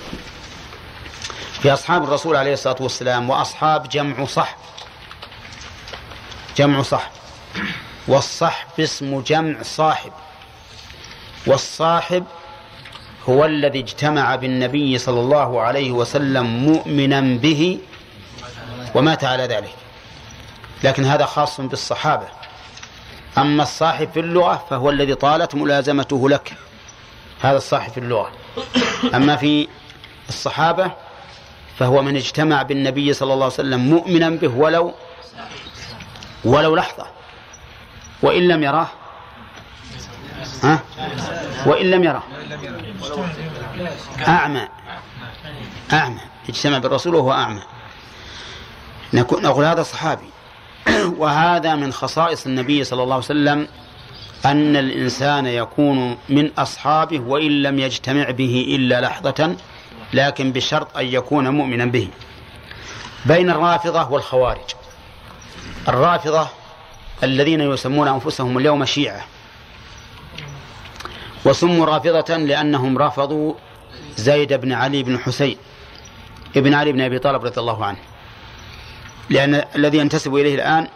[1.61, 4.57] في أصحاب الرسول عليه الصلاة والسلام وأصحاب جمع صحب.
[6.57, 7.11] جمع صحب.
[8.09, 10.13] والصحب اسم جمع صاحب.
[11.47, 12.25] والصاحب
[13.29, 17.79] هو الذي اجتمع بالنبي صلى الله عليه وسلم مؤمنا به
[18.95, 19.75] ومات على ذلك.
[20.85, 22.40] لكن هذا خاص بالصحابة.
[23.41, 26.53] أما الصاحب في اللغة فهو الذي طالت ملازمته لك.
[27.41, 28.31] هذا الصاحب في اللغة.
[29.17, 29.69] أما في
[30.29, 30.91] الصحابة
[31.79, 34.95] فهو من اجتمع بالنبي صلى الله عليه وسلم مؤمنا به ولو
[36.45, 37.07] ولو لحظة.
[38.23, 38.89] وإن لم يراه
[40.63, 40.81] ها؟
[41.67, 42.23] وإن لم يراه.
[44.29, 44.69] أعمى
[45.93, 46.21] أعمى.
[46.49, 47.63] اجتمع بالرسول وهو أعمى.
[49.15, 50.31] نقول هذا صحابي.
[51.21, 53.69] وهذا من خصائص النبي صلى الله عليه وسلم
[54.45, 59.57] أن الإنسان يكون من أصحابه وإن لم يجتمع به إلا لحظة
[60.13, 62.09] لكن بشرط أن يكون مؤمنا به.
[63.27, 64.71] بين الرافضة والخوارج.
[65.89, 66.49] الرافضة
[67.23, 69.25] الذين يسمون أنفسهم اليوم شيعة.
[71.45, 73.55] وسموا رافضة لأنهم رفضوا
[74.17, 75.57] زيد بن علي بن حسين
[76.57, 77.99] ابن علي بن أبي طالب رضي الله عنه.
[79.31, 80.89] لأن الذي ينتسب إليه الآن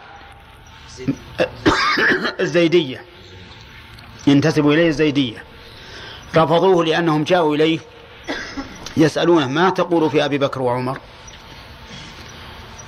[2.41, 3.05] الزيدية.
[4.27, 5.45] ينتسب إليه الزيدية.
[6.37, 7.79] رفضوه لأنهم جاءوا إليه
[8.97, 10.99] يسألونه ما تقول في أبي بكر وعمر؟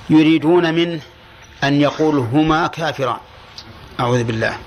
[0.09, 1.01] يريدون منه
[1.63, 3.17] أن يقول هما كافران.
[3.99, 4.57] أعوذ بالله.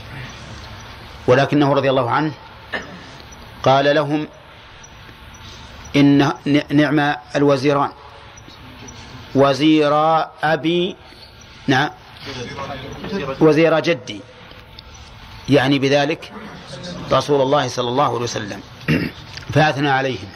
[1.27, 2.33] ولكنه رضي الله عنه
[3.63, 4.29] قال لهم
[5.97, 6.33] إن
[6.71, 7.91] نعم الوزيران.
[9.35, 10.97] وزيرا أبي
[11.67, 11.91] نعم.
[13.41, 14.21] وزير جدي.
[15.49, 16.33] يعني بذلك
[17.13, 18.61] رسول الله صلى الله عليه وسلم.
[19.55, 20.29] فأثنى عليهم.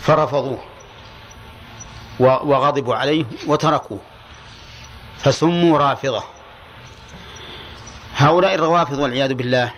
[0.00, 0.58] فرفضوه.
[2.20, 4.00] وغضبوا عليه وتركوه.
[5.18, 6.24] فسموا رافضة.
[8.16, 9.72] هؤلاء الروافض والعياذ بالله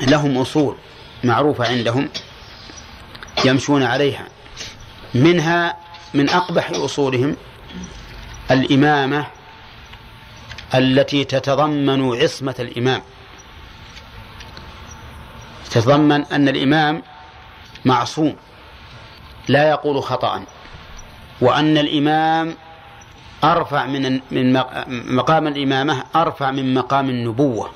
[0.00, 0.76] لهم أصول
[1.24, 2.08] معروفة عندهم
[3.44, 4.28] يمشون عليها.
[5.14, 5.81] منها
[6.14, 7.36] من أقبح أصولهم
[8.50, 9.26] الإمامة
[10.74, 13.02] التي تتضمن عصمة الإمام.
[15.70, 17.02] تتضمن أن الإمام
[17.84, 18.36] معصوم
[19.48, 20.44] لا يقول خطأ
[21.40, 22.54] وأن الإمام
[23.44, 24.52] أرفع من من
[24.88, 27.70] مقام الإمامة أرفع من مقام النبوة.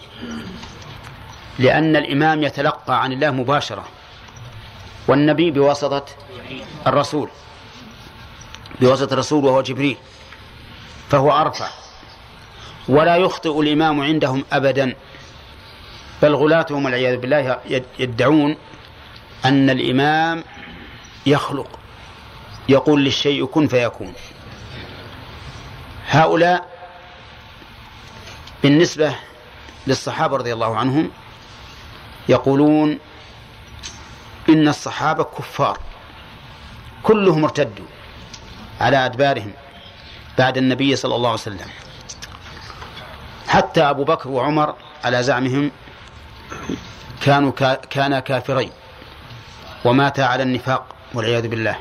[1.58, 3.84] لأن الإمام يتلقى عن الله مباشرة
[5.08, 6.04] والنبي بواسطة
[6.86, 7.28] الرسول.
[8.80, 9.96] بواسطة الرسول وهو جبريل
[11.10, 11.68] فهو أرفع.
[12.88, 14.94] ولا يخطئ الإمام عندهم أبدا.
[16.22, 17.60] بل غلاتهم والعياذ بالله
[17.98, 18.56] يدعون
[19.44, 20.44] أن الإمام
[21.26, 21.78] يخلق
[22.68, 24.12] يقول للشيء كن فيكون.
[26.08, 26.76] هؤلاء
[28.62, 29.14] بالنسبة
[29.86, 31.10] للصحابة رضي الله عنهم
[32.28, 32.98] يقولون
[34.48, 35.78] إن الصحابة كفار
[37.02, 37.86] كلهم ارتدوا.
[38.80, 39.52] على أدبارهم
[40.38, 41.70] بعد النبي صلى الله عليه وسلم.
[43.48, 44.74] حتى أبو بكر وعمر
[45.04, 45.70] على زعمهم
[47.22, 47.52] كانوا
[47.90, 48.70] كانا كافرين
[49.84, 51.76] وماتا على النفاق والعياذ بالله.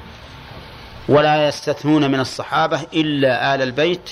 [1.10, 4.10] ولا يستثنون من الصحابة إلا آل البيت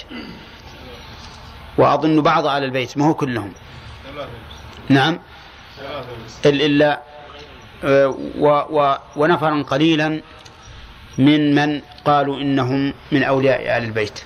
[1.77, 3.53] وأظن بعض آل البيت ما هو كلهم.
[4.89, 5.19] نعم.
[6.45, 7.01] إلا
[7.84, 8.07] آه،
[8.39, 10.22] و و ونفرا قليلا
[11.18, 14.23] من من قالوا إنهم من أولياء آل البيت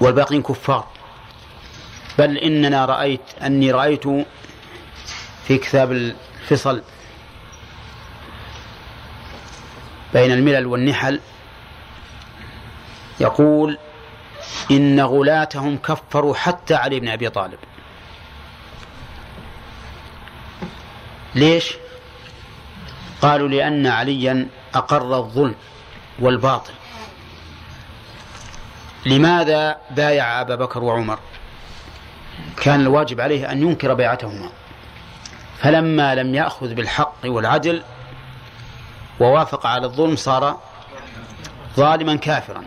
[0.00, 0.86] والباقين كفار.
[2.18, 4.04] بل إننا رأيت أني رأيت
[5.48, 6.82] في كتاب الفصل
[10.12, 11.20] بين الملل والنحل
[13.20, 13.78] يقول
[14.70, 17.58] إن غلاتهم كفروا حتى علي بن أبي طالب.
[21.34, 21.74] ليش؟
[23.22, 25.54] قالوا لأن عليا أقر الظلم
[26.18, 26.72] والباطل.
[29.06, 31.18] لماذا بايع أبا بكر وعمر؟
[32.56, 34.50] كان الواجب عليه أن ينكر بيعتهما.
[35.58, 37.82] فلما لم يأخذ بالحق والعدل
[39.20, 40.60] ووافق على الظلم صار
[41.76, 42.64] ظالما كافرا.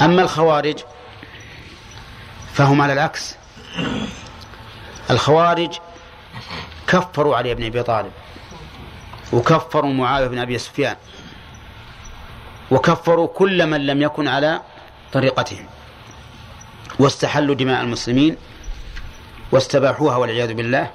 [0.00, 0.78] أما الخوارج
[2.52, 3.36] فهم على العكس.
[5.10, 5.78] الخوارج
[6.86, 8.12] كفروا علي بن أبي طالب.
[9.32, 10.96] وكفروا معاوية بن أبي سفيان.
[12.70, 14.60] وكفروا كل من لم يكن على
[15.12, 15.66] طريقتهم.
[16.98, 18.36] واستحلوا دماء المسلمين.
[19.52, 20.90] واستباحوها والعياذ بالله.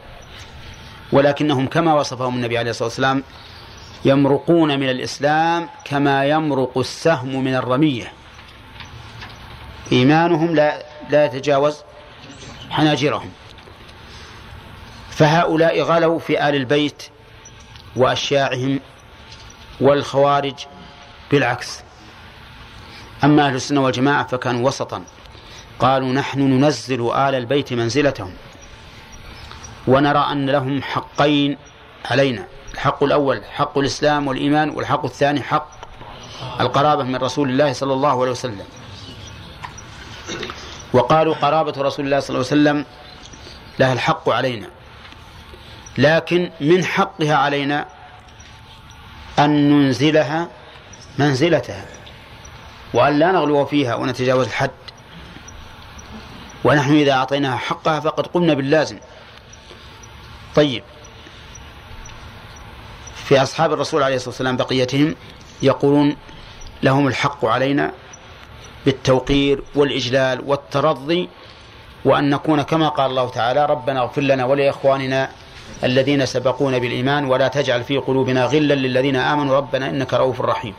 [1.12, 3.24] ولكنهم كما وصفهم النبي عليه الصلاة والسلام
[4.06, 8.14] يمرقون من الإسلام كما يمرق السهم من الرمية.
[9.92, 11.78] إيمانهم لا لا يتجاوز
[12.70, 13.32] حناجرهم.
[15.12, 17.04] فهؤلاء غلوا في آل البيت
[17.98, 18.80] وأشياعهم
[19.82, 20.56] والخوارج
[21.32, 21.84] بالعكس.
[23.24, 25.04] أما أهل السنة والجماعة فكانوا وسطا.
[25.80, 28.34] قالوا نحن ننزل آل البيت منزلتهم.
[29.88, 31.58] ونرى أن لهم حقين
[32.06, 32.48] علينا.
[32.74, 35.70] الحق الأول حق الإسلام والإيمان والحق الثاني حق
[36.60, 38.66] القرابة من رسول الله صلى الله عليه وسلم.
[40.94, 42.86] وقالوا قرابة رسول الله صلى الله عليه وسلم
[43.80, 44.77] لها الحق علينا.
[45.98, 47.86] لكن من حقها علينا
[49.40, 50.48] أن ننزلها
[51.18, 51.86] منزلتها
[52.94, 54.72] وأن لا نغلو فيها ونتجاوز الحد.
[56.64, 59.00] ونحن إذا أعطيناها حقها فقد قمنا باللازم.
[60.56, 60.84] طيب.
[63.16, 65.16] في أصحاب الرسول عليه الصلاة والسلام بقيتهم
[65.62, 66.16] يقولون
[66.84, 67.92] لهم الحق علينا
[68.86, 71.30] بالتوقير والإجلال والترضي
[72.06, 75.32] وأن نكون كما قال الله تعالى ربنا اغفر لنا ولإخواننا
[75.84, 79.58] الذين سبقونا بالإيمان ولا تجعل في قلوبنا غلا للذين آمنوا.
[79.58, 80.74] ربنا إنك رؤوف رحيم.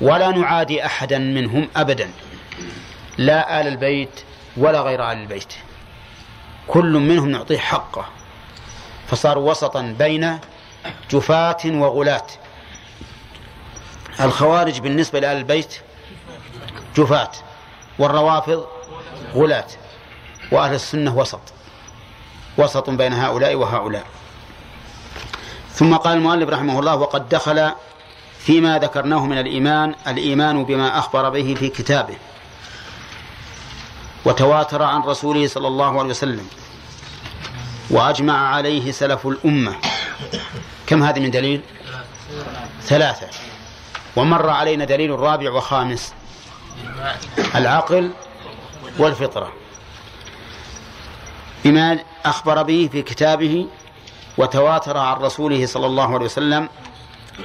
[0.00, 2.10] ولا نعادي أحدا منهم أبدا.
[3.18, 4.20] لا آل البيت
[4.56, 5.54] ولا غير آل البيت.
[6.68, 8.04] كل منهم نعطيه حقه.
[9.06, 10.38] فصاروا وسطا بين
[11.10, 12.26] جفاة وغلاة.
[14.20, 15.80] الخوارج بالنسبة لآل البيت
[16.96, 17.30] جفاة
[17.98, 18.66] والروافض
[19.34, 19.66] غلاة
[20.52, 21.40] وأهل السنة وسط.
[22.58, 24.06] وسط بين هؤلاء وهؤلاء.
[25.72, 27.72] ثم قال المؤلف رحمه الله وقد دخل
[28.38, 32.16] فيما ذكرناه من الإيمان الإيمان بما أخبر به في كتابه
[34.24, 36.46] وتواتر عن رسوله صلى الله عليه وسلم
[37.90, 39.74] وأجمع عليه سلف الأمة.
[40.86, 41.60] كم هذه من دليل؟
[42.82, 43.26] ثلاثة.
[44.16, 46.14] ومر علينا دليل الرابع وخامس
[47.54, 48.10] العقل
[48.98, 49.52] والفطرة.
[51.64, 53.66] بما أخبر به في كتابه
[54.38, 56.68] وتواتر عن رسوله صلى الله عليه وسلم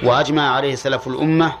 [0.02, 1.52] وأجمع عليه سلف الأمة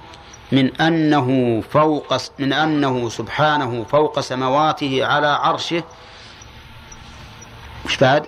[0.52, 5.82] من أنه فوق من أنه سبحانه فوق سمواته على عرشه.
[7.84, 8.26] وش بعد؟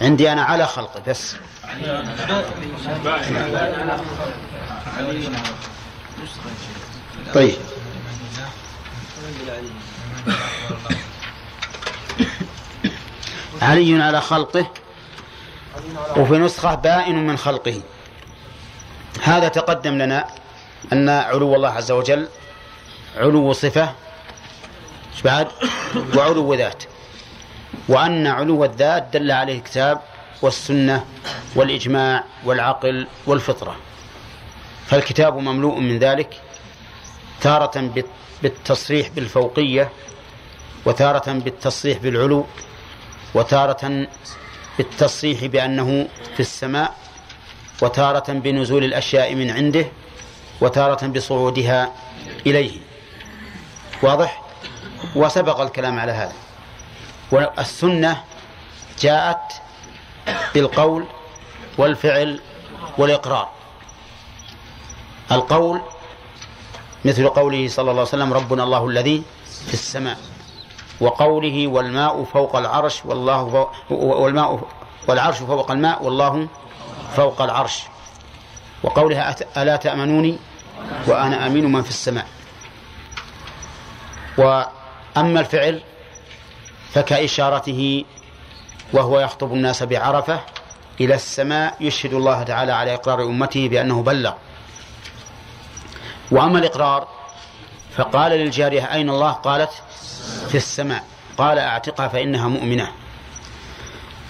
[0.00, 1.36] عندي أنا على خلقه بس.
[7.34, 7.54] طيب.
[13.64, 14.66] علي على خلقه
[16.16, 17.82] وفي نسخة بائن من خلقه.
[19.22, 20.28] هذا تقدم لنا
[20.92, 22.28] أن علو الله عز وجل
[23.16, 23.92] علو صفة
[25.24, 25.48] بعد؟
[26.16, 26.84] وعلو ذات.
[27.88, 30.00] وأن علو الذات دل عليه الكتاب
[30.42, 31.04] والسنة
[31.56, 33.76] والإجماع والعقل والفطرة.
[34.86, 36.40] فالكتاب مملوء من ذلك
[37.40, 37.90] تارة
[38.42, 39.92] بالتصريح بالفوقية
[40.86, 42.46] وتارة بالتصريح بالعلو.
[43.34, 44.06] وتارة
[44.78, 46.94] بالتصريح بأنه في السماء
[47.82, 49.86] وتارة بنزول الأشياء من عنده
[50.60, 51.92] وتارة بصعودها
[52.46, 52.80] إليه.
[54.02, 54.42] واضح؟
[55.16, 56.32] وسبق الكلام على هذا.
[57.32, 58.24] والسنة
[59.00, 59.52] جاءت
[60.54, 61.04] بالقول
[61.78, 62.40] والفعل
[62.98, 63.48] والإقرار.
[65.32, 65.80] القول
[67.04, 69.22] مثل قوله صلى الله عليه وسلم ربنا الله الذي
[69.66, 70.18] في السماء
[71.00, 74.68] وقوله والماء فوق العرش والله فوق والماء
[75.08, 76.48] والعرش فوق الماء والله
[77.16, 77.82] فوق العرش.
[78.82, 80.38] وقولها ألا تأمنوني
[81.06, 82.26] وأنا أمين من في السماء.
[84.38, 85.82] وأما الفعل
[86.92, 88.04] فكإشارته
[88.92, 90.40] وهو يخطب الناس بعرفة
[91.00, 94.32] إلى السماء يشهد الله تعالى على إقرار أمته بأنه بلغ.
[96.30, 97.08] وأما الإقرار
[97.96, 99.70] فقال للجارية أين الله؟ قالت
[100.48, 101.04] في السماء.
[101.38, 102.88] قال أعتقها فإنها مؤمنة.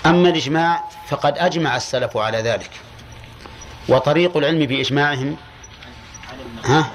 [0.06, 2.70] أما الإجماع فقد أجمع السلف على ذلك.
[3.88, 5.36] وطريق العلم بإجماعهم
[6.64, 6.90] ها؟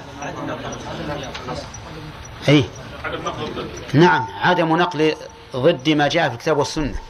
[2.48, 2.64] أي.
[3.92, 5.14] نعم عدم نقل
[5.56, 7.00] ضد ما جاء في الكتاب والسنة.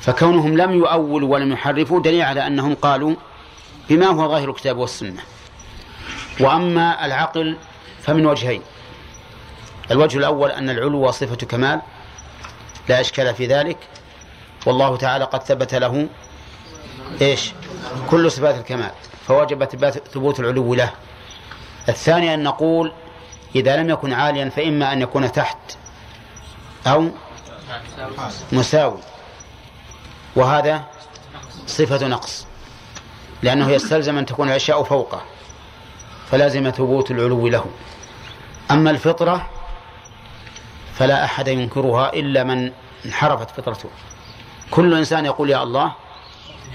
[0.00, 3.14] فكونهم لم يؤولوا ولم يحرفوا دليل على أنهم قالوا
[3.88, 5.22] بما هو ظاهر الكتاب والسنة.
[6.40, 7.56] وأما العقل
[8.02, 8.62] فمن وجهين.
[9.90, 11.80] الوجه الأول أن العلو صفة كمال
[12.88, 13.78] لا إشكال في ذلك.
[14.66, 16.08] والله تعالى قد ثبت له
[17.22, 17.52] إيش؟
[18.10, 18.90] كل صفات الكمال
[19.26, 20.92] فوجب ثبوت العلو له.
[21.88, 22.92] الثاني أن نقول
[23.54, 25.58] إذا لم يكن عاليا فإما أن يكون تحت
[26.86, 27.08] أو
[28.52, 28.98] مساوي.
[30.36, 30.84] وهذا
[31.66, 32.46] صفة نقص
[33.42, 35.22] لأنه يستلزم أن تكون الأشياء فوقه
[36.30, 37.64] فلازم ثبوت العلو له.
[38.70, 39.50] أما الفطرة
[41.00, 42.72] فلا أحد ينكرها إلا من
[43.06, 43.88] انحرفت فطرته.
[44.70, 45.92] كل إنسان يقول يا الله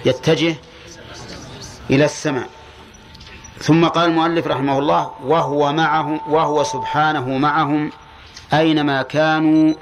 [0.06, 0.56] يتجه
[1.90, 2.50] إلى السماء.
[3.58, 7.92] ثم قال المؤلف رحمه الله وهو معهم وهو سبحانه معهم
[8.54, 9.74] أينما كانوا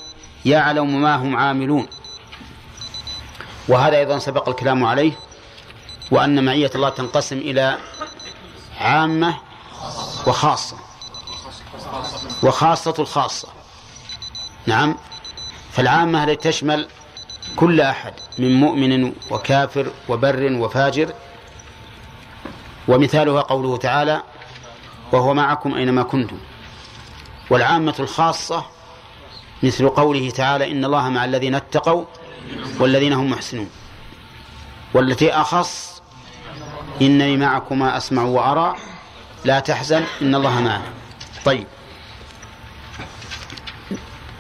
[0.46, 1.88] يعلم ما هم عاملون.
[3.68, 5.12] وهذا أيضا سبق الكلام عليه
[6.12, 7.78] وأن معية الله تنقسم إلى
[8.80, 9.38] عامة
[10.28, 10.78] وخاصة.
[12.44, 13.63] وخاصة الخاصة.
[14.68, 14.96] نعم.
[15.72, 16.88] فالعامة التي تشمل
[17.56, 21.14] كل أحد من مؤمن وكافر وبر وفاجر
[22.88, 24.24] ومثالها قوله تعالى
[25.12, 26.38] وهو معكم أينما كنتم
[27.50, 28.66] والعامة الخاصة
[29.64, 32.06] مثل قوله تعالى إن الله مع الذين اتقوا
[32.80, 33.70] والذين هم محسنون
[34.94, 36.02] والتي أخص
[37.02, 38.76] إنني معكما أسمع وأرى
[39.46, 40.82] لا تحزن إن الله معنا
[41.46, 41.68] طيب.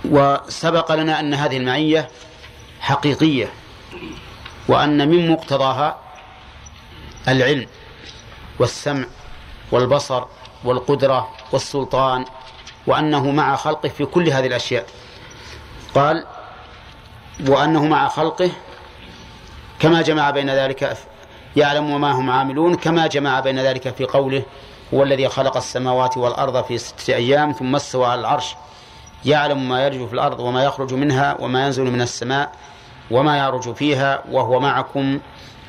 [0.05, 2.07] وسبق لنا أن هذه المعية
[2.79, 3.49] حقيقية
[4.67, 5.97] وأن من مقتضاها
[7.27, 7.67] العلم
[8.59, 9.05] والسمع
[9.71, 10.23] والبصر
[10.63, 12.25] والقدرة والسلطان
[12.87, 14.85] وأنه مع خلقه في كل هذه الأشياء.
[15.95, 16.25] قال
[17.47, 18.51] وأنه مع خلقه
[19.79, 20.97] كما جمع بين ذلك
[21.55, 24.43] يعلم وما هم عاملون كما جمع بين ذلك في قوله
[24.93, 28.55] هو الذي خلق السماوات والأرض في ستة أيام ثم استوى على العرش
[29.25, 32.51] يعلم ما يرج في الأرض وما يخرج منها وما ينزل من السماء
[33.11, 35.19] وما يعرج فيها وهو معكم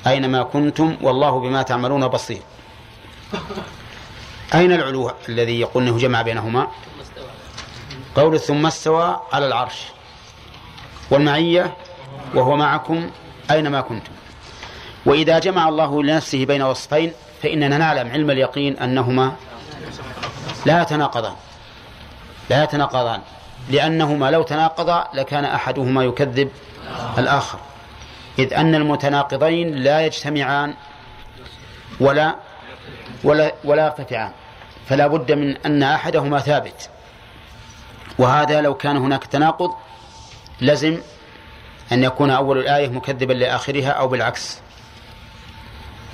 [0.07, 2.43] أينما كنتم والله بما تعملون بصير.
[4.55, 6.69] أين العلو الذي يقول أنه جمع بينهما؟
[8.17, 9.83] قول ثم استوى على العرش.
[11.11, 11.77] والمعية
[12.35, 13.11] وهو معكم
[13.51, 14.13] أينما كنتم.
[15.07, 17.13] وإذا جمع الله لنفسه بين وصفين
[17.43, 19.33] فإننا نعلم علم اليقين أنهما
[20.67, 21.35] لا يتناقضان.
[22.51, 23.21] لا يتناقضان.
[23.71, 26.51] لأنهما لو تناقضا لكان أحدهما يكذب
[27.19, 27.59] الآخر.
[28.39, 30.75] إذ أن المتناقضين لا يجتمعان
[32.01, 32.35] ولا
[33.25, 34.33] ولا ولا يرتفعان.
[34.89, 36.91] فلا بد من أن أحدهما ثابت.
[38.19, 39.75] وهذا لو كان هناك تناقض
[40.61, 40.99] لزم
[41.93, 44.59] أن يكون أول الآية مكذبا لآخرها أو بالعكس.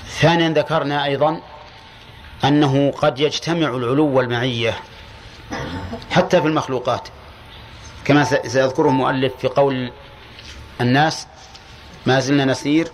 [0.09, 1.41] ثانيا ذكرنا أيضا
[2.45, 4.75] أنه قد يجتمع العلو والمعية
[6.11, 7.09] حتى في المخلوقات.
[8.05, 9.93] كما سيذكره المؤلف في قول
[10.81, 11.27] الناس
[12.07, 12.89] ما زلنا نسير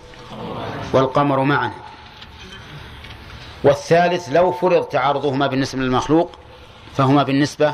[0.93, 1.73] والقمر معنا.
[3.63, 6.31] والثالث لو فرض تعارضهما بالنسبة للمخلوق
[6.95, 7.73] فهما بالنسبة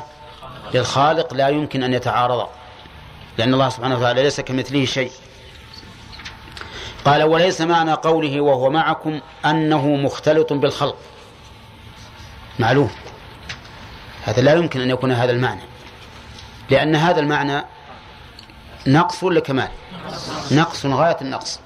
[0.73, 2.49] للخالق لا يمكن أن يتعارضا
[3.38, 5.11] لأن الله سبحانه وتعالى ليس كمثله شيء.
[7.05, 10.95] قال وليس معنى قوله وهو معكم أنه مختلط بالخلق.
[12.60, 12.91] معلوم.
[14.23, 15.61] هذا لا يمكن أن يكون هذا المعنى.
[16.69, 17.64] لأن هذا المعنى
[18.88, 19.69] نقص ولا كمال؟
[20.52, 21.60] نقص غاية النقص.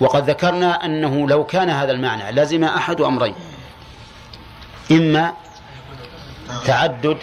[0.00, 3.34] وقد ذكرنا أنه لو كان هذا المعنى لزم أحد أمرين.
[4.90, 5.32] إما
[6.64, 7.18] تعدد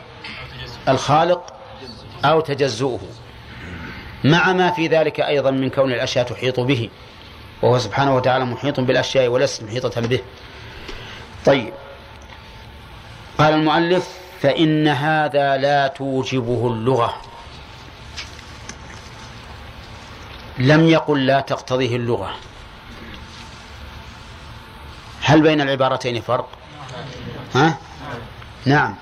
[0.87, 1.53] الخالق
[2.25, 2.99] أو تجزؤه.
[4.23, 6.89] مع ما في ذلك أيضا من كون الأشياء تحيط به.
[7.61, 10.19] وهو سبحانه وتعالى محيط بالأشياء وليست محيطة به.
[11.45, 11.73] طيب.
[13.37, 17.13] قال المؤلف فإن هذا لا توجبه اللغة.
[20.57, 22.35] لم يقل لا تقتضيه اللغة.
[25.21, 26.49] هل بين العبارتين فرق؟
[27.55, 27.77] ها؟
[28.65, 28.95] نعم.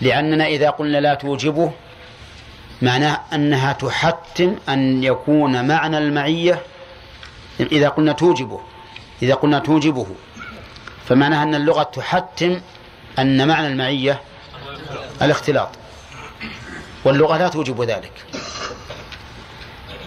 [0.00, 1.72] لأننا إذا قلنا لا توجبه
[2.82, 6.62] معناه أنها تحتم أن يكون معنى المعية
[7.60, 8.60] إذا قلنا توجبه.
[9.22, 10.06] إذا قلنا توجبه
[11.08, 12.60] فمعناها أن اللغة تحتم
[13.18, 14.20] أن معنى المعية
[15.22, 15.68] الاختلاط.
[17.04, 18.12] واللغة لا توجب ذلك.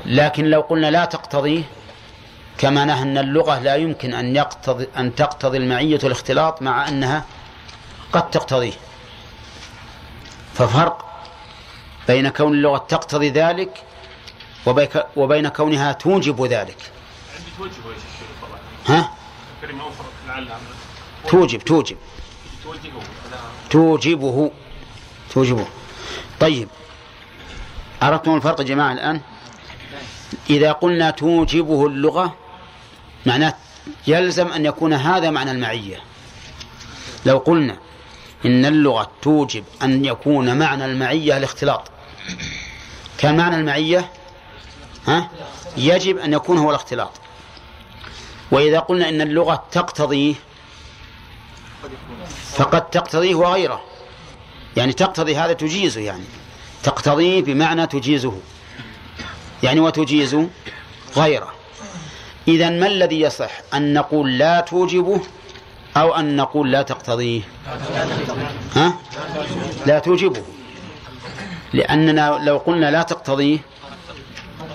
[0.06, 1.64] لكن لو قلنا لا تقتضيه
[2.57, 7.26] كما أن اللغة لا يمكن أن يقتضي أن تقتضي المعية الاختلاط مع أنها
[8.11, 8.73] قد تقتضيه.
[10.53, 11.06] ففرق
[12.07, 13.84] بين كون اللغة تقتضي ذلك
[15.15, 16.77] وبين كونها توجب ذلك.
[18.88, 19.11] ها؟
[21.27, 21.98] توجب توجب.
[23.69, 24.52] توجبه.
[25.34, 25.68] توجبه.
[26.39, 26.68] طيب.
[28.01, 29.22] عرفتم الفرق يا جماعة الآن؟
[30.49, 32.35] إذا قلنا توجبه اللغة
[33.26, 33.53] معناه
[34.07, 35.99] يلزم أن يكون هذا معنى المعية.
[37.26, 37.77] لو قلنا
[38.45, 41.91] إن اللغة توجب أن يكون معنى المعية الاختلاط
[43.18, 44.11] كان معنى المعية؟
[45.07, 45.30] ها؟
[45.77, 47.11] يجب أن يكون هو الاختلاط.
[48.51, 50.35] وإذا قلنا إن اللغة تقتضيه
[52.53, 53.81] فقد تقتضيه وغيره.
[54.78, 56.24] يعني تقتضي هذا تجيزه يعني.
[56.84, 58.40] تقتضيه بمعنى تجيزه.
[59.64, 60.38] يعني وتجيز
[61.18, 61.54] غيره.
[62.48, 65.22] إذا ما الذي يصح؟ أن نقول لا توجبه
[65.98, 67.41] أو أن نقول لا تقتضيه؟
[68.76, 68.94] ها؟
[69.86, 70.44] لا توجبه.
[71.74, 73.60] لأننا لو قلنا لا تقتضيه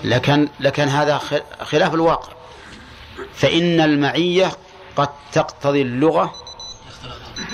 [0.03, 1.21] لكان لكان هذا
[1.61, 2.33] خلاف الواقع.
[3.35, 4.51] فإن المعية
[4.95, 6.33] قد تقتضي اللغة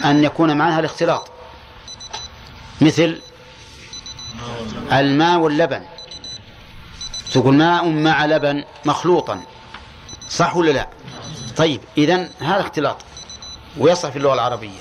[0.05, 1.31] أن يكون معها الاختلاط.
[2.81, 3.21] مثل
[4.91, 5.83] الماء واللبن.
[7.31, 9.41] تقول ماء مع لبن مخلوطا.
[10.29, 10.89] صح ولا لا؟
[11.57, 12.97] طيب إذن هذا اختلاط.
[13.77, 14.79] ويصح في اللغة العربية.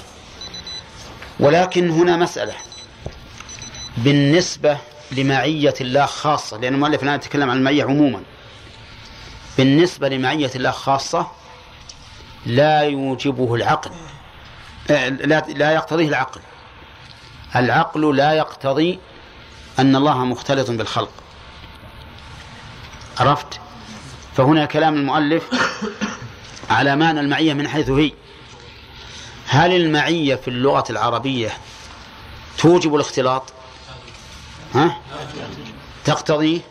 [1.41, 2.55] ولكن هنا مسألة.
[3.97, 4.79] بالنسبة
[5.13, 8.23] لمعية الله خاصة لأن المؤلف الآن يتكلم عن المعية عموما.
[9.59, 11.27] بالنسبة لمعية الله خاصة
[12.47, 13.91] لا يوجبه العقل.
[14.91, 16.41] آه، لا لا يقتضيه العقل.
[17.57, 18.99] العقل لا يقتضي
[19.79, 21.13] أن الله مختلط بالخلق.
[23.21, 23.61] عرفت؟
[24.37, 25.45] فهنا كلام المؤلف
[26.71, 28.13] على معنى المعية من حيث هي.
[29.47, 31.53] هل المعية في اللغة العربية
[32.59, 33.53] توجب الاختلاط؟
[34.75, 34.97] ها؟
[36.05, 36.63] تقتضي؟